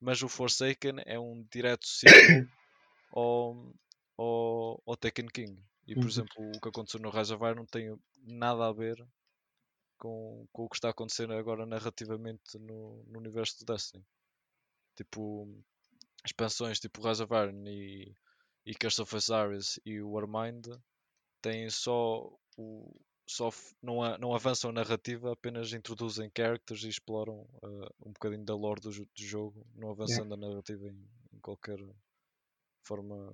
mas 0.00 0.22
o 0.22 0.28
Forsaken 0.28 0.96
é 1.06 1.18
um 1.20 1.44
direto 1.52 1.86
sequel 1.86 2.48
ao, 3.12 3.74
ao, 4.18 4.82
ao 4.86 4.96
Taken 4.98 5.28
King. 5.28 5.62
E 5.86 5.96
por 5.96 6.08
Uhum. 6.08 6.10
exemplo, 6.10 6.34
o 6.56 6.60
que 6.60 6.68
aconteceu 6.70 7.00
no 7.00 7.10
Rise 7.10 7.34
of 7.34 7.44
Iron 7.44 7.56
não 7.56 7.66
tem 7.66 7.96
nada 8.18 8.68
a 8.68 8.72
ver 8.72 8.96
com, 9.98 10.46
com 10.52 10.64
o 10.64 10.68
que 10.68 10.76
está 10.76 10.90
acontecendo 10.90 11.32
agora 11.34 11.64
narrativamente 11.66 12.58
no, 12.58 13.04
no 13.06 13.18
universo 13.18 13.58
do 13.60 13.72
Destiny. 13.72 14.04
Tipo, 14.96 15.48
expansões 16.26 16.80
tipo 16.80 17.06
Rise 17.06 17.22
of 17.24 17.34
Iron 17.34 17.64
e, 17.68 18.16
e 18.64 18.74
of 19.00 19.16
Osiris 19.16 19.80
e 19.84 20.00
o 20.00 20.10
Warmind 20.10 20.66
têm 21.40 21.68
só 21.70 22.32
o. 22.56 22.94
Só 23.28 23.50
não, 23.80 24.02
a- 24.02 24.18
não 24.18 24.34
avançam 24.34 24.70
a 24.70 24.72
narrativa, 24.74 25.32
apenas 25.32 25.72
introduzem 25.72 26.30
characters 26.36 26.82
e 26.82 26.88
exploram 26.88 27.48
uh, 27.62 27.88
um 28.04 28.12
bocadinho 28.12 28.44
da 28.44 28.54
lore 28.54 28.80
do, 28.80 28.90
do 28.90 29.08
jogo, 29.16 29.64
não 29.74 29.90
avançando 29.90 30.34
a 30.34 30.36
narrativa 30.36 30.88
em, 30.88 31.08
em 31.32 31.38
qualquer 31.40 31.78
forma. 32.84 33.32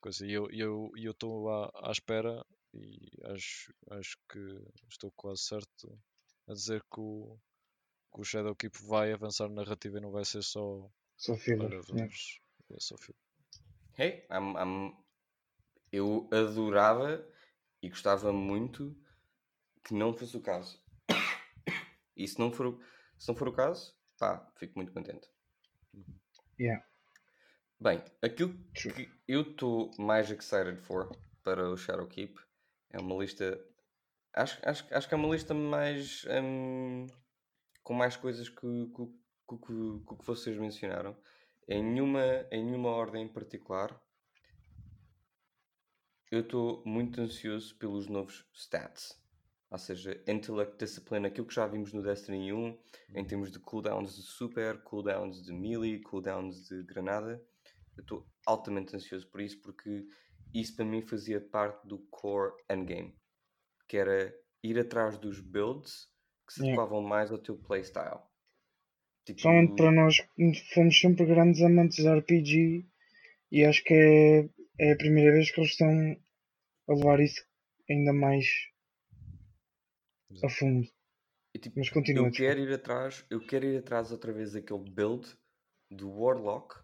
Coisa. 0.00 0.26
E 0.26 0.32
eu 0.32 0.48
estou 0.94 1.48
eu, 1.48 1.54
à, 1.54 1.88
à 1.88 1.90
espera 1.90 2.44
e 2.74 3.08
acho, 3.24 3.72
acho 3.90 4.16
que 4.30 4.38
estou 4.90 5.10
quase 5.12 5.42
certo 5.42 5.98
a 6.48 6.52
dizer 6.52 6.82
que 6.82 7.00
o, 7.00 7.38
que 8.12 8.20
o 8.20 8.24
Shadowkeep 8.24 8.76
vai 8.84 9.12
avançar 9.12 9.48
na 9.48 9.62
narrativa 9.62 9.98
e 9.98 10.00
não 10.00 10.10
vai 10.10 10.24
ser 10.24 10.42
só 10.42 10.90
Só 11.16 11.36
filler. 11.36 11.70
Yeah. 11.70 11.86
vamos. 11.88 12.40
É 12.70 12.80
só 12.80 12.96
filme. 12.96 13.18
Hey, 13.98 14.24
I'm- 14.30 14.56
I'm- 14.56 14.96
eu 15.92 16.28
adorava 16.32 17.26
e 17.82 17.88
gostava 17.88 18.32
muito 18.32 18.96
que 19.84 19.94
não 19.94 20.12
fosse 20.14 20.36
o 20.36 20.40
caso. 20.40 20.80
E 22.16 22.26
se 22.26 22.38
não 22.38 22.50
for, 22.52 22.66
o- 22.66 22.80
se 23.18 23.28
não 23.28 23.34
for 23.34 23.48
o 23.48 23.52
caso, 23.52 23.94
pá, 24.18 24.46
fico 24.56 24.74
muito 24.76 24.92
contente. 24.92 25.28
Yeah. 26.58 26.84
Bem, 27.80 28.02
aquilo 28.22 28.54
que 28.74 29.10
eu 29.26 29.42
estou 29.42 29.90
mais 29.98 30.30
excited 30.30 30.76
for 30.82 31.10
para 31.42 31.68
o 31.70 31.76
Shadowkeep 31.76 32.38
é 32.90 32.98
uma 32.98 33.16
lista. 33.16 33.58
Acho, 34.34 34.58
acho, 34.66 34.86
acho 34.94 35.08
que 35.08 35.14
é 35.14 35.16
uma 35.16 35.28
lista 35.34 35.52
mais. 35.52 36.24
hum, 36.42 37.06
com 37.82 37.94
mais 37.94 38.16
coisas 38.16 38.48
que, 38.48 38.56
que, 38.60 39.06
que, 39.06 39.56
que, 39.58 39.66
que 39.66 39.72
o 40.12 40.16
que 40.16 40.24
vocês 40.24 40.56
mencionaram. 40.56 41.16
Em 41.68 41.82
nenhuma, 41.82 42.46
em 42.50 42.64
nenhuma 42.64 42.90
ordem 42.90 43.24
em 43.24 43.28
particular. 43.28 44.00
Eu 46.30 46.40
estou 46.40 46.82
muito 46.84 47.20
ansioso 47.20 47.76
pelos 47.76 48.08
novos 48.08 48.44
stats. 48.52 49.20
Ou 49.70 49.78
seja, 49.78 50.22
Intellect 50.28 50.76
Discipline, 50.76 51.26
aquilo 51.26 51.46
que 51.46 51.54
já 51.54 51.66
vimos 51.66 51.92
no 51.92 52.02
Destiny 52.02 52.52
1, 52.52 52.78
em 53.14 53.24
termos 53.24 53.50
de 53.50 53.58
cooldowns 53.58 54.16
de 54.16 54.22
super, 54.22 54.82
cooldowns 54.82 55.42
de 55.42 55.52
melee, 55.52 56.00
cooldowns 56.02 56.68
de 56.68 56.82
granada. 56.82 57.42
Eu 57.96 58.02
estou 58.02 58.26
altamente 58.46 58.94
ansioso 58.94 59.26
por 59.28 59.40
isso, 59.40 59.60
porque 59.62 60.06
isso 60.52 60.76
para 60.76 60.84
mim 60.84 61.00
fazia 61.00 61.40
parte 61.40 61.86
do 61.86 61.98
core 62.10 62.52
endgame, 62.68 63.16
que 63.88 63.96
era 63.96 64.34
ir 64.62 64.78
atrás 64.78 65.16
dos 65.16 65.40
builds 65.40 66.08
que 66.46 66.52
se 66.52 66.62
adequavam 66.62 67.00
mais 67.00 67.30
ao 67.30 67.38
teu 67.38 67.56
playstyle. 67.56 68.20
Tipo, 69.24 69.34
Principalmente 69.34 69.76
para 69.76 69.92
nós 69.92 70.18
que 70.18 70.74
fomos 70.74 70.98
sempre 71.00 71.26
grandes 71.26 71.62
amantes 71.62 71.96
de 71.96 72.08
RPG 72.08 72.84
e 73.52 73.64
acho 73.64 73.82
que 73.84 73.94
é, 73.94 74.48
é 74.78 74.92
a 74.92 74.96
primeira 74.96 75.32
vez 75.32 75.50
que 75.50 75.60
eles 75.60 75.70
estão 75.70 76.16
a 76.88 76.92
levar 76.94 77.20
isso 77.20 77.44
ainda 77.88 78.12
mais 78.12 78.46
a 80.42 80.48
fundo. 80.48 80.88
e, 81.54 81.58
tipo, 81.58 81.78
Mas 81.78 81.88
continua. 81.90 82.26
eu 82.26 82.32
quero 82.32 82.60
ir 82.60 82.72
atrás, 82.72 83.24
eu 83.30 83.40
quero 83.46 83.66
ir 83.66 83.76
atrás 83.78 84.10
outra 84.10 84.32
vez 84.32 84.52
daquele 84.52 84.90
build 84.90 85.28
do 85.90 86.10
Warlock 86.10 86.74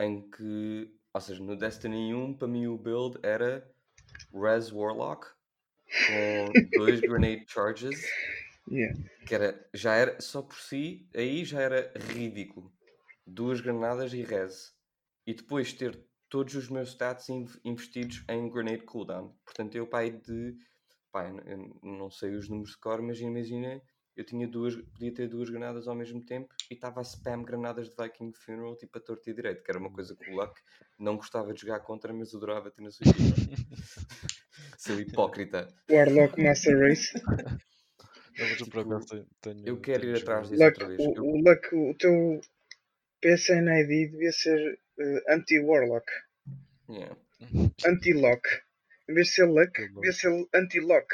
em 0.00 0.22
que, 0.30 0.90
ou 1.12 1.20
seja, 1.20 1.42
no 1.42 1.56
Destiny 1.56 2.14
1 2.14 2.34
para 2.34 2.48
mim 2.48 2.66
o 2.66 2.78
build 2.78 3.18
era 3.22 3.68
Res 4.32 4.70
Warlock 4.72 5.26
com 6.06 6.54
dois 6.72 7.00
grenade 7.00 7.44
charges 7.48 8.04
Yeah. 8.70 8.98
que 9.26 9.34
era, 9.34 9.68
já 9.74 9.94
era 9.94 10.20
só 10.20 10.42
por 10.42 10.56
si, 10.56 11.08
aí 11.14 11.44
já 11.44 11.60
era 11.60 11.92
ridículo. 12.12 12.72
Duas 13.26 13.60
granadas 13.60 14.12
e 14.12 14.22
res. 14.22 14.74
E 15.26 15.34
depois 15.34 15.72
ter 15.72 15.98
todos 16.28 16.54
os 16.54 16.68
meus 16.68 16.90
stats 16.90 17.28
inv- 17.28 17.58
investidos 17.64 18.24
em 18.28 18.50
grenade 18.50 18.84
cooldown. 18.84 19.34
Portanto, 19.44 19.74
eu 19.74 19.86
pai 19.86 20.10
de. 20.10 20.56
Pai, 21.10 21.32
não 21.82 22.10
sei 22.10 22.34
os 22.34 22.48
números 22.48 22.72
de 22.72 22.78
cor, 22.78 23.00
mas 23.00 23.18
imagina, 23.18 23.80
eu 24.14 24.24
tinha 24.24 24.46
duas, 24.46 24.76
podia 24.76 25.12
ter 25.14 25.28
duas 25.28 25.48
granadas 25.48 25.88
ao 25.88 25.94
mesmo 25.94 26.22
tempo 26.24 26.54
e 26.70 26.74
estava 26.74 27.00
a 27.00 27.02
spam 27.02 27.42
granadas 27.42 27.88
de 27.88 27.96
Viking 27.96 28.32
Funeral 28.34 28.76
tipo 28.76 28.98
a 28.98 29.00
torta 29.00 29.30
e 29.30 29.34
direito, 29.34 29.62
que 29.62 29.70
era 29.70 29.78
uma 29.80 29.90
coisa 29.90 30.14
que 30.14 30.30
o 30.30 30.34
Luck 30.34 30.60
não 30.98 31.16
gostava 31.16 31.54
de 31.54 31.62
jogar 31.62 31.80
contra, 31.80 32.12
mas 32.12 32.34
adorava 32.34 32.70
ter 32.70 32.82
na 32.82 32.90
sua 32.90 33.06
equipa. 33.08 33.36
Seu 34.76 35.00
hipócrita. 35.00 35.68
Warlock 35.90 36.42
Master 36.42 36.78
Race. 36.78 37.12
Mas 38.38 38.60
eu 38.60 38.66
por 38.66 38.80
Tipo, 38.80 38.80
acaso 38.80 39.26
tenho, 39.40 39.66
eu 39.66 39.80
quero 39.80 40.00
tenho 40.00 40.16
ir 40.16 40.22
atrás 40.22 40.48
disso 40.48 40.64
outra 40.64 40.86
vez. 40.86 41.00
o, 41.00 41.14
Eu- 41.16 41.24
o 41.24 41.36
Luck, 41.42 41.74
o 41.74 41.94
teu 41.94 42.40
PSN 43.20 43.68
ID 43.80 44.10
devia 44.12 44.32
ser 44.32 44.78
eh, 44.98 45.24
anti-Warlock. 45.28 46.06
yeah. 46.88 47.16
Anti-Lock. 47.84 48.48
Em 49.08 49.14
vez 49.14 49.28
de 49.28 49.32
ser 49.34 49.46
Luck, 49.46 49.72
devia 49.94 50.12
ser 50.12 50.48
anti-Lock. 50.54 51.08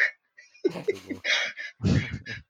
Bom. 0.72 0.84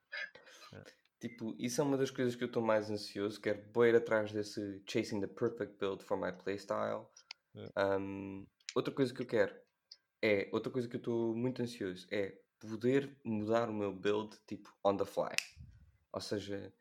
Tipo, 1.20 1.55
isso 1.59 1.81
é 1.81 1.85
uma 1.85 1.97
das 1.97 2.11
coisas 2.11 2.37
que 2.37 2.45
eu 2.45 2.49
estou 2.49 2.62
mais 2.62 2.91
ansioso. 2.91 3.41
Quero 3.41 3.87
ir 3.87 3.97
atrás 3.97 4.31
desse 4.31 4.83
chasing 4.87 5.20
the 5.20 5.27
perfect 5.27 5.79
build 5.79 6.05
for 6.05 6.18
my 6.18 6.31
playstyle. 6.33 7.07
Yeah. 7.55 7.99
Um, 7.99 8.47
outra 8.75 8.93
coisa 8.93 9.14
que 9.14 9.22
eu 9.22 9.27
quero 9.27 9.55
é, 10.22 10.49
outra 10.53 10.70
coisa 10.72 10.89
que 10.89 10.97
eu 10.97 10.99
estou 10.99 11.35
muito 11.35 11.62
ansioso 11.62 12.07
é 12.11 12.35
poder 12.69 13.17
mudar 13.25 13.69
o 13.69 13.75
meu 13.75 13.93
build 13.93 14.37
tipo 14.47 14.73
on 14.85 14.97
the 14.97 15.05
fly. 15.05 15.35
Ou 16.12 16.21
seja, 16.21 16.73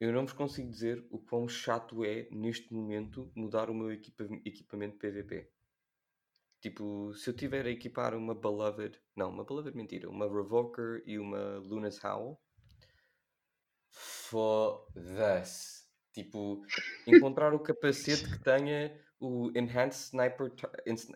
eu 0.00 0.12
não 0.12 0.24
vos 0.24 0.32
consigo 0.32 0.70
dizer 0.70 1.06
o 1.10 1.18
quão 1.18 1.48
chato 1.48 2.04
é 2.04 2.28
neste 2.30 2.72
momento 2.72 3.30
mudar 3.34 3.68
o 3.68 3.74
meu 3.74 3.92
equipa- 3.92 4.24
equipamento 4.44 4.98
PVP. 4.98 5.50
Tipo, 6.60 7.14
se 7.14 7.30
eu 7.30 7.34
tiver 7.34 7.64
a 7.66 7.70
equipar 7.70 8.14
uma 8.14 8.34
Beloved, 8.34 9.00
não, 9.16 9.30
uma 9.30 9.44
Beloved 9.44 9.74
mentira, 9.76 10.10
uma 10.10 10.26
Revoker 10.26 11.02
e 11.06 11.18
uma 11.18 11.58
Luna's 11.58 12.02
Howl, 12.04 12.38
foda-se. 13.90 15.80
Tipo, 16.12 16.62
encontrar 17.06 17.54
o 17.54 17.60
capacete 17.60 18.24
que 18.30 18.42
tenha 18.42 18.98
o 19.20 19.50
Enhanced 19.56 20.08
Sniper, 20.08 20.52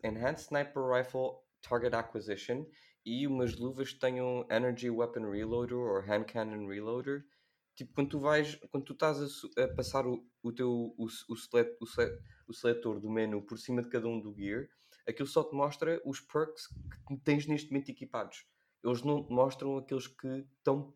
Enhanced 0.03 0.47
Sniper 0.47 0.83
Rifle 0.83 1.41
Target 1.61 1.95
Acquisition 1.97 2.67
e 3.05 3.27
umas 3.27 3.57
luvas 3.57 3.93
que 3.93 4.01
tenham 4.01 4.47
Energy 4.51 4.91
Weapon 4.91 5.31
Reloader 5.31 5.77
ou 5.77 5.99
Hand 6.01 6.25
Cannon 6.25 6.67
Reloader. 6.67 7.25
Tipo, 7.77 7.93
quando 7.93 8.09
tu 8.09 8.21
vais, 8.21 8.55
quando 8.71 8.85
tu 8.85 8.93
estás 8.93 9.19
a, 9.19 9.65
a 9.65 9.69
passar 9.69 10.07
o, 10.07 10.25
o 10.43 10.53
teu 10.53 10.95
o, 10.97 11.07
o, 11.07 11.37
select, 11.37 11.77
o, 11.81 11.87
sele- 11.87 12.19
o 12.47 12.55
seletor 12.55 13.01
do 13.01 13.11
menu 13.11 13.43
por 13.43 13.59
cima 13.59 13.83
de 13.83 13.89
cada 13.89 14.07
um 14.07 14.21
do 14.21 14.33
gear, 14.33 14.69
aquilo 15.09 15.27
só 15.27 15.43
te 15.43 15.55
mostra 15.55 16.01
os 16.05 16.21
perks 16.21 16.69
que 17.07 17.17
tens 17.19 17.47
neste 17.47 17.71
momento 17.71 17.91
equipados. 17.91 18.47
Eles 18.83 19.03
não 19.03 19.27
mostram 19.29 19.77
aqueles 19.77 20.07
que 20.07 20.47
estão 20.59 20.95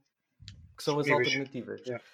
que 0.76 0.84
são 0.84 1.00
as 1.00 1.08
alternativas. 1.08 1.80
Yeah. 1.80 2.04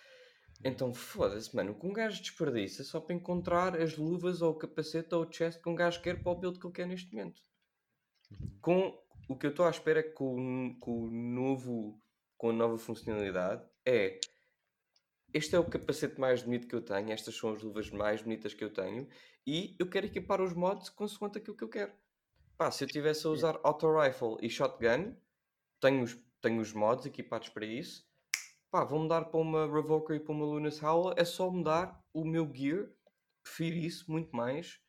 Então 0.64 0.94
foda-se, 0.94 1.54
mano, 1.54 1.72
o 1.72 1.74
que 1.78 1.86
um 1.86 1.92
gajo 1.92 2.22
desperdiça 2.22 2.82
só 2.82 2.98
para 2.98 3.14
encontrar 3.14 3.78
as 3.78 3.98
luvas 3.98 4.40
ou 4.40 4.52
o 4.52 4.54
capacete 4.54 5.14
ou 5.14 5.26
o 5.26 5.30
chest 5.30 5.60
que 5.60 5.68
um 5.68 5.74
gajo 5.74 6.00
quer 6.00 6.22
para 6.22 6.32
o 6.32 6.34
build 6.34 6.58
que 6.58 6.66
ele 6.66 6.72
quer 6.72 6.86
neste 6.86 7.12
momento. 7.14 7.42
Com 8.62 8.98
o 9.28 9.36
que 9.36 9.46
eu 9.46 9.50
estou 9.50 9.66
à 9.66 9.70
espera 9.70 10.02
com, 10.02 10.76
com 10.80 11.04
o 11.04 11.10
novo, 11.10 12.00
com 12.36 12.50
a 12.50 12.52
nova 12.52 12.78
funcionalidade 12.78 13.64
é 13.84 14.20
este 15.32 15.56
é 15.56 15.58
o 15.58 15.68
capacete 15.68 16.20
mais 16.20 16.42
bonito 16.42 16.68
que 16.68 16.74
eu 16.74 16.80
tenho, 16.80 17.10
estas 17.10 17.34
são 17.34 17.50
as 17.50 17.60
luvas 17.60 17.90
mais 17.90 18.22
bonitas 18.22 18.54
que 18.54 18.62
eu 18.62 18.72
tenho 18.72 19.08
e 19.44 19.74
eu 19.80 19.90
quero 19.90 20.06
equipar 20.06 20.40
os 20.40 20.52
mods 20.54 20.88
consoante 20.88 21.38
aquilo 21.38 21.56
que 21.56 21.64
eu 21.64 21.68
quero. 21.68 21.92
Pá, 22.56 22.70
se 22.70 22.84
eu 22.84 22.88
tivesse 22.88 23.26
a 23.26 23.30
usar 23.30 23.58
auto 23.64 23.92
rifle 23.98 24.36
e 24.40 24.48
shotgun, 24.48 25.16
tenho 25.80 26.04
os, 26.04 26.16
tenho 26.40 26.60
os 26.60 26.72
mods 26.72 27.04
equipados 27.04 27.48
para 27.48 27.66
isso. 27.66 28.06
pá, 28.70 28.84
vou 28.84 29.00
mudar 29.00 29.24
para 29.24 29.40
uma 29.40 29.66
Revoker 29.66 30.16
e 30.16 30.20
para 30.20 30.32
uma 30.32 30.44
Lunas 30.44 30.80
Howl, 30.80 31.12
é 31.16 31.24
só 31.24 31.50
mudar 31.50 32.00
o 32.12 32.24
meu 32.24 32.48
gear. 32.54 32.88
Prefiro 33.42 33.76
isso 33.76 34.10
muito 34.10 34.34
mais 34.34 34.80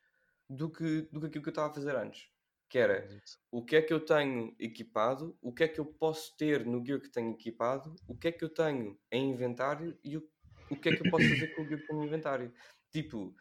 do 0.47 0.69
que, 0.69 1.01
do 1.11 1.19
que 1.19 1.25
aquilo 1.25 1.43
que 1.43 1.49
eu 1.49 1.51
estava 1.51 1.71
a 1.71 1.73
fazer 1.73 1.95
antes. 1.95 2.29
Que 2.68 2.80
era 2.80 3.07
o 3.51 3.63
que 3.63 3.76
é 3.76 3.82
que 3.82 3.93
eu 3.93 3.99
tenho 3.99 4.55
equipado, 4.59 5.38
o 5.41 5.53
que 5.53 5.63
é 5.63 5.68
que 5.68 5.80
eu 5.80 5.86
posso 5.86 6.36
ter 6.36 6.66
no 6.66 6.84
gear 6.86 6.99
que 6.99 7.09
tenho 7.09 7.32
equipado, 7.32 7.95
o 8.07 8.18
que 8.18 8.28
é 8.28 8.32
que 8.32 8.43
eu 8.43 8.49
tenho 8.49 8.99
em 9.11 9.30
inventário 9.30 9.97
e 10.03 10.18
o, 10.18 10.30
o 10.70 10.76
que 10.76 10.89
é 10.89 10.95
que 10.95 11.05
eu 11.05 11.11
posso 11.11 11.28
fazer 11.30 11.55
com 11.55 11.61
o 11.61 11.68
gear 11.68 11.80
que 11.80 11.88
tenho 11.88 12.03
em 12.03 12.05
inventário. 12.07 12.53
Tipo, 12.91 13.36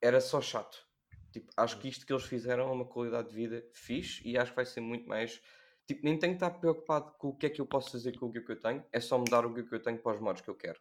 era 0.00 0.20
só 0.20 0.40
chato. 0.40 0.86
Tipo, 1.32 1.50
acho 1.56 1.78
que 1.80 1.88
isto 1.88 2.06
que 2.06 2.12
eles 2.12 2.24
fizeram 2.24 2.68
é 2.68 2.72
uma 2.72 2.84
qualidade 2.84 3.28
de 3.30 3.34
vida 3.34 3.66
fixe 3.72 4.22
e 4.24 4.38
acho 4.38 4.52
que 4.52 4.56
vai 4.56 4.64
ser 4.64 4.80
muito 4.80 5.08
mais. 5.08 5.42
Tipo, 5.86 6.04
nem 6.04 6.18
tenho 6.18 6.34
que 6.34 6.36
estar 6.36 6.50
preocupado 6.50 7.12
com 7.18 7.28
o 7.28 7.36
que 7.36 7.46
é 7.46 7.50
que 7.50 7.60
eu 7.60 7.66
posso 7.66 7.90
fazer 7.90 8.16
com 8.16 8.26
o 8.26 8.32
gear 8.32 8.44
que 8.44 8.52
eu 8.52 8.60
tenho, 8.60 8.84
é 8.92 9.00
só 9.00 9.18
mudar 9.18 9.44
o 9.44 9.52
gear 9.52 9.68
que 9.68 9.74
eu 9.74 9.82
tenho 9.82 9.98
para 9.98 10.14
os 10.14 10.20
modos 10.20 10.42
que 10.42 10.48
eu 10.48 10.54
quero. 10.54 10.80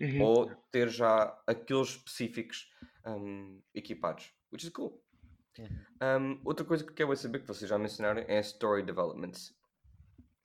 Uhum. 0.00 0.22
Ou 0.22 0.54
ter 0.70 0.88
já 0.88 1.40
aqueles 1.46 1.90
específicos 1.90 2.70
um, 3.06 3.62
equipados. 3.74 4.32
Which 4.52 4.66
is 4.66 4.72
cool. 4.72 5.00
Uhum. 5.58 5.84
Um, 6.02 6.40
outra 6.44 6.64
coisa 6.64 6.84
que 6.84 6.90
eu 6.90 6.94
quero 6.94 7.16
saber, 7.16 7.40
que 7.40 7.46
vocês 7.46 7.68
já 7.68 7.78
mencionaram, 7.78 8.24
é 8.26 8.40
story 8.40 8.82
developments. 8.82 9.54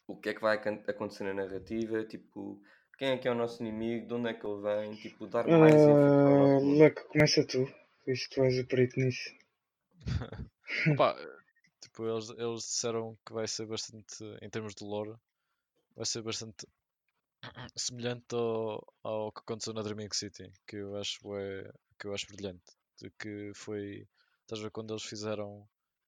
O 0.08 0.16
que 0.16 0.30
é 0.30 0.34
que 0.34 0.42
vai 0.42 0.58
acontecer 0.58 1.24
na 1.24 1.34
narrativa? 1.34 2.04
Tipo, 2.06 2.62
quem 2.98 3.10
é 3.10 3.18
que 3.18 3.28
é 3.28 3.32
o 3.32 3.36
nosso 3.36 3.62
inimigo? 3.64 4.08
De 4.08 4.14
onde 4.14 4.30
é 4.30 4.34
que 4.34 4.46
ele 4.46 4.62
vem? 4.62 4.96
Tipo, 4.96 5.28
dar 5.28 5.48
mais 5.48 5.76
o 5.76 5.90
Ah. 5.90 6.60
Luck, 6.60 7.08
começa 7.08 7.46
tu. 7.46 7.68
Visto 8.06 8.30
que 8.30 8.36
tu 8.36 8.44
és 8.44 8.60
o 8.60 8.68
perito 8.68 9.00
nisso. 9.00 9.32
Opa, 10.94 11.16
tipo, 11.82 12.08
eles, 12.08 12.30
eles 12.30 12.62
disseram 12.64 13.18
que 13.26 13.34
vai 13.34 13.48
ser 13.48 13.66
bastante, 13.66 14.24
em 14.42 14.50
termos 14.50 14.76
de 14.76 14.84
lore, 14.84 15.16
vai 15.96 16.06
ser 16.06 16.22
bastante 16.22 16.68
semelhante 17.76 18.36
ao, 18.36 18.94
ao 19.04 19.32
que 19.32 19.40
aconteceu 19.40 19.74
na 19.74 19.82
Dreaming 19.82 20.10
City, 20.12 20.52
que 20.68 20.78
eu 20.78 20.96
acho 20.98 21.20
é, 21.36 21.72
que 22.00 22.08
eu 22.08 22.14
acho 22.14 22.28
brilhante. 22.28 22.64
De 23.02 23.10
que 23.20 23.52
foi, 23.56 24.08
estás 24.46 24.60
a 24.62 24.64
ver 24.64 24.72
quando 24.72 24.94
eles 24.94 25.04
fizeram 25.04 25.68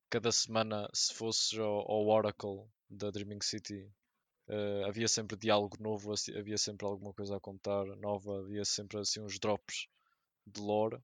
cada 0.09 0.31
semana, 0.31 0.89
se 0.93 1.13
fosse 1.13 1.59
ao, 1.59 1.91
ao 1.91 2.07
Oracle 2.07 2.65
da 2.89 3.11
Dreaming 3.11 3.41
City, 3.41 3.89
eh, 4.49 4.83
havia 4.85 5.07
sempre 5.07 5.38
diálogo 5.38 5.77
novo, 5.81 6.13
assim, 6.13 6.38
havia 6.38 6.57
sempre 6.57 6.85
alguma 6.88 7.13
coisa 7.13 7.38
a 7.38 7.41
contar 7.41 7.85
nova, 7.97 8.39
havia 8.41 8.65
sempre 8.65 8.99
assim 8.99 9.21
uns 9.21 9.39
drops 9.39 9.88
de 10.47 10.61
lore 10.61 10.99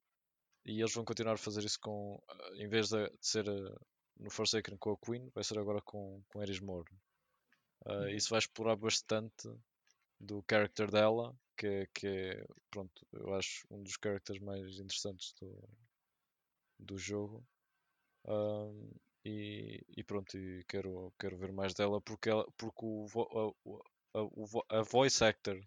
e 0.66 0.80
eles 0.80 0.94
vão 0.94 1.04
continuar 1.04 1.34
a 1.34 1.38
fazer 1.38 1.64
isso 1.64 1.80
com, 1.80 2.22
eh, 2.30 2.64
em 2.64 2.68
vez 2.68 2.88
de, 2.90 3.08
de 3.10 3.26
ser 3.26 3.48
eh, 3.48 3.76
no 4.18 4.30
Forsaken 4.30 4.76
com 4.78 4.92
a 4.92 4.98
Queen, 4.98 5.30
vai 5.34 5.44
ser 5.44 5.58
agora 5.58 5.80
com, 5.82 6.22
com 6.28 6.42
Eris 6.42 6.60
Morn. 6.60 6.86
Eh, 7.86 8.12
isso 8.16 8.30
vai 8.30 8.38
explorar 8.38 8.76
bastante 8.76 9.48
do 10.20 10.44
character 10.50 10.90
dela, 10.90 11.36
que, 11.56 11.66
é- 11.66 11.88
que 11.94 12.06
é, 12.08 12.46
pronto, 12.70 13.06
eu 13.12 13.34
acho 13.34 13.66
um 13.70 13.82
dos 13.82 13.94
characters 14.02 14.40
mais 14.40 14.78
interessantes 14.80 15.34
do, 15.40 15.68
do 16.84 16.98
jogo. 16.98 17.44
Ahm, 18.26 18.90
e, 19.24 19.84
e 19.96 20.04
pronto, 20.04 20.36
e 20.38 20.64
quero, 20.68 21.12
quero 21.18 21.36
ver 21.38 21.52
mais 21.52 21.74
dela 21.74 22.00
porque, 22.00 22.28
ela, 22.30 22.46
porque 22.56 22.84
o, 22.84 23.06
a, 23.16 23.52
o- 23.64 23.82
a, 24.70 24.80
a 24.80 24.82
voice 24.82 25.24
actor 25.24 25.60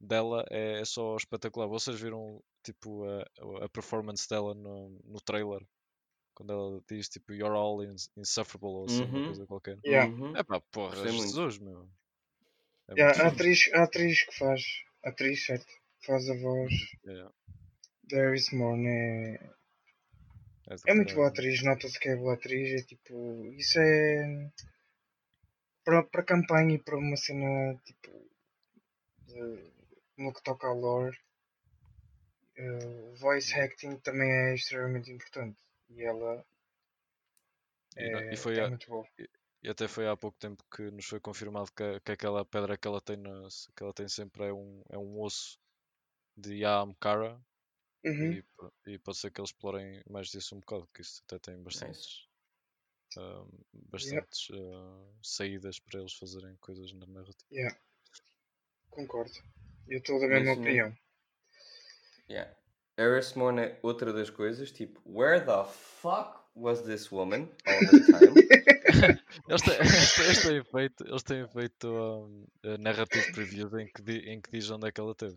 dela 0.00 0.44
é, 0.50 0.80
é 0.80 0.84
só 0.84 1.16
espetacular. 1.16 1.68
Vocês 1.68 2.00
viram 2.00 2.42
tipo 2.64 3.04
a, 3.06 3.64
a 3.66 3.68
performance 3.70 4.28
dela 4.28 4.54
no, 4.54 5.00
no 5.04 5.20
trailer? 5.20 5.66
Quando 6.34 6.52
ela 6.52 6.82
diz 6.88 7.08
tipo 7.08 7.32
You're 7.34 7.56
all 7.56 7.82
ins- 7.84 8.10
insufferable 8.16 8.68
ou 8.70 8.84
assim, 8.86 9.04
uma 9.04 9.12
Uhum. 9.12 9.26
coisa 9.26 9.46
qualquer. 9.46 9.78
Yeah. 9.86 10.12
Uhum. 10.12 10.36
É 10.36 10.42
pá, 10.44 10.60
porra, 10.72 10.96
muito. 11.12 11.36
Jesus, 11.36 11.58
meu. 11.58 11.88
É 12.88 12.94
Yeah, 12.96 13.12
muito 13.12 13.22
a, 13.22 13.28
atriz, 13.28 13.60
a 13.74 13.82
atriz 13.82 14.22
que 14.24 14.34
faz. 14.38 14.62
A 15.04 15.10
atriz, 15.10 15.44
certo? 15.44 15.66
Faz 16.06 16.28
a 16.30 16.34
voz 16.34 16.72
Yeah, 17.04 17.28
da 18.08 18.16
Iris 18.28 18.52
Morn. 18.52 18.86
É, 18.86 19.38
é 20.86 20.94
muito 20.94 21.14
boa 21.14 21.28
atriz. 21.28 21.62
Nota-se 21.62 21.98
que 21.98 22.08
é 22.08 22.16
boa 22.16 22.34
atriz. 22.34 22.82
É 22.82 22.84
tipo. 22.84 23.46
Isso 23.56 23.78
é. 23.78 24.50
Para, 25.84 26.02
para 26.04 26.22
campanha 26.22 26.74
e 26.76 26.78
para 26.78 26.96
uma 26.96 27.16
cena 27.16 27.74
tipo. 27.84 28.10
de- 29.26 29.72
no 30.18 30.32
que 30.32 30.42
toca 30.42 30.66
ao 30.66 30.78
lore. 30.78 31.18
O 32.58 33.14
voice 33.16 33.54
acting 33.58 33.96
também 34.00 34.30
é 34.30 34.54
extremamente 34.54 35.10
importante. 35.10 35.58
E 35.90 36.02
ela 36.04 36.44
é, 37.96 38.32
e 38.32 38.36
foi 38.36 38.58
é 38.58 38.64
a- 38.64 38.68
muito 38.68 38.88
boa. 38.88 39.06
E 39.62 39.68
até 39.68 39.86
foi 39.86 40.08
há 40.08 40.16
pouco 40.16 40.38
tempo 40.38 40.64
que 40.74 40.90
nos 40.90 41.06
foi 41.06 41.20
confirmado 41.20 41.70
que, 41.72 42.00
que 42.00 42.12
aquela 42.12 42.44
pedra 42.44 42.76
que 42.76 42.86
ela 42.88 43.00
tem 43.00 43.16
na- 43.16 43.48
que 43.76 43.82
ela 43.82 43.92
tem 43.92 44.08
sempre 44.08 44.44
é 44.44 44.52
um, 44.52 44.82
é 44.90 44.98
um 44.98 45.20
osso 45.20 45.58
de 46.36 46.56
Yaamkara 46.56 47.40
Uhum. 48.04 48.32
e, 48.32 48.44
e 48.86 48.98
pode 48.98 49.18
ser 49.18 49.30
que 49.30 49.40
eles 49.40 49.50
explorem 49.50 50.02
mais 50.10 50.28
disso 50.28 50.54
um 50.56 50.60
bocado, 50.60 50.88
que 50.94 51.02
isso 51.02 51.22
até 51.26 51.38
tem 51.38 51.62
bastantes, 51.62 52.26
ahm, 53.16 53.48
bastantes 53.72 54.48
ah, 54.52 55.06
saídas 55.22 55.78
para 55.78 56.00
eles 56.00 56.14
fazerem 56.14 56.56
coisas 56.56 56.92
na 56.92 57.06
narrativa. 57.06 57.46
Yeah. 57.52 57.78
Concordo. 58.90 59.32
Eu 59.88 59.98
estou 59.98 60.18
da 60.20 60.26
mesma 60.26 60.44
Mencionei- 60.56 60.82
opinião. 60.82 60.98
Yeah. 62.28 62.56
Eris 62.98 63.34
Morn 63.34 63.58
é 63.60 63.78
outra 63.82 64.12
das 64.12 64.30
coisas, 64.30 64.70
tipo, 64.70 65.00
where 65.06 65.44
the 65.44 65.64
fuck 65.72 66.40
was 66.54 66.82
this 66.82 67.10
woman 67.10 67.48
all 67.66 67.80
the 67.80 68.00
time? 68.06 68.42
Eles 69.48 69.62
têm, 69.62 69.74
eles 69.78 70.42
têm- 70.42 70.64
feito, 70.64 71.04
eles 71.06 71.22
têm 71.22 71.48
feito 71.48 71.86
ahm, 71.88 72.44
eh, 72.62 72.78
narrative 72.78 73.32
previews 73.32 73.72
em 73.74 73.86
que, 73.90 74.02
di- 74.02 74.28
em 74.28 74.40
que 74.40 74.50
diz 74.50 74.70
onde 74.70 74.86
é 74.86 74.92
que 74.92 75.00
ela 75.00 75.14
teve. 75.14 75.36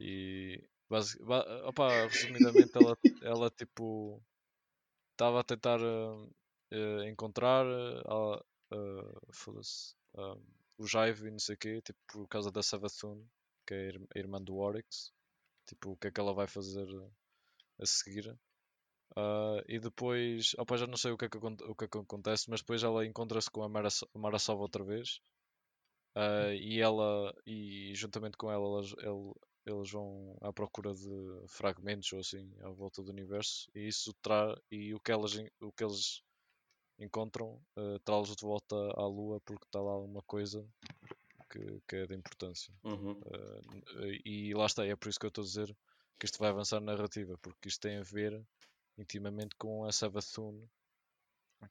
E 0.00 0.62
basic, 0.88 1.22
ba, 1.24 1.44
opa, 1.68 2.06
resumidamente 2.08 2.76
ela, 2.78 2.98
ela 3.22 3.50
tipo 3.50 4.22
estava 5.12 5.40
a 5.40 5.44
tentar 5.44 5.80
ah, 5.82 6.26
eh, 6.72 7.08
encontrar 7.10 7.66
ah, 8.08 8.42
o 10.78 10.86
Jaive 10.86 11.28
e 11.28 11.30
não 11.30 11.38
sei 11.38 11.54
o 11.54 11.58
quê, 11.58 11.80
tipo, 11.82 11.98
por 12.06 12.28
causa 12.28 12.50
da 12.50 12.62
Savathun, 12.62 13.24
que 13.66 13.74
é 13.74 13.78
a 13.78 13.88
ir- 13.90 14.08
a 14.14 14.18
irmã 14.18 14.40
do 14.42 14.56
Oryx, 14.56 15.12
tipo, 15.66 15.92
o 15.92 15.96
que 15.96 16.08
é 16.08 16.10
que 16.12 16.20
ela 16.20 16.34
vai 16.34 16.46
fazer 16.46 16.86
a 17.80 17.86
seguir. 17.86 18.36
Ah, 19.16 19.62
e 19.68 19.78
depois, 19.80 20.54
opa, 20.58 20.76
já 20.78 20.86
não 20.86 20.96
sei 20.96 21.12
o 21.12 21.18
que, 21.18 21.26
é 21.26 21.28
que, 21.30 21.38
o 21.38 21.74
que 21.76 21.84
é 21.84 21.88
que 21.88 21.98
acontece, 21.98 22.50
mas 22.50 22.60
depois 22.60 22.82
ela 22.82 23.06
encontra-se 23.06 23.50
com 23.50 23.62
a 23.62 23.68
Mara, 23.68 23.90
So- 23.90 24.08
Mara 24.14 24.38
Sova 24.38 24.62
outra 24.62 24.84
vez. 24.84 25.20
Ah, 26.14 26.52
e 26.54 26.80
ela, 26.80 27.34
e 27.46 27.92
juntamente 27.94 28.36
com 28.36 28.50
ela, 28.50 28.80
ele- 28.98 29.34
eles 29.66 29.90
vão 29.90 30.36
à 30.40 30.52
procura 30.52 30.94
de 30.94 31.48
fragmentos 31.48 32.12
ou 32.12 32.20
assim 32.20 32.50
à 32.60 32.70
volta 32.70 33.02
do 33.02 33.10
universo. 33.10 33.68
E 33.74 33.88
isso 33.88 34.14
tra 34.22 34.56
e 34.70 34.94
o 34.94 35.00
que 35.00 35.10
elas, 35.10 35.34
o 35.60 35.72
que 35.72 35.84
eles 35.84 36.22
encontram 36.98 37.60
ah, 37.76 37.98
traz-los 38.04 38.36
de 38.36 38.46
volta 38.46 38.76
à 38.96 39.06
Lua 39.06 39.40
porque 39.40 39.64
está 39.64 39.80
lá 39.80 39.92
alguma 39.92 40.22
coisa 40.22 40.66
que, 41.50 41.80
que 41.88 41.96
é 41.96 42.06
de 42.06 42.14
importância. 42.14 42.72
Uhum. 42.84 43.12
Uh, 43.12 44.20
e 44.24 44.54
lá 44.54 44.66
está, 44.66 44.86
é 44.86 44.94
por 44.94 45.08
isso 45.08 45.18
que 45.18 45.26
eu 45.26 45.28
estou 45.28 45.42
a 45.42 45.46
dizer 45.46 45.76
que 46.18 46.26
isto 46.26 46.38
vai 46.38 46.50
avançar 46.50 46.80
na 46.80 46.92
narrativa, 46.92 47.36
porque 47.42 47.68
isto 47.68 47.80
tem 47.80 47.98
a 47.98 48.02
ver 48.02 48.40
intimamente 48.98 49.54
com 49.56 49.84
a 49.84 49.92
Savathun, 49.92 50.66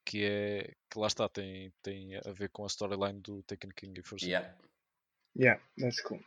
que 0.06 0.24
é 0.24 0.76
que 0.90 1.00
lá 1.00 1.08
está, 1.08 1.28
tem, 1.28 1.72
tem 1.82 2.16
a 2.18 2.32
ver 2.32 2.50
com 2.50 2.64
a 2.64 2.68
storyline 2.68 3.22
do 3.22 3.42
Taken 3.44 3.72
King 3.72 4.00
e. 4.00 4.26
Yeah. 4.26 4.56
Yeah, 5.38 5.62
that's 5.78 6.02
cool. 6.02 6.24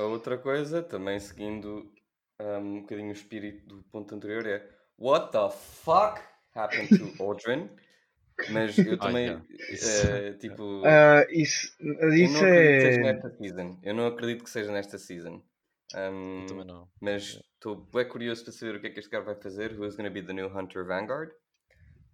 A 0.00 0.04
outra 0.06 0.38
coisa, 0.38 0.82
também 0.82 1.18
seguindo 1.20 1.92
um, 2.40 2.56
um 2.56 2.80
bocadinho 2.80 3.10
o 3.10 3.12
espírito 3.12 3.66
do 3.66 3.82
ponto 3.84 4.14
anterior, 4.14 4.46
é 4.46 4.66
What 4.98 5.30
the 5.32 5.50
fuck 5.50 6.20
happened 6.54 6.88
to 6.98 7.12
Audrin? 7.22 7.68
Mas 8.50 8.78
eu 8.78 8.98
também, 8.98 9.26
yeah. 9.26 9.44
Eh, 10.28 10.32
tipo, 10.40 10.82
Ah, 10.86 11.26
isso 11.30 11.76
eu 11.78 11.94
não 12.08 12.14
isso 12.14 12.36
acredito 12.38 12.74
que 12.74 12.80
seja 12.80 13.00
é. 13.00 13.12
nesta 13.12 13.30
season. 13.36 13.78
Eu 13.82 13.94
não 13.94 14.06
acredito 14.06 14.44
que 14.44 14.50
seja 14.50 14.72
nesta 14.72 14.98
season. 14.98 15.42
Um, 15.94 16.46
também 16.46 16.64
não. 16.64 16.88
mas 17.00 17.38
estou 17.54 17.76
bem 17.92 18.08
curioso 18.08 18.44
para 18.44 18.52
saber 18.52 18.76
o 18.76 18.80
que 18.80 18.86
é 18.86 18.90
que 18.90 19.00
este 19.00 19.10
cara 19.10 19.24
vai 19.24 19.34
fazer. 19.34 19.72
Who 19.78 19.84
is 19.86 19.96
going 19.96 20.08
to 20.08 20.14
be 20.14 20.22
the 20.22 20.32
new 20.32 20.46
Hunter 20.48 20.86
Vanguard? 20.86 21.30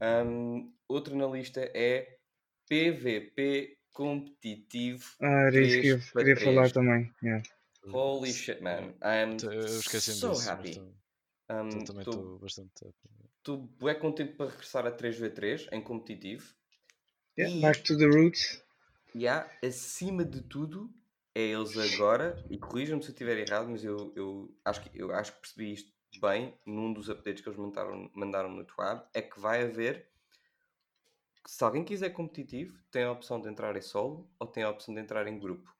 Um, 0.03 0.73
outro 0.89 1.15
na 1.15 1.27
lista 1.27 1.61
é 1.75 2.17
PVP 2.69 3.77
competitivo. 3.93 5.05
Ah, 5.23 5.47
era 5.47 5.61
isso 5.61 5.81
que 5.81 5.89
eu 5.89 5.99
3 5.99 6.11
para 6.13 6.25
queria 6.25 6.37
falar 6.37 6.71
3. 6.71 6.73
também. 6.73 7.13
Yeah. 7.23 7.43
Holy 7.93 8.33
shit, 8.33 8.61
man. 8.63 8.95
I'm 9.03 9.39
Eu 9.39 9.65
esqueci-me 9.65 10.17
so 10.21 10.29
disso. 10.29 10.51
happy. 10.51 10.79
Um, 11.49 11.71
tam- 11.71 11.85
também 11.85 12.01
Estou 12.01 12.15
estou 12.15 12.39
bastante 12.39 12.85
happy. 12.85 13.69
bem 13.85 13.99
contente 13.99 14.33
para 14.35 14.51
regressar 14.51 14.87
a 14.87 14.91
3v3 14.91 15.69
em 15.73 15.81
competitivo. 15.81 16.55
Yeah, 17.39 17.55
E- 17.55 17.61
back 17.61 17.83
to 17.85 17.97
the 17.97 18.07
roots. 18.07 18.63
E 19.15 19.27
há, 19.27 19.49
acima 19.65 20.25
de 20.25 20.43
tudo, 20.43 20.91
é 21.35 21.41
eles 21.41 21.77
agora, 21.79 22.45
e 22.51 22.59
corrijam-me 22.59 23.03
se 23.03 23.09
eu 23.11 23.13
estiver 23.13 23.39
errado, 23.39 23.69
mas 23.69 23.85
eu, 23.85 24.13
eu, 24.17 24.55
acho 24.65 24.83
que, 24.83 24.91
eu 25.01 25.15
acho 25.15 25.33
que 25.35 25.41
percebi 25.41 25.73
isto 25.73 25.93
bem 26.21 26.55
num 26.67 26.93
dos 26.93 27.09
updates 27.09 27.43
que 27.43 27.49
eles 27.49 27.59
mandaram, 27.59 28.11
mandaram 28.15 28.51
no 28.51 28.65
Twab, 28.65 29.07
é 29.15 29.23
que 29.23 29.39
vai 29.39 29.63
haver, 29.63 30.09
se 31.47 31.63
alguém 31.65 31.85
quiser 31.85 32.11
competitivo, 32.11 32.79
tem 32.91 33.05
a 33.05 33.13
opção 33.13 33.41
de 33.41 33.49
entrar 33.49 33.77
em 33.77 33.83
solo 33.83 34.29
ou 34.39 34.47
tem 34.47 34.63
a 34.65 34.71
opção 34.71 34.95
de 34.95 35.01
entrar 35.01 35.27
em 35.27 35.39
grupo. 35.39 35.75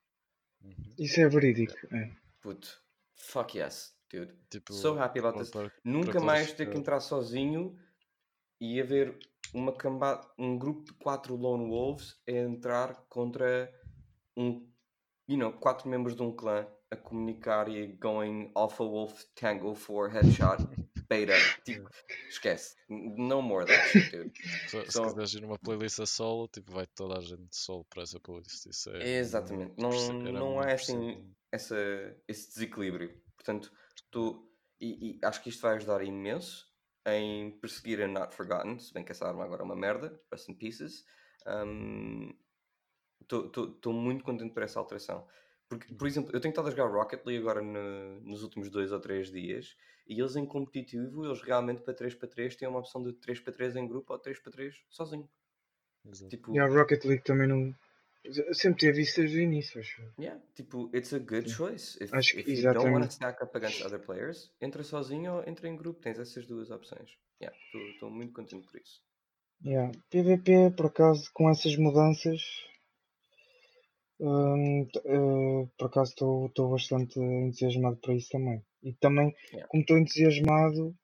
Uhum. 0.63 0.95
Isso 0.99 1.21
é 1.21 1.29
verídico. 1.29 1.75
É. 1.95 2.11
Puto, 2.41 2.81
fuck 3.15 3.59
yes, 3.59 3.95
dude. 4.11 4.35
Tipo, 4.51 4.73
So 4.73 4.99
happy 4.99 5.19
about 5.19 5.39
this. 5.39 5.51
para- 5.51 5.73
Nunca 5.85 6.13
para 6.13 6.21
mais 6.21 6.53
ter 6.53 6.71
que 6.71 6.77
entrar 6.79 7.01
sozinho 7.01 7.77
e 8.61 8.81
haver 8.81 9.19
uma 9.55 9.73
camba... 9.73 10.21
um 10.39 10.59
grupo 10.59 10.85
de 10.85 10.93
quatro 10.95 11.35
Lone 11.37 11.69
Wolves 11.69 12.17
a 12.29 12.33
entrar 12.33 12.95
contra 13.09 13.73
um, 14.37 14.69
you 15.29 15.37
know, 15.39 15.53
quatro 15.53 15.89
membros 15.89 16.15
de 16.17 16.23
um 16.23 16.35
clã 16.35 16.67
a 16.91 16.97
comunicar 16.97 17.69
e 17.69 17.87
going 17.97 18.51
Alpha 18.55 18.85
Wolf 18.85 19.25
Tango 19.35 19.75
for 19.75 20.09
Headshot 20.09 20.59
Beta. 21.09 21.35
Tipo, 21.65 21.89
esquece. 22.29 22.77
No 22.89 23.41
more 23.43 23.67
that 23.67 23.89
shit, 23.89 24.11
dude. 24.17 24.33
Se, 24.69 24.91
Só- 24.91 25.07
quiseres 25.09 25.35
ir 25.35 25.41
numa 25.43 25.59
playlist 25.59 26.01
a 26.01 26.07
solo, 26.07 26.49
tipo, 26.49 26.73
vai 26.73 26.87
toda 26.87 27.19
a 27.19 27.23
gente 27.23 27.55
solo 27.57 27.85
para 27.85 28.03
essa 28.03 28.19
playlist. 28.21 28.67
Isso 28.67 28.91
é, 28.91 29.19
Exatamente. 29.19 29.75
Não, 29.79 29.91
não 29.91 30.55
muito 30.55 30.61
há 30.61 30.63
por 30.67 30.71
assim 30.75 31.35
essa, 31.53 31.77
esse 32.29 32.49
desequilíbrio. 32.55 33.21
Portanto, 33.37 33.73
tu, 34.11 34.51
e, 34.81 35.13
e 35.13 35.21
acho 35.25 35.43
que 35.43 35.49
isto 35.49 35.63
vai 35.63 35.77
ajudar 35.77 36.03
imenso 36.03 36.67
em 37.07 37.53
perseguir 37.61 38.03
a 38.03 38.09
Not 38.09 38.35
Forgotten, 38.35 38.79
se 38.81 38.93
bem 38.93 39.05
que 39.05 39.13
essa 39.13 39.27
arma 39.29 39.45
agora 39.45 39.63
é 39.63 39.65
uma 39.65 39.77
merda, 39.77 40.21
rest 40.31 40.49
in 40.49 40.55
pieces. 40.55 41.05
Estou 43.23 43.93
muito 43.93 44.25
contente 44.25 44.53
por 44.53 44.63
essa 44.63 44.79
alteração. 44.79 45.27
Porque, 45.69 45.93
por 45.95 46.07
exemplo, 46.07 46.31
eu 46.33 46.41
tenho 46.41 46.51
estado 46.53 46.69
a 46.69 46.71
jogar 46.71 46.87
Rocket 46.93 47.25
League 47.27 47.41
agora 47.43 47.61
no- 47.61 48.21
nos 48.21 48.43
últimos 48.43 48.71
dois 48.71 48.93
ou 48.93 49.01
três 49.01 49.31
dias 49.33 49.77
e 50.07 50.21
eles 50.21 50.37
em 50.37 50.47
competitivo, 50.47 51.25
eles 51.25 51.41
realmente 51.43 51.83
para 51.83 51.95
3 51.95 52.15
para 52.15 52.29
3 52.29 52.55
têm 52.57 52.69
uma 52.69 52.79
opção 52.81 53.03
de 53.03 53.13
3 53.15 53.41
para 53.41 53.53
3 53.53 53.75
em 53.77 53.87
grupo 53.87 54.13
ou 54.13 54.19
3 54.19 54.39
para 54.41 54.53
3 54.53 54.75
sozinho. 54.89 55.29
Exato. 56.05 56.29
Tipo, 56.31 56.55
E 56.55 56.59
a 56.59 56.67
Rocket 56.67 57.05
League 57.05 57.25
também 57.25 57.49
não. 57.49 57.75
Sempre 58.53 58.81
teve 58.81 59.03
isso 59.03 59.21
desde 59.21 59.39
o 59.39 59.41
início, 59.41 59.81
acho. 59.81 60.03
Yeah, 60.19 60.41
tipo, 60.55 60.91
it's 60.95 61.13
a 61.15 61.19
good 61.19 61.49
choice. 61.49 61.97
If, 62.03 62.13
Acho 62.13 62.33
que- 62.35 62.41
if 62.41 62.49
you 62.59 62.73
don't 62.73 62.79
want 62.91 63.05
to 63.05 63.09
exatamente. 63.09 63.15
stack 63.15 63.43
up 63.45 63.57
against 63.57 63.83
other 63.85 64.01
players, 64.01 64.51
entra 64.61 64.83
sozinho 64.83 65.35
ou 65.37 65.45
entra 65.49 65.69
em 65.69 65.77
grupo. 65.77 66.01
Tens 66.01 66.19
essas 66.19 66.45
duas 66.47 66.71
opções. 66.71 67.09
Yeah, 67.41 67.57
estou 67.93 68.11
muito 68.11 68.33
contente 68.33 68.67
por 68.67 68.81
isso. 68.81 69.01
Yeah. 69.65 69.93
PVP, 70.11 70.73
por 70.77 70.87
acaso, 70.87 71.31
com 71.33 71.49
essas 71.49 71.77
mudanças, 71.77 72.43
hum, 74.19 74.87
t- 74.93 74.99
eh, 75.05 75.69
por 75.79 75.87
acaso 75.87 76.11
estou 76.11 76.71
bastante 76.71 77.19
entusiasmado 77.21 77.97
para 77.99 78.15
isso 78.15 78.29
também. 78.31 78.65
E 78.83 78.93
também, 78.95 79.35
Yeah. 79.53 79.67
como 79.69 79.83
estou 79.83 79.99
entusiasmado, 79.99 80.97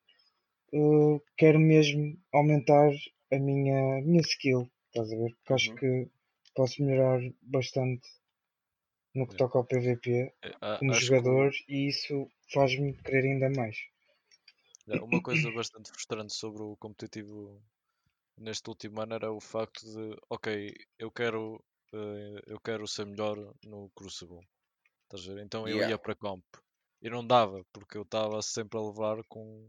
eh, 0.75 1.21
quero 1.39 1.61
mesmo 1.61 2.19
aumentar 2.33 2.91
a 3.33 3.39
minha, 3.39 3.99
a 3.99 4.03
minha 4.03 4.23
skill, 4.23 4.71
estás 4.89 5.13
a 5.13 5.17
ver? 5.17 5.33
Porque 5.37 5.55
acho 5.55 5.71
Uhum. 5.71 5.79
que 5.79 6.09
posso 6.57 6.83
melhorar 6.85 7.21
bastante 7.43 8.07
no 9.15 9.27
que 9.29 9.35
toca 9.41 9.57
ao 9.59 9.65
PVP 9.65 10.07
a- 10.43 10.77
como 10.77 10.93
acho 10.97 11.13
que 11.15 11.23
jogador 11.23 11.51
e 11.67 11.89
isso 11.93 12.15
faz-me 12.53 12.93
querer 13.05 13.25
ainda 13.25 13.49
mais. 13.59 13.77
Uma 15.03 15.21
coisa 15.23 15.51
bastante 15.51 15.91
frustrante 15.91 16.33
sobre 16.35 16.63
o 16.63 16.77
competitivo 16.77 17.63
neste 18.39 18.69
último 18.71 19.01
ano 19.03 19.15
era 19.15 19.33
o 19.33 19.41
facto 19.41 19.83
de, 19.95 20.17
ok, 20.31 20.75
eu 20.99 21.11
quero, 21.13 21.65
eh, 21.95 22.41
eu 22.47 22.61
quero 22.61 22.87
ser 22.89 23.07
melhor 23.07 23.37
no 23.65 23.91
Crucible. 23.97 24.41
Estás 25.05 25.29
a 25.29 25.35
ver? 25.35 25.45
Então 25.45 25.69
eu 25.69 25.81
Yeah. 25.81 25.85
ia 25.85 25.99
para 25.99 26.17
comp. 26.17 26.45
E 27.03 27.11
não 27.11 27.27
dava, 27.27 27.65
porque 27.73 27.99
eu 27.99 28.03
estava 28.03 28.41
sempre 28.41 28.79
a 28.79 28.83
levar 28.83 29.23
com, 29.25 29.69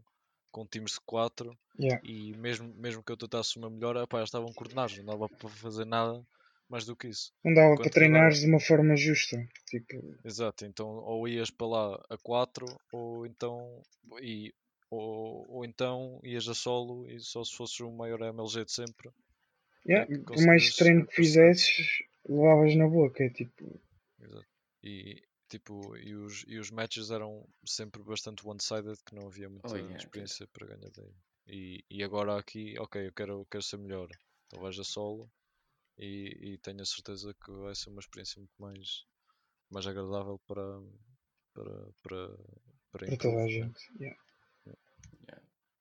com 0.52 0.66
times 0.66 0.92
de 0.92 1.00
4 1.00 1.56
Yeah. 1.76 2.00
e 2.04 2.32
mesmo, 2.36 2.72
mesmo 2.76 3.02
que 3.02 3.10
eu 3.10 3.16
tentasse 3.16 3.56
uma 3.58 3.68
melhor, 3.68 3.96
epá, 3.96 4.18
eles 4.18 4.28
estavam 4.28 4.52
coordenados, 4.52 4.96
não 4.98 5.06
dava 5.06 5.28
para 5.28 5.48
fazer 5.48 5.84
nada 5.84 6.24
mais 6.68 6.84
do 6.84 6.94
que 6.94 7.08
isso. 7.08 7.32
Não 7.44 7.52
dava 7.52 7.72
Enquanto 7.72 7.82
para 7.82 7.92
treinares 7.92 8.38
de 8.38 8.46
uma 8.46 8.60
forma 8.60 8.96
justa. 8.96 9.44
Tipo, 9.66 10.00
Exato, 10.24 10.64
então 10.64 10.86
ou 10.86 11.26
ias 11.26 11.50
para 11.50 11.66
lá 11.66 12.04
a 12.08 12.16
4 12.16 12.64
ou 12.92 13.26
então 13.26 13.82
e, 14.22 14.54
ou, 14.88 15.44
ou 15.48 15.64
então 15.64 16.20
ias 16.22 16.48
a 16.48 16.54
solo 16.54 17.10
e 17.10 17.18
só 17.18 17.42
se 17.42 17.56
fosses 17.56 17.80
o 17.80 17.90
maior 17.90 18.20
MLG 18.20 18.64
de 18.64 18.72
sempre. 18.72 19.10
yeah, 19.84 20.06
por 20.24 20.40
mais 20.46 20.76
treino 20.76 21.06
que 21.06 21.16
fizesses, 21.16 22.04
levavas 22.28 22.76
na 22.76 22.86
boca. 22.86 23.24
é 23.24 23.30
Tipo, 23.30 23.80
Exato. 24.22 24.46
E 24.82 25.20
tipo, 25.54 25.96
e 25.96 26.14
os, 26.14 26.44
e 26.48 26.58
os 26.58 26.70
matches 26.70 27.10
eram 27.10 27.48
sempre 27.64 28.02
bastante 28.02 28.46
one-sided 28.46 28.98
que 29.04 29.14
não 29.14 29.28
havia 29.28 29.48
muita 29.48 29.72
Oh, 29.72 29.76
yeah, 29.76 29.96
experiência 29.96 30.48
para 30.48 30.66
ganhar 30.66 30.90
daí. 30.90 31.14
E, 31.46 31.84
e 31.88 32.02
agora 32.02 32.36
aqui, 32.36 32.74
ok, 32.78 33.06
eu 33.06 33.12
quero, 33.12 33.32
eu 33.40 33.46
quero 33.46 33.62
ser 33.62 33.78
melhor. 33.78 34.08
Então 34.46 34.60
vais 34.60 34.78
a 34.78 34.84
solo 34.84 35.30
e, 35.96 36.54
e 36.54 36.58
tenho 36.58 36.82
a 36.82 36.84
certeza 36.84 37.32
que 37.34 37.52
vai 37.52 37.74
ser 37.74 37.90
uma 37.90 38.00
experiência 38.00 38.40
muito 38.40 38.54
mais, 38.58 39.06
mais 39.70 39.86
agradável 39.86 40.40
para, 40.46 40.80
para, 41.52 41.92
para, 42.02 42.28
para 42.90 43.06
para 43.06 43.16
toda 43.16 43.44
a 43.44 43.48
gente. 43.48 43.80
yeah. 44.00 44.18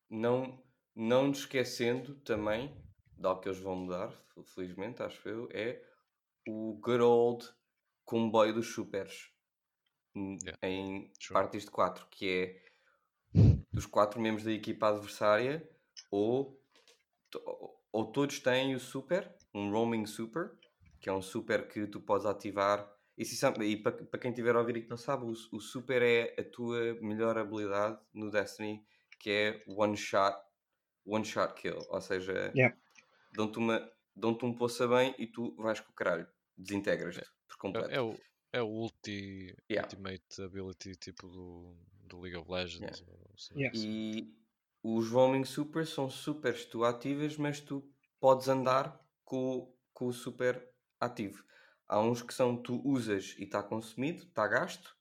Não, 0.07 0.63
não 0.95 1.29
nos 1.29 1.39
esquecendo 1.39 2.13
também 2.19 2.71
de 3.17 3.25
algo 3.25 3.41
que 3.41 3.49
eles 3.49 3.59
vão 3.59 3.75
mudar, 3.75 4.13
felizmente, 4.53 5.01
acho 5.01 5.27
eu, 5.27 5.49
é 5.51 5.83
o 6.47 6.77
good 6.79 7.01
old 7.01 7.49
comboio 8.05 8.53
dos 8.53 8.71
supers 8.73 9.32
Yeah, 10.15 10.57
em 10.61 11.11
true. 11.19 11.33
partes 11.33 11.63
de 11.65 11.71
4, 11.71 12.07
que 12.09 12.29
é 12.29 12.63
dos 13.71 13.85
quatro 13.87 14.21
membros 14.21 14.43
da 14.45 14.51
equipa 14.51 14.89
adversária 14.89 15.67
ou, 16.11 16.61
ou 17.91 18.11
todos 18.11 18.39
têm 18.39 18.75
o 18.75 18.79
super, 18.79 19.33
um 19.53 19.71
roaming 19.71 20.05
super, 20.05 20.51
que 20.99 21.09
é 21.09 21.13
um 21.13 21.21
super 21.21 21.67
que 21.67 21.87
tu 21.87 21.99
podes 21.99 22.25
ativar. 22.25 22.91
E, 23.17 23.25
se 23.25 23.35
sabe- 23.35 23.65
e 23.65 23.77
para, 23.77 23.91
para 24.05 24.19
quem 24.19 24.31
estiver 24.31 24.55
a 24.55 24.59
ouvir 24.59 24.77
e 24.77 24.81
que 24.83 24.89
não 24.89 24.97
sabe, 24.97 25.25
o, 25.25 25.31
o 25.31 25.59
super 25.59 26.01
é 26.01 26.35
a 26.39 26.43
tua 26.43 26.95
melhor 27.01 27.37
habilidade 27.37 27.99
no 28.13 28.29
Destiny, 28.29 28.83
que 29.19 29.29
é 29.29 29.63
one 29.67 29.95
shot, 29.97 30.37
one 31.05 31.25
shot 31.25 31.53
kill. 31.55 31.79
Ou 31.89 32.01
seja, 32.01 32.51
Yeah. 32.55 32.75
dão-te 33.33 33.57
uma- 33.57 33.91
dão-te 34.15 34.45
um 34.45 34.53
poça 34.53 34.87
bem 34.87 35.13
e 35.17 35.25
tu 35.27 35.55
vais 35.57 35.79
com 35.79 35.91
o 35.91 35.95
caralho, 35.95 36.27
desintegras-te 36.57 37.23
por 37.47 37.57
completo. 37.57 37.89
É, 37.91 37.95
é 37.95 38.01
o, 38.01 38.15
é 38.53 38.61
o 38.61 38.67
ulti, 38.67 39.55
Yeah. 39.69 39.87
Ultimate 39.87 40.41
Ability 40.41 40.95
tipo 40.95 41.27
do, 41.27 41.75
do 42.05 42.19
League 42.21 42.37
of 42.37 42.49
Legends. 42.49 43.03
ou 43.07 43.31
assim. 43.33 43.53
Yeah. 43.57 43.77
E 43.77 44.31
os 44.83 45.09
roaming 45.09 45.43
supers 45.43 45.89
são 45.89 46.09
supers 46.09 46.63
que 46.63 46.71
tu 46.71 46.85
ativas, 46.85 47.35
mas 47.35 47.59
tu 47.59 47.83
podes 48.19 48.47
andar 48.47 48.99
com, 49.25 49.73
com 49.91 50.07
o 50.07 50.13
super 50.13 50.69
ativo. 50.99 51.43
Há 51.87 51.99
uns 51.99 52.21
que 52.21 52.33
são 52.33 52.55
tu 52.55 52.81
usas 52.85 53.35
e 53.39 53.43
está 53.43 53.61
consumido, 53.63 54.23
está 54.23 54.47
gasto, 54.47 54.95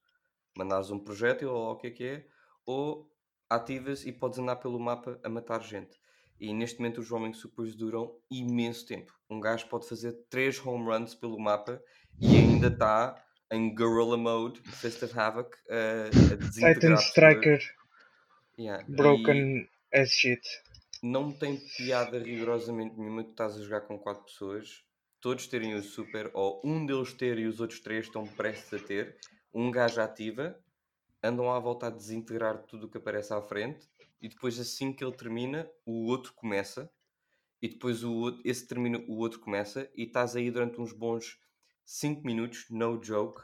mandas 0.56 0.90
um 0.90 0.98
projétil 0.98 1.52
ou 1.52 1.72
o 1.72 1.76
que 1.76 1.86
é 1.88 1.90
que 1.90 2.04
é, 2.04 2.28
ou 2.64 3.12
ativas 3.48 4.06
e 4.06 4.12
podes 4.12 4.38
andar 4.38 4.56
pelo 4.56 4.80
mapa 4.80 5.20
a 5.22 5.28
matar 5.28 5.62
gente. 5.62 6.00
E 6.40 6.52
neste 6.52 6.80
momento 6.80 7.00
os 7.00 7.08
roaming 7.08 7.34
supers 7.34 7.74
duram 7.74 8.18
imenso 8.30 8.86
tempo. 8.86 9.12
Um 9.28 9.38
gajo 9.38 9.68
pode 9.68 9.88
fazer 9.88 10.12
3 10.28 10.64
home 10.66 10.84
runs 10.84 11.14
pelo 11.14 11.38
mapa 11.38 11.82
e 12.20 12.36
ainda 12.36 12.68
está 12.68 13.22
em 13.52 13.74
Guerrilla 13.74 14.16
Mode, 14.16 14.60
Fist 14.60 15.02
of 15.02 15.18
Havoc, 15.18 15.56
a, 15.68 16.08
a 16.08 16.36
Titan. 16.74 16.96
Striker, 16.96 17.60
Yeah, 18.58 18.82
e- 18.88 18.96
broken 18.96 19.68
as 19.92 20.10
shit. 20.10 20.40
não 21.02 21.32
tem 21.32 21.56
piada 21.76 22.18
rigorosamente 22.18 22.96
nenhuma 22.96 23.24
tu 23.24 23.30
estás 23.30 23.56
a 23.56 23.62
jogar 23.62 23.82
com 23.82 23.98
quatro 23.98 24.24
pessoas, 24.24 24.84
todos 25.20 25.46
terem 25.46 25.74
o 25.74 25.82
super, 25.82 26.30
ou 26.32 26.60
um 26.64 26.86
deles 26.86 27.12
ter 27.12 27.38
e 27.38 27.46
os 27.46 27.60
outros 27.60 27.80
três 27.80 28.06
estão 28.06 28.24
prestes 28.26 28.72
a 28.74 28.78
ter, 28.78 29.16
um 29.52 29.70
gajo 29.70 30.00
ativa, 30.00 30.58
andam 31.22 31.50
à 31.50 31.58
volta 31.58 31.86
a 31.86 31.90
desintegrar 31.90 32.62
tudo 32.64 32.86
o 32.86 32.90
que 32.90 32.98
aparece 32.98 33.34
à 33.34 33.40
frente, 33.42 33.88
e 34.20 34.28
depois 34.28 34.58
assim 34.58 34.92
que 34.92 35.04
ele 35.04 35.16
termina, 35.16 35.68
o 35.84 36.06
outro 36.06 36.32
começa, 36.34 36.90
e 37.60 37.68
depois 37.68 38.04
o 38.04 38.12
outro, 38.14 38.42
esse 38.44 38.66
termina, 38.66 38.98
o 39.08 39.18
outro 39.18 39.40
começa, 39.40 39.90
e 39.96 40.04
estás 40.04 40.36
aí 40.36 40.50
durante 40.50 40.80
uns 40.80 40.92
bons 40.92 41.38
5 41.84 42.24
minutos, 42.24 42.66
no 42.70 43.02
joke, 43.02 43.42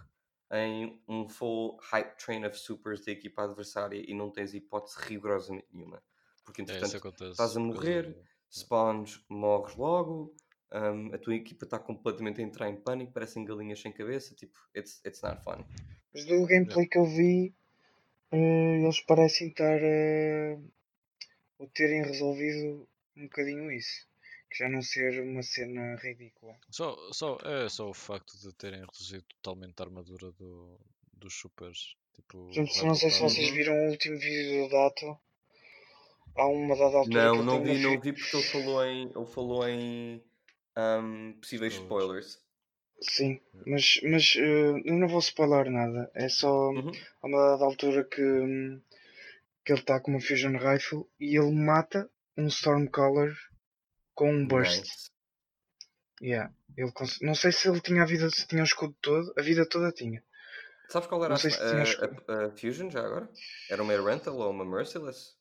em 0.53 1.03
um 1.09 1.28
full 1.28 1.78
hype 1.82 2.16
train 2.16 2.45
of 2.47 2.57
supers 2.59 3.05
da 3.05 3.12
equipa 3.12 3.45
adversária 3.45 4.03
e 4.11 4.14
não 4.14 4.30
tens 4.30 4.55
hipótese 4.55 4.97
rigorosamente 5.01 5.68
nenhuma. 5.72 6.03
Porque 6.45 6.62
É, 6.66 6.78
entretanto 6.78 6.97
acontece. 6.97 7.43
estás 7.43 7.57
a 7.57 7.61
morrer, 7.61 8.16
do- 8.16 8.28
spawns, 8.51 9.24
morres 9.28 9.76
logo, 9.76 10.34
um, 10.72 11.14
a 11.14 11.18
tua 11.18 11.34
equipa 11.34 11.64
está 11.64 11.78
completamente 11.78 12.41
a 12.41 12.45
entrar 12.45 12.68
em 12.68 12.76
pânico, 12.80 13.12
parecem 13.12 13.45
galinhas 13.45 13.80
sem 13.80 13.93
cabeça, 13.93 14.34
tipo, 14.34 14.59
it's, 14.74 15.01
it's 15.05 15.20
not 15.22 15.43
fun. 15.43 15.64
Mas 16.12 16.24
do 16.26 16.47
gameplay 16.47 16.86
que 16.86 16.99
eu 16.99 17.05
vi, 17.07 17.55
eh, 18.32 18.78
eles 18.82 19.01
parecem 19.03 19.49
estar 19.49 19.80
ou 21.57 21.68
terem 21.68 22.03
resolvido 22.03 22.89
um 23.16 23.22
bocadinho 23.24 23.70
isso. 23.70 24.07
Que 24.51 24.59
já 24.59 24.68
não 24.68 24.80
ser 24.82 25.20
uma 25.22 25.42
cena 25.42 25.96
ridícula. 25.96 26.57
Só, 26.70 26.96
só, 27.12 27.38
é 27.44 27.68
só 27.68 27.88
o 27.88 27.94
facto 27.94 28.38
de 28.38 28.53
terem 28.55 28.80
reduzido 28.80 29.24
totalmente 29.42 29.80
a 29.80 29.84
armadura 29.84 30.32
do, 30.32 30.78
dos 31.12 31.34
supers. 31.34 31.96
Tipo, 32.14 32.51
não 32.57 32.94
sei 32.94 33.11
se 33.11 33.20
vocês 33.20 33.51
viram 33.51 33.74
o 33.74 33.90
último 33.90 34.18
vídeo 34.18 34.64
do 34.64 34.70
Dato. 34.70 35.18
Há 36.34 36.46
uma 36.46 36.74
dada 36.76 36.99
altura 36.99 37.05
que 37.05 37.14
Não, 37.14 37.34
ele 37.36 37.44
não 37.44 37.62
vi, 37.62 37.78
não 37.78 38.01
vi 38.01 38.12
porque 38.12 38.36
ele 38.36 38.44
falou 38.46 38.84
em, 38.84 39.03
ele 39.14 39.26
falou 39.26 39.68
em 39.68 40.22
um, 40.76 41.32
possíveis 41.40 41.74
Spoilers. 41.74 42.26
spoilers. 42.26 42.49
Sim, 43.01 43.40
mas, 43.66 44.01
mas 44.05 44.34
uh, 44.36 44.78
eu 44.84 44.94
não 44.94 45.09
vou 45.09 45.18
spoiler 45.20 45.70
nada. 45.70 46.11
É 46.14 46.28
só 46.28 46.49
Uhum. 46.70 46.90
a 47.22 47.26
uma 47.26 47.38
dada 47.51 47.64
altura 47.64 48.05
que, 48.05 48.16
que 49.64 49.72
ele 49.72 49.80
está 49.80 50.01
com 50.01 50.11
uma 50.12 50.20
Fusion 50.20 50.57
Rifle 50.57 51.05
e 51.20 51.36
ele 51.36 51.53
mata 51.53 52.11
um 52.36 52.46
Stormcaller 52.49 53.36
com 54.19 54.33
um 54.33 54.47
Burst. 54.49 54.81
Nice. 54.81 55.11
Yeah. 56.21 56.53
Ele 56.77 56.91
cons- 56.91 57.21
Não 57.21 57.35
sei 57.37 57.53
se 57.53 57.69
ele 57.69 57.81
tinha 57.81 58.03
a 58.03 58.07
vida, 58.07 58.29
se 58.31 58.47
tinha 58.49 58.62
o 58.62 58.64
escudo 58.64 58.93
todo. 59.01 59.33
A 59.39 59.43
vida 59.43 59.64
toda 59.69 59.93
tinha. 59.93 60.23
Sabes 60.89 61.07
qual 61.09 61.21
era 61.23 61.29
Não 61.29 61.37
a, 61.37 61.39
sei 61.39 61.51
se 61.53 61.59
tinha 61.59 61.83
a- 61.85 62.33
a- 62.33 62.47
a 62.47 62.51
Fusion 62.51 62.91
já 62.91 63.01
agora? 63.07 63.29
Era 63.71 63.81
uma 63.83 63.93
Rental 63.95 64.35
ou 64.37 64.51
uma 64.51 64.64
Merciless? 64.64 65.37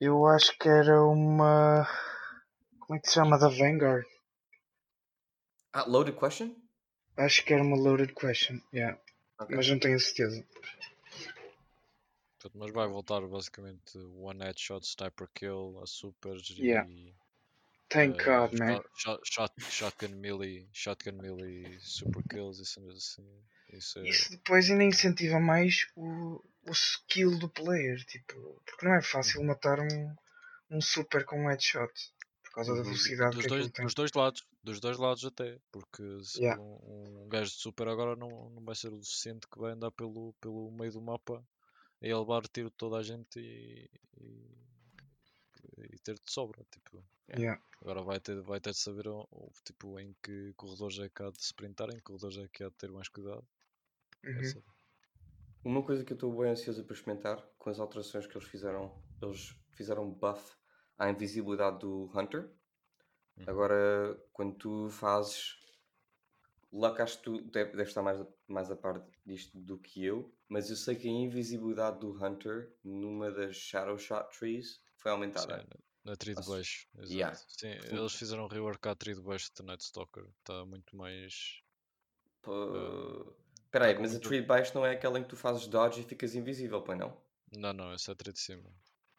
Eu 0.00 0.26
acho 0.26 0.56
que 0.58 0.68
era 0.68 1.00
uma. 1.04 1.86
Como 2.80 2.98
é 2.98 3.00
que 3.00 3.06
se 3.08 3.14
chama? 3.14 3.38
Da 3.38 3.48
Vanguard. 3.48 4.04
Ah, 5.72 5.84
loaded 5.86 6.16
question? 6.18 6.56
Acho 7.16 7.44
que 7.44 7.52
era 7.54 7.62
uma 7.62 7.76
Loaded 7.76 8.12
Question. 8.14 8.60
Yeah. 8.72 8.98
Ok. 9.38 9.54
Mas 9.54 9.68
não 9.68 9.78
tenho 9.78 9.96
a 9.96 10.00
certeza. 10.00 10.44
Mas 12.54 12.72
vai 12.72 12.88
voltar 12.88 13.20
basicamente 13.28 13.98
one 13.98 14.42
headshot, 14.42 14.84
sniper 14.86 15.28
kill, 15.34 15.78
a 15.82 15.86
supers 15.86 16.48
Yeah. 16.58 16.88
e 16.90 17.14
Thank 17.90 18.20
eh, 18.20 18.24
God, 18.24 18.52
man. 18.58 18.76
shot- 18.76 19.20
shot- 19.24 19.24
shot- 19.24 19.70
shotgun 19.70 20.20
melee, 20.20 20.68
shotgun 20.72 21.16
melee, 21.16 21.78
super 21.80 22.22
kills 22.28 22.62
e 22.62 22.66
cenas 22.66 22.96
assim. 22.96 23.26
Isso 23.72 23.98
é. 23.98 24.08
Isso 24.08 24.30
depois 24.30 24.70
ainda 24.70 24.84
incentiva 24.84 25.38
mais 25.40 25.86
o, 25.96 26.42
o 26.68 26.72
skill 26.72 27.38
do 27.38 27.48
player. 27.48 27.98
Tipo, 28.06 28.62
porque 28.64 28.86
não 28.86 28.94
é 28.94 29.02
fácil 29.02 29.42
matar 29.44 29.80
um, 29.80 30.14
um 30.70 30.80
super 30.80 31.24
com 31.24 31.44
um 31.44 31.48
headshot. 31.48 31.92
Por 32.44 32.52
causa 32.54 32.72
da 32.74 32.78
Uhum. 32.78 32.84
velocidade 32.84 33.36
Dos 33.36 33.44
que 33.44 33.48
dois, 33.48 33.68
tem. 33.70 33.84
dos 33.84 33.94
dois 33.94 34.12
lados, 34.12 34.44
dos 34.64 34.80
dois 34.80 34.98
lados 34.98 35.24
até, 35.24 35.58
porque 35.70 36.02
se 36.24 36.40
Yeah. 36.40 36.60
um, 36.60 37.24
um 37.24 37.28
gajo 37.28 37.50
de 37.50 37.56
super 37.56 37.86
agora 37.88 38.16
não, 38.16 38.50
não 38.50 38.64
vai 38.64 38.74
ser 38.74 38.92
o 38.92 39.02
suficiente 39.04 39.46
que 39.46 39.58
vai 39.58 39.72
andar 39.72 39.92
pelo, 39.92 40.32
pelo 40.40 40.70
meio 40.72 40.90
do 40.92 41.00
mapa 41.00 41.44
a 42.02 42.06
ele 42.06 42.14
levar 42.14 42.42
tiro 42.48 42.70
toda 42.70 42.96
a 42.96 43.02
gente 43.04 43.38
e, 43.38 43.88
e, 44.18 44.50
e 45.78 45.98
ter 45.98 46.14
de 46.14 46.30
sobra. 46.32 46.64
Tipo, 46.70 47.04
Yeah. 47.38 47.62
agora 47.80 48.02
vai 48.02 48.18
ter, 48.18 48.40
vai 48.42 48.60
ter 48.60 48.72
de 48.72 48.78
saber 48.78 49.04
tipo, 49.64 50.00
em 50.00 50.12
que 50.20 50.52
corredores 50.54 50.98
é 50.98 51.08
que 51.08 51.22
há 51.22 51.30
de 51.30 51.40
sprintar, 51.40 51.88
em 51.90 51.96
que 51.98 52.02
corredores 52.02 52.38
é 52.38 52.48
que 52.48 52.64
há 52.64 52.68
de 52.68 52.74
ter 52.74 52.90
mais 52.90 53.08
cuidado. 53.08 53.46
Uhum. 54.24 54.38
Essa- 54.40 54.62
Uma 55.62 55.84
coisa 55.84 56.04
que 56.04 56.12
eu 56.12 56.16
estou 56.16 56.36
bem 56.36 56.50
ansioso 56.50 56.84
para 56.84 56.94
experimentar 56.94 57.40
com 57.58 57.70
as 57.70 57.78
alterações 57.78 58.26
que 58.26 58.36
eles 58.36 58.48
fizeram, 58.48 59.00
eles 59.22 59.54
fizeram 59.76 60.10
buff 60.10 60.56
à 60.98 61.08
invisibilidade 61.10 61.78
do 61.80 62.10
Hunter. 62.14 62.50
Uhum. 63.36 63.44
Agora, 63.46 64.20
quando 64.32 64.56
tu 64.56 64.88
fazes. 64.90 65.58
Luck, 66.72 67.00
acho 67.02 67.18
que 67.18 67.24
tu 67.24 67.42
deve- 67.50 67.72
deves 67.72 67.88
estar 67.88 68.02
mais, 68.02 68.20
a- 68.20 68.28
mais 68.48 68.70
a 68.70 68.76
par 68.76 69.04
disto 69.26 69.58
do 69.60 69.76
que 69.78 70.04
eu, 70.04 70.32
mas 70.48 70.70
eu 70.70 70.76
sei 70.76 70.94
que 70.96 71.08
a 71.08 71.10
invisibilidade 71.10 71.98
do 72.00 72.12
Hunter 72.12 72.76
numa 72.84 73.30
das 73.30 73.56
Shadow 73.56 73.98
Shot 73.98 74.30
Trees 74.38 74.80
foi 75.00 75.10
aumentada. 75.10 75.60
Sim, 75.60 75.66
na, 76.04 76.16
tri 76.16 76.34
de 76.34 76.46
baixo. 76.46 76.86
Yeah. 76.98 77.34
Sim, 77.48 77.68
eles 77.90 78.14
fizeram 78.14 78.44
um 78.44 78.48
rework 78.48 78.86
à 78.88 78.94
tri 78.94 79.14
de 79.14 79.20
baixo 79.22 79.50
de 79.54 79.62
Night 79.64 79.82
Stalker. 79.84 80.24
Está 80.40 80.64
muito 80.64 80.96
mais. 80.96 81.60
Pô, 82.42 83.34
Espera 83.64 83.86
aí, 83.86 83.94
tá 83.94 84.00
mas 84.00 84.10
a 84.10 84.14
muito- 84.14 84.28
tree 84.28 84.40
de 84.40 84.46
baixo 84.46 84.74
não 84.74 84.84
é 84.84 84.92
aquela 84.92 85.18
em 85.18 85.22
que 85.22 85.28
tu 85.28 85.36
fazes 85.36 85.66
dodge 85.66 86.00
e 86.00 86.04
ficas 86.04 86.34
invisível, 86.34 86.82
pois 86.82 86.98
não? 86.98 87.16
Não, 87.52 87.72
não, 87.72 87.92
essa 87.92 88.10
é 88.10 88.14
a 88.14 88.16
tri 88.16 88.32
de 88.32 88.40
cima. 88.40 88.70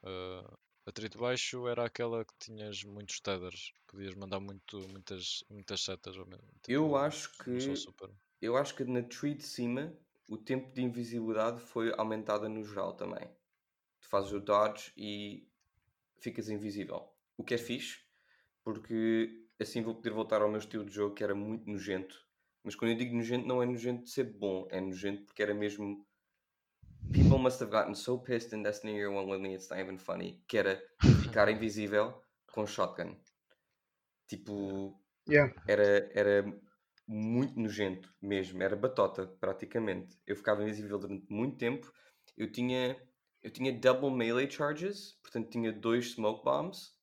Ah, 0.04 0.58
a 0.86 0.92
tri 0.92 1.08
de 1.10 1.18
baixo 1.18 1.68
era 1.68 1.86
aquela 1.86 2.26
que 2.26 2.34
tinhas 2.40 2.84
muitos 2.84 3.20
tethers. 3.20 3.72
Podias 3.88 4.16
mandar 4.16 4.40
muito, 4.40 4.80
muitas, 4.90 5.44
muitas 5.50 5.82
setas 5.84 6.18
ao 6.18 6.26
mesmo 6.26 6.48
Eu 6.68 6.84
tipo, 6.86 6.96
acho 6.96 7.32
que-. 7.38 7.74
Eu 8.42 8.58
acho 8.58 8.74
que 8.76 8.84
na 8.84 9.04
tree 9.04 9.36
de 9.36 9.44
cima 9.44 9.96
o 10.28 10.38
tempo 10.38 10.74
de 10.74 10.82
invisibilidade 10.82 11.60
foi 11.62 11.94
aumentada 11.98 12.50
no 12.50 12.64
geral 12.64 12.94
também. 12.96 13.28
Tu 14.02 14.08
fazes 14.10 14.32
o 14.32 14.40
dodge 14.40 14.92
e 14.98 15.48
ficas 16.22 16.50
invisível. 16.50 17.10
O 17.38 17.44
que 17.44 17.54
é 17.56 17.58
fixe, 17.58 18.00
porque 18.64 19.48
assim 19.60 19.82
vou 19.82 19.96
poder 19.96 20.12
voltar 20.12 20.42
ao 20.42 20.50
meu 20.50 20.60
estilo 20.60 20.86
de 20.86 20.94
jogo 20.94 21.16
que 21.16 21.24
era 21.24 21.36
muito 21.36 21.70
nojento. 21.70 22.16
Mas 22.64 22.76
quando 22.76 22.92
eu 22.92 22.98
digo 22.98 23.16
nojento, 23.16 23.48
não 23.48 23.62
é 23.62 23.66
nojento 23.66 24.04
de 24.04 24.12
ser 24.12 24.26
bom, 24.26 24.68
é 24.72 24.80
nojento 24.82 25.26
porque 25.26 25.42
era 25.44 25.54
mesmo. 25.54 26.06
People 27.12 27.40
must 27.40 27.62
have 27.62 27.72
gotten 27.72 27.96
so 27.96 28.18
pissed 28.18 28.54
in 28.54 28.64
Destiny 28.64 28.96
Year 28.96 29.12
One 29.12 29.28
with 29.30 29.40
me, 29.42 29.54
it's 29.54 29.70
not 29.70 29.80
even 29.80 29.98
funny. 29.98 30.44
Que 30.48 30.58
era 30.60 30.82
ficar 31.22 31.50
invisível 31.50 32.22
com 32.54 32.66
shotgun. 32.66 33.18
Tipo, 34.28 35.00
Yeah. 35.28 35.52
era, 35.68 36.10
era 36.14 36.62
muito 37.08 37.60
nojento 37.60 38.14
mesmo, 38.22 38.62
era 38.64 38.76
batota 38.76 39.28
praticamente. 39.28 40.20
Eu 40.26 40.36
ficava 40.36 40.64
invisível 40.64 41.00
durante 41.00 41.32
muito 41.32 41.58
tempo. 41.58 41.92
Eu 42.38 42.52
tinha, 42.52 42.98
eu 43.44 43.52
tinha 43.52 43.72
double 43.78 44.12
melee 44.12 44.50
charges, 44.50 45.14
portanto 45.22 45.50
tinha 45.50 45.72
dois 45.72 46.12
smoke 46.12 46.44
bombs 46.44 46.96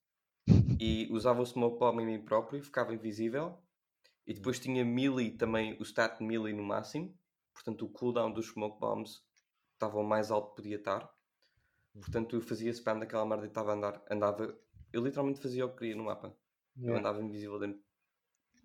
e 0.80 1.08
usava 1.10 1.42
o 1.42 1.46
smoke 1.46 1.78
bomb 1.78 2.00
em 2.00 2.06
mim 2.06 2.24
próprio, 2.24 2.62
ficava 2.62 2.94
invisível. 2.94 3.58
E 4.26 4.34
depois 4.34 4.60
tinha 4.60 4.84
melee 4.84 5.36
também, 5.36 5.76
o 5.80 5.82
stat 5.82 6.22
melee 6.22 6.52
no 6.52 6.62
máximo, 6.62 7.18
portanto 7.54 7.84
o 7.86 7.88
cooldown 7.88 8.32
dos 8.32 8.48
smoke 8.48 8.78
bombs 8.78 9.22
estava 9.72 9.98
o 9.98 10.04
mais 10.04 10.30
alto 10.30 10.50
que 10.50 10.56
podia 10.56 10.76
estar. 10.76 11.10
Portanto 11.94 12.36
eu 12.36 12.40
fazia 12.40 12.70
spam 12.70 12.98
daquela 12.98 13.26
merda 13.26 13.46
e 13.46 13.48
estava 13.48 13.72
a 13.72 13.74
andar, 13.74 14.04
andava, 14.10 14.58
eu 14.92 15.02
literalmente 15.02 15.40
fazia 15.40 15.66
o 15.66 15.70
que 15.70 15.78
queria 15.78 15.96
no 15.96 16.04
mapa. 16.04 16.36
Eu 16.86 16.94
Yeah. 16.94 17.00
andava 17.00 17.20
invisível 17.22 17.58
durante 17.58 17.82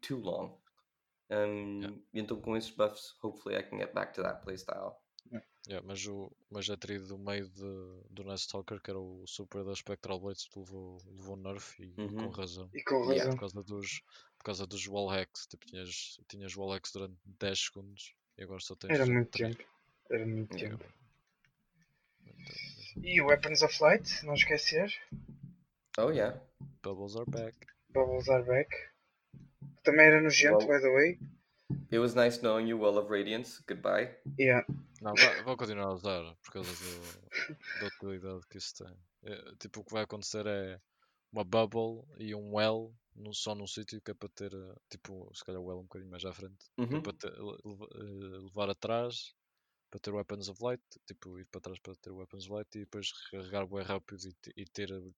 too 0.02 0.20
long. 0.20 0.62
Um, 1.32 1.82
E 2.14 2.20
então 2.20 2.40
com 2.40 2.56
esses 2.56 2.70
buffs, 2.70 3.16
hopefully 3.24 3.56
I 3.56 3.64
can 3.64 3.78
get 3.80 3.94
back 3.94 4.14
to 4.14 4.22
that 4.22 4.44
playstyle. 4.44 5.03
Yeah, 5.66 5.82
mas, 5.88 6.06
o, 6.08 6.30
mas 6.52 6.70
a 6.70 6.76
tri 6.76 7.00
do 7.00 7.18
meio 7.18 7.48
de, 7.48 8.02
do 8.10 8.24
Night 8.26 8.42
Stalker, 8.42 8.82
que 8.82 8.90
era 8.92 9.00
o 9.00 9.24
super 9.26 9.64
da 9.64 9.74
Spectral 9.74 10.20
Blades, 10.20 10.50
levou, 10.54 10.98
levou 11.06 11.38
nerf 11.38 11.82
e, 11.82 11.86
e 11.88 11.94
com 11.96 12.02
Uhum. 12.04 12.30
razão. 12.32 12.70
E 12.74 12.84
com 12.84 12.96
Yeah. 13.12 13.16
razão. 13.16 13.32
Por 13.32 13.40
causa 13.40 13.64
dos, 13.64 14.02
por 14.38 14.44
causa 14.44 14.68
dos 14.68 14.86
wall 14.88 15.08
hacks. 15.08 15.48
Tipo, 15.48 15.66
tinhas, 15.66 16.20
tinhas 16.28 16.54
wall 16.58 16.72
hacks 16.74 16.92
durante 16.92 17.16
10 17.40 17.60
segundos 17.60 18.14
e 18.38 18.44
agora 18.44 18.60
só 18.60 18.76
tens. 18.76 18.92
Era 18.92 19.06
muito 19.06 19.30
três. 19.32 19.56
tempo. 19.56 19.70
Era 20.12 20.26
muito 20.28 20.58
Yeah. 20.58 20.78
tempo. 20.78 20.94
Então, 22.26 23.04
E 23.04 23.22
o 23.22 23.28
Weapons 23.28 23.62
of 23.62 23.82
Light, 23.82 24.26
não 24.26 24.34
esquecer. 24.34 24.94
Oh 25.98 26.10
yeah. 26.12 26.40
Bubbles 26.84 27.16
are 27.16 27.30
back. 27.32 27.56
Bubbles 27.90 28.28
are 28.30 28.44
back. 28.44 28.70
Também 29.84 30.08
era 30.08 30.22
nojento, 30.22 30.66
Well- 30.66 30.68
by 30.68 30.82
the 30.86 30.92
way. 30.94 31.20
It 31.92 32.00
was 32.00 32.14
nice 32.16 32.40
knowing 32.42 32.68
you, 32.68 32.80
Well 32.80 32.98
of 32.98 33.10
Radiance. 33.10 33.64
Goodbye. 33.68 34.14
Yeah. 34.38 34.66
Não, 35.04 35.14
vai- 35.16 35.44
vou 35.44 35.58
continuar 35.58 35.88
a 35.88 35.94
usar 35.94 36.36
por 36.42 36.54
causa 36.54 36.72
do, 36.72 37.80
da 37.82 37.88
utilidade 37.88 38.48
que 38.50 38.58
isso 38.58 38.74
tem. 38.82 38.98
É, 39.24 39.56
tipo, 39.60 39.82
o 39.82 39.84
que 39.84 39.92
vai 39.92 40.04
acontecer 40.04 40.46
é 40.48 40.80
uma 41.30 41.44
bubble 41.44 42.06
e 42.18 42.34
um 42.34 42.54
well 42.56 42.96
num, 43.14 43.34
só 43.34 43.54
num 43.54 43.68
sítio 43.68 44.02
que 44.02 44.12
é 44.12 44.14
para 44.14 44.30
ter, 44.30 44.54
eh, 44.54 44.76
tipo, 44.90 45.30
se 45.36 45.44
calhar 45.44 45.62
o 45.62 45.66
well 45.66 45.80
um 45.80 45.84
bocadinho 45.84 46.10
mais 46.10 46.24
à 46.24 46.32
frente, 46.34 46.66
é 46.78 46.82
Uhum. 46.82 47.02
para 47.04 47.14
ter- 47.14 47.34
eh, 47.34 48.38
levar 48.46 48.70
atrás 48.70 49.36
para 49.90 50.00
ter 50.00 50.12
weapons 50.12 50.48
of 50.48 50.64
light, 50.64 50.82
tipo, 51.06 51.38
ir 51.38 51.46
para 51.48 51.60
trás 51.62 51.80
para 51.80 51.96
ter 51.96 52.12
weapons 52.12 52.46
of 52.46 52.54
light 52.54 52.74
e 52.76 52.80
depois 52.80 53.12
carregar 53.30 53.68
bem 53.68 53.84
rápido 53.84 54.24
e, 54.26 54.62
e 54.62 54.66
ter 54.66 54.92
a 54.94 55.00
tipo, 55.02 55.14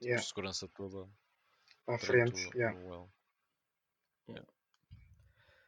Yeah. 0.00 0.22
segurança 0.22 0.68
toda 0.68 1.08
À 1.88 1.98
frente. 1.98 2.34
o, 2.34 2.56
Yeah. 2.56 2.78
o 2.78 2.88
well. 2.88 3.12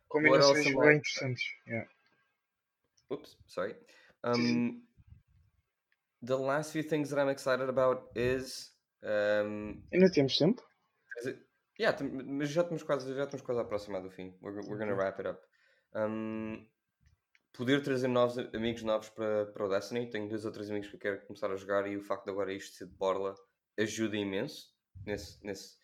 Combinações 0.08 0.66
else 0.66 0.68
am 0.68 0.80
bem 0.80 0.96
interessantes. 0.98 1.44
Yeah. 1.66 1.90
Oops, 3.12 3.36
sorry. 3.46 3.74
Um, 4.24 4.82
the 6.22 6.36
last 6.36 6.72
few 6.72 6.82
things 6.82 7.10
that 7.10 7.18
I'm 7.18 7.28
excited 7.28 7.68
about 7.68 8.10
is 8.16 8.72
um, 9.02 9.82
Ainda 9.92 10.10
temos 10.12 10.36
tempo? 10.38 10.62
It- 11.24 11.44
Yeah, 11.78 11.94
mas 12.24 12.48
já 12.48 12.62
estamos 12.62 12.82
quase, 12.82 13.14
já 13.14 13.24
estamos 13.24 13.44
quase 13.44 13.60
a 13.60 13.62
aproximar 13.62 14.00
do 14.02 14.10
fim. 14.10 14.34
We're, 14.40 14.62
we're 14.66 14.78
gonna 14.78 14.94
Ok. 14.94 14.96
wrap 14.96 15.18
it 15.20 15.28
up. 15.28 15.42
Um, 15.94 16.66
poder 17.52 17.82
trazer 17.82 18.08
novos 18.08 18.38
amigos 18.54 18.82
novos 18.82 19.10
para, 19.10 19.44
para 19.52 19.66
o 19.66 19.68
Destiny. 19.68 20.08
Tenho 20.08 20.26
dois 20.26 20.46
ou 20.46 20.52
três 20.52 20.70
amigos 20.70 20.88
que 20.88 20.96
eu 20.96 21.00
quero 21.00 21.26
começar 21.26 21.50
a 21.52 21.56
jogar 21.56 21.86
e 21.86 21.94
o 21.98 22.00
facto 22.02 22.24
de 22.24 22.30
agora 22.30 22.50
isto 22.50 22.74
ser 22.76 22.86
de 22.86 22.94
borla 22.94 23.34
ajuda 23.78 24.16
imenso 24.16 24.74
nesse, 25.04 25.38
nesse, 25.44 25.76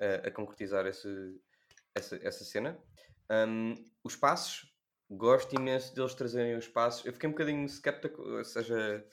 eh, 0.00 0.22
a 0.26 0.30
concretizar 0.32 0.84
esse, 0.84 1.08
essa, 1.94 2.16
essa 2.26 2.44
cena. 2.44 2.82
Um, 3.30 3.76
os 4.02 4.16
passos, 4.16 4.69
gosto 5.10 5.54
imenso 5.54 5.94
deles 5.94 6.14
trazerem 6.14 6.56
os 6.56 6.68
passos. 6.68 7.04
Eu 7.04 7.12
fiquei 7.12 7.28
um 7.28 7.32
bocadinho 7.32 7.66
skeptical, 7.66 8.24
ou 8.24 8.44
seja, 8.44 9.04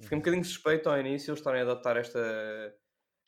fiquei 0.00 0.16
um 0.16 0.20
bocadinho 0.20 0.44
suspeito 0.44 0.88
ao 0.88 0.98
início 0.98 1.30
eles 1.30 1.40
estarem 1.40 1.60
a 1.60 1.64
adotar 1.64 1.96
esta, 1.96 2.74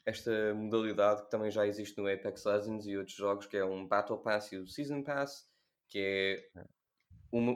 esta 0.05 0.55
modalidade 0.55 1.23
que 1.23 1.31
também 1.31 1.51
já 1.51 1.67
existe 1.67 1.97
no 1.99 2.09
Apex 2.09 2.45
Legends 2.45 2.87
e 2.87 2.97
outros 2.97 3.17
jogos, 3.17 3.47
que 3.47 3.57
é 3.57 3.65
um 3.65 3.87
Battle 3.87 4.19
Pass 4.19 4.51
e 4.53 4.57
o 4.57 4.67
Season 4.67 5.03
Pass, 5.03 5.49
que 5.89 5.99
é 6.55 6.61
uma, 7.31 7.53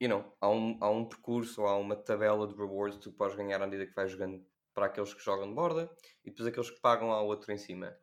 you 0.00 0.08
know, 0.08 0.34
há, 0.40 0.48
um, 0.48 0.78
há 0.80 0.90
um 0.90 1.04
percurso 1.04 1.62
ou 1.62 1.68
há 1.68 1.76
uma 1.76 1.96
tabela 1.96 2.46
de 2.46 2.54
rewards 2.54 2.96
que 2.96 3.04
tu 3.04 3.12
podes 3.12 3.36
ganhar 3.36 3.60
à 3.60 3.66
medida 3.66 3.86
que 3.86 3.94
vais 3.94 4.10
jogando 4.10 4.44
para 4.74 4.86
aqueles 4.86 5.12
que 5.12 5.22
jogam 5.22 5.48
de 5.48 5.54
borda 5.54 5.90
e 6.24 6.30
depois 6.30 6.48
aqueles 6.48 6.70
que 6.70 6.80
pagam 6.80 7.10
ao 7.10 7.26
outro 7.26 7.52
em 7.52 7.58
cima. 7.58 7.96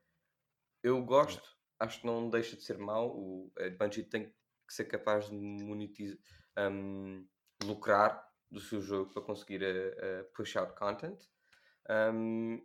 Eu 0.84 1.02
gosto, 1.04 1.58
acho 1.80 2.02
que 2.02 2.06
não 2.06 2.30
deixa 2.30 2.56
de 2.56 2.64
ser 2.64 2.78
mau. 2.78 3.10
O 3.10 3.52
a 3.58 3.70
Bungie 3.70 4.04
tem, 4.04 4.32
ser 4.74 4.86
capaz 4.86 5.30
de 5.30 5.36
monetizar, 5.36 6.18
um, 6.58 7.26
lucrar 7.64 8.26
do 8.50 8.60
seu 8.60 8.82
jogo 8.82 9.14
para 9.14 9.22
conseguir 9.22 9.64
a, 9.64 10.22
a 10.22 10.24
push 10.36 10.56
out 10.56 10.74
content. 10.76 11.20
Um, 11.90 12.62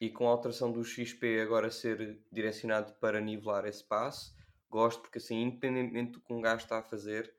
e 0.00 0.08
com 0.08 0.26
a 0.26 0.30
alteração 0.30 0.72
do 0.72 0.82
XP 0.82 1.40
agora 1.40 1.70
ser 1.70 2.24
direcionado 2.32 2.94
para 2.94 3.20
nivelar 3.20 3.66
esse 3.66 3.84
passo, 3.84 4.34
gosto 4.68 5.02
porque 5.02 5.18
assim, 5.18 5.42
independentemente 5.42 6.12
do 6.12 6.20
que 6.20 6.32
um 6.32 6.40
gajo 6.40 6.64
está 6.64 6.78
a 6.78 6.82
fazer, 6.82 7.34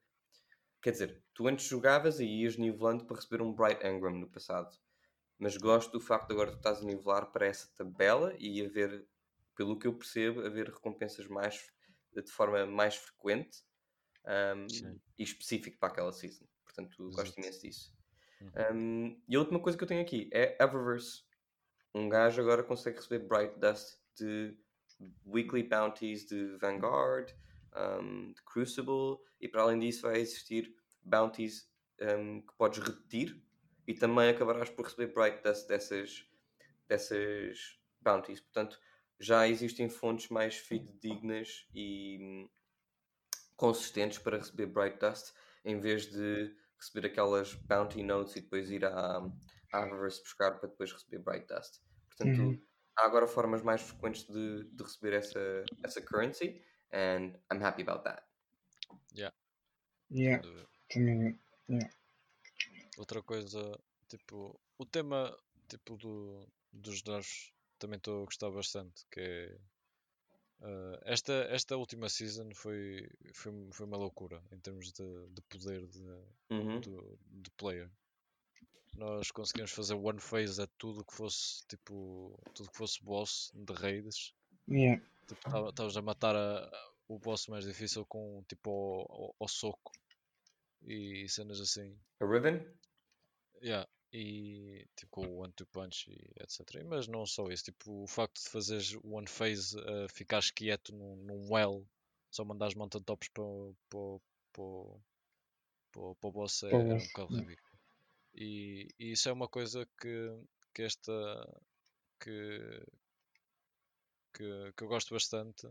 quer 0.81 0.91
dizer, 0.91 1.23
tu 1.33 1.47
antes 1.47 1.65
jogavas 1.65 2.19
e 2.19 2.25
ias 2.25 2.57
nivelando 2.57 3.05
para 3.05 3.15
receber 3.15 3.41
um 3.41 3.51
Bright 3.51 3.85
Engram 3.85 4.15
no 4.15 4.29
passado, 4.29 4.69
mas 5.39 5.57
gosto 5.57 5.91
do 5.91 5.99
facto 5.99 6.27
de 6.27 6.33
agora 6.33 6.51
tu 6.51 6.57
estás 6.57 6.81
a 6.81 6.85
nivelar 6.85 7.31
para 7.31 7.47
essa 7.47 7.67
tabela 7.75 8.35
e 8.37 8.63
haver, 8.63 9.07
pelo 9.55 9.79
que 9.79 9.87
eu 9.87 9.93
percebo, 9.97 10.45
haver 10.45 10.67
recompensas 10.67 11.27
mais 11.27 11.65
de 12.13 12.31
forma 12.31 12.65
mais 12.67 12.95
frequente 12.95 13.63
um, 14.25 14.67
e 15.17 15.23
específico 15.23 15.77
para 15.79 15.89
aquela 15.89 16.11
season. 16.11 16.45
Portanto, 16.63 17.07
Exato. 17.07 17.15
gosto 17.15 17.39
imenso 17.39 17.61
disso. 17.61 17.93
Uhum. 18.41 18.75
Um, 18.75 19.21
e 19.27 19.35
a 19.35 19.39
última 19.39 19.59
coisa 19.59 19.77
que 19.77 19.83
eu 19.83 19.87
tenho 19.87 20.01
aqui 20.01 20.29
é 20.33 20.57
Eververse. 20.61 21.23
Um 21.93 22.09
gajo 22.09 22.41
agora 22.41 22.63
consegue 22.63 22.97
receber 22.97 23.27
Bright 23.27 23.59
Dust 23.59 23.99
de 24.17 24.57
weekly 25.25 25.63
bounties 25.63 26.25
de 26.25 26.57
Vanguard, 26.57 27.31
um, 27.75 28.31
de 28.33 28.41
Crucible, 28.43 29.17
e 29.39 29.47
para 29.47 29.63
além 29.63 29.79
disso 29.79 30.03
vai 30.03 30.19
existir 30.19 30.73
bounties 31.03 31.69
que 31.97 32.53
podes 32.57 32.79
repetir 32.79 33.39
e 33.87 33.93
também 33.93 34.29
acabarás 34.29 34.69
por 34.69 34.85
receber 34.85 35.13
Bright 35.13 35.43
Dust 35.43 35.67
dessas, 35.67 36.25
dessas 36.87 37.79
bounties. 38.01 38.39
Portanto, 38.39 38.79
já 39.19 39.47
existem 39.47 39.87
fontes 39.87 40.29
mais 40.29 40.57
fidedignas 40.57 41.67
e 41.75 42.49
consistentes 43.61 44.17
para 44.17 44.39
receber 44.39 44.65
Bright 44.65 44.97
Dust 44.97 45.33
em 45.63 45.79
vez 45.79 46.07
de 46.07 46.51
receber 46.79 47.05
aquelas 47.05 47.53
bounty 47.53 48.01
notes 48.01 48.35
e 48.35 48.41
depois 48.41 48.71
ir 48.71 48.83
à, 48.83 49.21
à 49.71 49.85
reverse 49.85 50.19
buscar 50.23 50.59
para 50.59 50.67
depois 50.67 50.91
receber 50.91 51.19
Bright 51.19 51.45
Dust. 51.45 51.79
Portanto, 52.07 52.41
uhum. 52.41 52.59
há 52.97 53.05
agora 53.05 53.27
formas 53.27 53.61
mais 53.61 53.83
frequentes 53.83 54.25
de, 54.25 54.63
de 54.63 54.83
receber 54.83 55.13
essa, 55.13 55.63
essa 55.83 56.01
currency 56.01 56.59
and 56.91 57.37
I'm 57.53 57.63
happy 57.63 57.83
about 57.83 58.03
that. 58.03 58.23
Yeah. 59.15 59.35
Yeah. 60.09 60.41
Também, 60.91 61.39
yeah. 61.69 61.93
Outra 62.97 63.21
coisa, 63.21 63.79
tipo, 64.09 64.59
o 64.79 64.85
tema 64.87 65.37
tipo 65.69 65.97
do, 65.97 66.51
dos 66.73 67.03
nerfs 67.03 67.53
também 67.77 67.97
estou 67.97 68.23
a 68.23 68.25
gostar 68.25 68.49
bastante, 68.49 69.05
que 69.11 69.19
é 69.19 69.59
Uh, 70.61 70.97
esta, 71.05 71.33
esta 71.49 71.75
última 71.75 72.07
season 72.07 72.53
foi, 72.53 73.09
foi, 73.33 73.51
foi 73.71 73.85
uma 73.85 73.97
loucura 73.97 74.43
em 74.51 74.59
termos 74.59 74.91
de, 74.93 75.27
de 75.29 75.41
poder 75.49 75.87
de, 75.87 76.03
uhum. 76.51 76.79
de, 76.79 76.91
de, 77.41 77.51
player. 77.57 77.89
Nós 78.95 79.31
conseguimos 79.31 79.71
fazer 79.71 79.95
one 79.95 80.19
phase 80.19 80.61
a 80.61 80.67
tudo 80.77 81.03
que 81.03 81.15
fosse 81.15 81.65
tipo 81.67 82.39
tudo 82.53 82.69
que 82.69 82.77
fosse 82.77 83.03
boss 83.03 83.51
de 83.55 83.73
raids. 83.73 84.35
Yeah. 84.69 85.01
Estavas 85.31 85.93
tipo, 85.93 85.99
a 85.99 86.01
matar 86.03 86.35
a, 86.35 86.71
o 87.07 87.17
boss 87.17 87.47
mais 87.47 87.65
difícil 87.65 88.05
com 88.05 88.43
tipo 88.47 88.69
ao, 88.69 89.35
ao, 89.39 89.47
soco 89.47 89.91
e 90.83 91.27
cenas 91.27 91.59
assim. 91.59 91.97
A 92.19 92.25
Riven? 92.25 92.63
Yeah 93.63 93.89
e 94.13 94.85
tipo 94.95 95.11
com 95.11 95.25
o 95.25 95.37
one 95.37 95.53
two 95.53 95.65
punch 95.67 96.11
e 96.11 96.19
etc. 96.41 96.83
Mas 96.85 97.07
não 97.07 97.25
só 97.25 97.49
isso, 97.49 97.65
tipo 97.65 98.03
o 98.03 98.07
facto 98.07 98.43
de 98.43 98.49
fazeres 98.49 98.97
one 99.03 99.27
phase 99.27 99.77
uh, 99.79 100.09
ficares 100.09 100.51
quieto 100.51 100.93
num, 100.93 101.15
num 101.15 101.51
well, 101.51 101.87
só 102.29 102.43
mandares 102.43 102.75
mountain 102.75 103.03
tops 103.03 103.29
para, 103.29 103.43
o 103.43 104.21
boss 106.31 106.63
é, 106.63 106.71
é 106.71 106.75
um 106.75 106.97
bocado 106.97 107.35
ridículo. 107.35 107.71
E, 108.33 108.87
e, 108.99 109.11
isso 109.11 109.29
é 109.29 109.31
uma 109.31 109.47
coisa 109.47 109.87
que, 109.99 110.29
que 110.73 110.83
esta 110.83 111.11
que, 112.19 112.85
que, 114.33 114.73
que 114.75 114.83
eu 114.83 114.87
gosto 114.87 115.13
bastante 115.13 115.67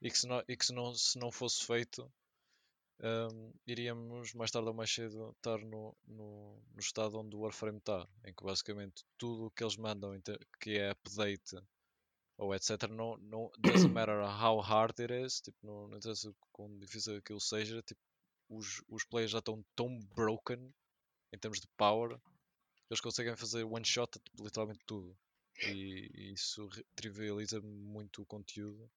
e 0.00 0.10
que 0.10 0.18
se 0.18 0.26
não, 0.26 0.42
e 0.48 0.56
que 0.56 0.66
se 0.66 0.72
não, 0.72 0.94
se 0.94 1.18
não 1.18 1.30
fosse 1.30 1.64
feito 1.64 2.10
um, 3.00 3.52
iríamos 3.66 4.32
mais 4.34 4.50
tarde 4.50 4.68
ou 4.68 4.74
mais 4.74 4.92
cedo 4.92 5.30
estar 5.36 5.58
no, 5.58 5.96
no, 6.06 6.62
no 6.72 6.80
estado 6.80 7.18
onde 7.18 7.36
o 7.36 7.40
Warframe 7.40 7.78
está, 7.78 8.06
em 8.24 8.32
que 8.32 8.44
basicamente 8.44 9.04
tudo 9.18 9.46
o 9.46 9.50
que 9.50 9.64
eles 9.64 9.76
mandam 9.76 10.18
que 10.60 10.78
é 10.78 10.90
update 10.90 11.56
ou 12.36 12.54
etc. 12.54 12.88
Não, 12.90 13.16
não 13.18 13.50
doesn't 13.58 13.92
matter 13.92 14.20
how 14.20 14.60
hard 14.60 14.98
it 15.00 15.12
is, 15.12 15.40
tipo, 15.40 15.56
não, 15.62 15.88
não 15.88 15.96
interessa 15.96 16.34
quão 16.52 16.78
difícil 16.78 17.16
aquilo 17.16 17.40
seja, 17.40 17.82
tipo, 17.82 18.00
os, 18.48 18.82
os 18.88 19.04
players 19.04 19.30
já 19.30 19.38
estão 19.38 19.64
tão 19.74 19.98
broken 20.14 20.72
em 21.32 21.38
termos 21.38 21.60
de 21.60 21.66
power 21.76 22.20
eles 22.90 23.00
conseguem 23.00 23.34
fazer 23.36 23.64
one 23.64 23.84
shot 23.84 24.18
tipo, 24.18 24.44
literalmente 24.44 24.80
tudo. 24.86 25.16
E, 25.66 26.10
e 26.14 26.32
isso 26.32 26.68
trivializa 26.94 27.60
muito 27.60 28.22
o 28.22 28.26
conteúdo 28.26 28.90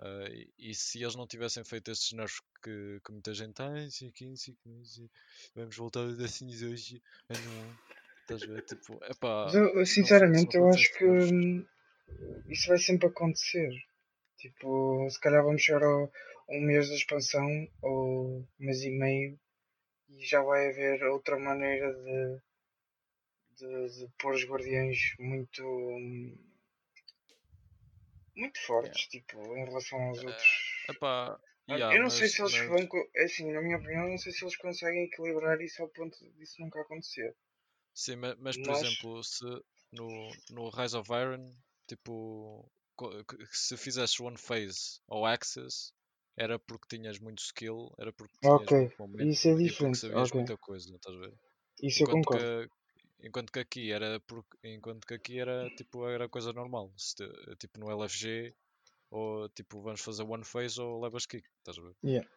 Uh, 0.00 0.48
e, 0.58 0.74
se 0.74 1.02
eles 1.02 1.14
não 1.14 1.26
tivessem 1.26 1.62
feito 1.62 1.90
estes 1.90 2.12
nerfs 2.12 2.40
que, 2.62 3.00
que 3.04 3.12
muita 3.12 3.34
gente 3.34 3.60
ah, 3.60 3.74
15, 4.14 4.56
15, 4.62 5.10
vamos 5.54 5.76
voltar 5.76 6.00
a 6.00 6.12
Destiny 6.12 6.54
hoje 6.64 7.02
a 7.28 7.34
não. 7.34 7.90
Estás 8.22 8.42
a 8.42 8.46
ver? 8.46 8.62
Tipo, 8.62 8.98
epá, 9.04 9.50
eu, 9.52 9.84
sinceramente, 9.84 10.56
eu 10.56 10.66
acho 10.68 10.96
que 10.96 11.04
hum, 11.04 11.66
isso 12.48 12.68
vai 12.68 12.78
sempre 12.78 13.08
acontecer. 13.08 13.70
Tipo, 14.38 15.06
se 15.10 15.20
calhar 15.20 15.44
vamos 15.44 15.60
chegar 15.60 15.82
ao 15.82 16.10
um 16.48 16.60
mês 16.62 16.88
da 16.88 16.94
expansão 16.94 17.68
ou 17.82 18.38
um 18.38 18.46
mês 18.58 18.82
e 18.82 18.90
meio 18.90 19.38
e 20.08 20.24
já 20.24 20.42
vai 20.42 20.68
haver 20.68 21.02
outra 21.04 21.38
maneira 21.38 21.92
de, 21.92 22.40
de, 23.56 23.98
de 23.98 24.08
pôr 24.18 24.34
os 24.34 24.44
guardiões 24.44 24.98
muito 25.18 25.62
hum, 25.62 26.36
muito 28.36 28.58
fortes, 28.60 29.08
yeah. 29.12 29.26
tipo, 29.26 29.56
em 29.56 29.64
relação 29.64 30.00
aos 30.00 30.22
uh, 30.22 30.26
outros. 30.26 30.84
Epá, 30.88 31.40
ah, 31.68 31.76
yeah, 31.76 31.94
eu 31.94 31.98
não 31.98 32.04
mas, 32.06 32.14
sei 32.14 32.28
se 32.28 32.42
eles 32.42 32.52
mas... 32.52 32.68
vão. 32.68 32.88
É 33.14 33.24
assim, 33.24 33.52
na 33.52 33.62
minha 33.62 33.76
opinião, 33.76 34.08
não 34.08 34.18
sei 34.18 34.32
se 34.32 34.44
eles 34.44 34.56
conseguem 34.56 35.04
equilibrar 35.04 35.60
isso 35.60 35.82
ao 35.82 35.88
ponto 35.88 36.16
disso 36.32 36.60
nunca 36.60 36.80
acontecer. 36.80 37.36
Sim, 37.94 38.16
mas, 38.16 38.36
mas 38.38 38.56
por 38.56 38.68
mas... 38.68 38.82
exemplo, 38.82 39.22
se 39.22 39.44
no, 39.92 40.30
no 40.50 40.70
Rise 40.70 40.96
of 40.96 41.10
Iron, 41.12 41.54
tipo, 41.86 42.70
se 43.50 43.76
fizesse 43.76 44.22
one 44.22 44.36
phase 44.36 45.00
ou 45.08 45.26
access, 45.26 45.92
era 46.36 46.58
porque 46.58 46.96
tinhas 46.96 47.18
muito 47.18 47.40
skill, 47.40 47.92
era 47.98 48.12
porque 48.12 48.34
tinhas 48.40 48.62
okay. 48.62 48.78
muito 48.78 48.96
momento, 48.98 49.28
isso 49.28 49.48
é 49.48 49.54
diferente. 49.54 49.98
Sabias 49.98 50.28
okay. 50.28 50.40
muita 50.40 50.56
coisa, 50.58 50.94
estás 50.94 51.16
a 51.16 51.20
ver? 51.20 51.34
Isso 51.82 52.02
Enquanto 52.02 52.16
eu 52.16 52.22
concordo. 52.22 52.70
Enquanto 53.22 53.52
que 53.52 53.60
aqui 53.60 53.92
era 53.92 54.18
porque, 54.20 54.56
enquanto 54.64 55.06
que 55.06 55.14
aqui 55.14 55.38
era 55.38 55.68
tipo 55.76 56.08
era 56.08 56.28
coisa 56.28 56.52
normal. 56.52 56.92
Se, 56.96 57.26
tipo 57.58 57.78
no 57.78 57.90
LFG 57.90 58.54
ou 59.10 59.48
tipo 59.50 59.82
vamos 59.82 60.00
fazer 60.00 60.22
one 60.22 60.44
phase 60.44 60.80
ou 60.80 61.00
levas 61.00 61.26
kick, 61.26 61.46
estás 61.58 61.78
a 61.78 61.82
ver? 61.82 61.94
Yeah. 62.02 62.28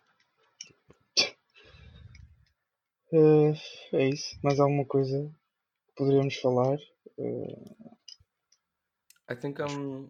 Uh, 3.14 3.54
é 3.94 4.10
isso. 4.10 4.38
Mais 4.44 4.60
alguma 4.60 4.86
coisa 4.86 5.32
que 5.88 5.94
poderíamos 5.96 6.36
falar? 6.38 6.78
Uh... 7.18 7.94
I 9.30 9.36
think 9.36 9.62
um, 9.62 10.10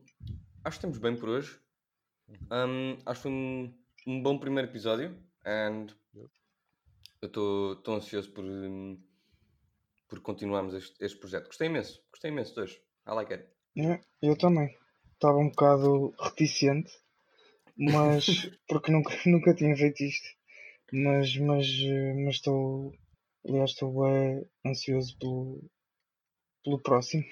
acho 0.63 0.79
que 0.79 0.87
estamos 0.87 0.97
bem 0.97 1.15
por 1.15 1.29
hoje. 1.29 1.59
Uhum. 2.27 2.47
Um, 2.51 2.97
acho 3.05 3.21
que 3.21 3.23
foi 3.23 3.31
um, 3.31 3.73
um 4.07 4.23
bom 4.23 4.39
primeiro 4.39 4.69
episódio 4.69 5.15
and 5.45 5.87
yep. 6.15 6.31
eu 7.21 7.73
estou 7.73 7.95
ansioso 7.95 8.31
por 8.31 8.43
um, 8.43 8.97
por 10.07 10.21
continuarmos 10.21 10.73
este, 10.73 11.03
este 11.03 11.19
projeto. 11.19 11.47
Gostei 11.47 11.67
imenso, 11.67 12.03
gostei 12.11 12.31
imenso 12.31 12.53
de 12.53 12.61
hoje. 12.61 12.81
I 13.07 13.11
like 13.11 13.33
it. 13.33 13.47
É, 13.77 13.99
eu 14.21 14.37
também. 14.37 14.77
Estava 15.13 15.37
um 15.37 15.49
bocado 15.49 16.13
reticente, 16.19 16.91
mas 17.77 18.25
porque 18.67 18.91
nunca, 18.91 19.11
nunca 19.25 19.53
tinha 19.53 19.75
feito 19.75 20.03
isto. 20.03 20.27
Mas, 20.91 21.35
mas, 21.37 21.65
mas 22.23 22.35
estou, 22.35 22.93
aliás, 23.47 23.71
estou 23.71 24.03
bem 24.03 24.45
ansioso 24.65 25.17
pelo, 25.17 25.63
pelo 26.63 26.79
próximo. 26.81 27.23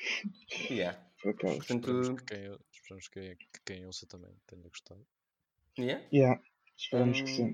Yeah. 0.69 0.99
Portanto, 1.22 1.61
esperamos 1.61 2.22
que 2.22 2.26
quem, 2.26 2.60
esperamos 2.72 3.07
que, 3.10 3.35
que 3.35 3.61
quem 3.64 3.85
ouça 3.85 4.07
também 4.07 4.31
tenha 4.48 4.68
gostado. 4.68 5.06
Yeah? 5.77 6.03
Yeah. 6.11 6.41
Esperamos 6.76 7.19
um, 7.19 7.23
que 7.23 7.30
sim. 7.30 7.53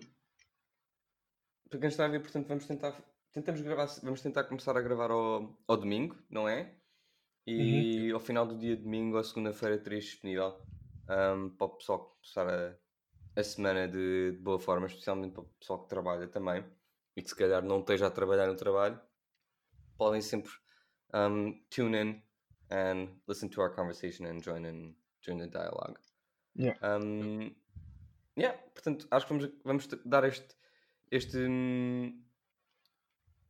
Para 1.70 1.80
quem 1.80 1.90
está 1.90 2.06
a 2.06 2.08
ver, 2.08 2.22
portanto, 2.22 2.48
vamos 2.48 2.66
tentar 2.66 3.04
tentamos 3.34 3.62
gravar, 3.62 3.88
vamos 4.04 4.22
tentar 4.22 4.44
começar 4.46 4.76
a 4.78 4.82
gravar 4.82 5.12
ao, 5.12 5.58
ao 5.68 5.78
domingo, 5.78 6.16
não 6.30 6.48
é? 6.48 6.76
E 7.46 8.10
uhum. 8.10 8.16
ao 8.16 8.20
final 8.20 8.46
do 8.46 8.58
dia 8.58 8.76
de 8.76 8.84
domingo 8.84 9.18
ou 9.18 9.24
segunda-feira 9.24 9.78
teria 9.78 10.00
disponível 10.00 10.60
um, 11.10 11.50
para 11.50 11.66
o 11.66 11.70
pessoal 11.70 12.18
começar 12.22 12.48
a, 12.48 13.40
a 13.40 13.44
semana 13.44 13.88
de, 13.88 14.34
de, 14.34 14.38
boa 14.40 14.60
forma, 14.60 14.88
especialmente 14.88 15.34
para 15.34 15.44
o 15.44 15.50
pessoal 15.60 15.84
que 15.84 15.90
trabalha 15.90 16.28
também 16.28 16.66
e 17.16 17.22
que 17.22 17.30
se 17.30 17.36
calhar 17.36 17.64
não 17.64 17.80
esteja 17.80 18.08
a 18.08 18.12
trabalhar 18.12 18.48
no 18.48 18.56
trabalho. 18.56 19.00
Podem 19.98 20.22
sempre 20.22 20.52
um, 21.14 21.54
tune 21.70 21.98
in 21.98 22.24
and 22.70 23.10
listen 23.28 23.50
to 23.50 23.62
our 23.62 23.74
conversation 23.74 24.26
and 24.26 24.42
join 24.42 24.66
in 24.66 24.96
join 25.22 25.38
the 25.38 25.48
dialogue. 25.48 26.00
Yeah. 26.56 26.78
Um, 26.84 27.56
Yeah, 28.38 28.56
portanto, 28.72 29.08
acho 29.10 29.26
que 29.26 29.34
vamos, 29.34 29.50
vamos 29.64 29.88
dar 30.06 30.24
este, 30.24 30.56
este, 31.10 31.38
hum, 31.40 32.24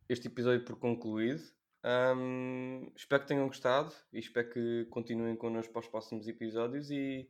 este 0.08 0.28
episódio 0.28 0.64
por 0.64 0.78
concluído. 0.78 1.42
Hum, 1.84 2.90
espero 2.96 3.22
que 3.22 3.28
tenham 3.28 3.46
gostado 3.46 3.94
e 4.12 4.18
espero 4.18 4.50
que 4.50 4.86
continuem 4.90 5.36
connosco 5.36 5.72
para 5.72 5.80
os 5.80 5.88
próximos 5.88 6.26
episódios 6.26 6.90
e 6.90 7.28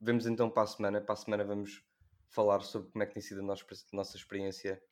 vemos 0.00 0.26
então 0.26 0.50
para 0.50 0.64
a 0.64 0.66
semana. 0.66 1.00
Para 1.00 1.12
a 1.12 1.16
semana 1.16 1.44
vamos 1.44 1.84
falar 2.30 2.60
sobre 2.62 2.90
como 2.90 3.04
é 3.04 3.06
que 3.06 3.14
tem 3.14 3.22
sido 3.22 3.40
a 3.40 3.44
nossa, 3.44 3.64
nossa 3.92 4.16
experiência 4.16 4.82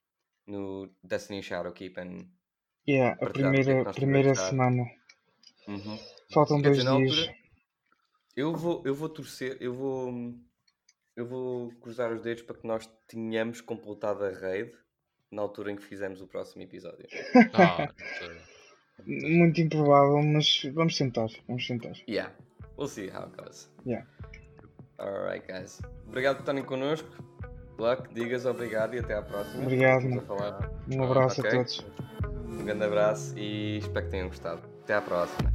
no 0.46 0.94
Destiny 1.02 1.42
Shadowkeep. 1.42 1.98
And... 1.98 2.28
Yeah, 2.86 3.18
a 3.20 3.26
é 3.26 3.30
primeira, 3.30 3.84
nós 3.84 3.96
primeira 3.96 4.34
semana. 4.34 4.84
Uhum. 5.66 5.98
Faltam 6.32 6.60
dois 6.60 6.78
dizer, 6.78 6.90
dias. 6.96 7.10
altura, 7.10 7.36
eu 8.36 8.54
vou, 8.54 8.82
eu 8.84 8.94
vou 8.94 9.08
torcer, 9.08 9.56
eu 9.60 9.72
vou, 9.72 10.12
eu 11.16 11.26
vou 11.26 11.70
cruzar 11.80 12.12
os 12.12 12.22
dedos 12.22 12.42
para 12.42 12.56
que 12.56 12.66
nós 12.66 12.86
tenhamos 13.06 13.60
completado 13.60 14.24
a 14.24 14.30
raid 14.30 14.72
na 15.32 15.42
altura 15.42 15.72
em 15.72 15.76
que 15.76 15.82
fizemos 15.82 16.20
o 16.20 16.26
próximo 16.26 16.62
episódio. 16.62 17.06
Ah. 17.54 17.88
Muito 19.04 19.60
improvável, 19.60 20.22
mas 20.22 20.62
vamos 20.74 20.96
tentar. 20.96 21.26
Vamos 21.48 21.66
tentar. 21.66 21.92
Yeah, 22.08 22.32
we'll 22.78 22.86
see 22.86 23.08
how 23.08 23.24
it 23.24 23.36
goes. 23.36 23.68
Yeah. 23.84 24.06
Alright, 24.98 25.44
guys. 25.50 25.80
Obrigado 26.06 26.36
por 26.36 26.42
estarem 26.42 26.62
connosco. 26.62 27.08
Luck, 27.78 28.12
digas 28.14 28.46
obrigado 28.46 28.94
e 28.94 29.00
até 29.00 29.14
à 29.14 29.22
próxima. 29.22 29.62
Obrigado. 29.62 30.02
Estamos 30.04 30.22
a 30.22 30.26
falar. 30.26 30.70
Um 30.94 31.02
abraço 31.02 31.40
ok. 31.40 31.50
a 31.50 31.54
todos. 31.56 31.86
Um 32.46 32.64
grande 32.64 32.84
abraço 32.84 33.36
e 33.36 33.78
espero 33.78 34.04
que 34.04 34.10
tenham 34.12 34.28
gostado. 34.28 34.62
Até 34.84 34.94
à 34.94 35.00
próxima. 35.00 35.52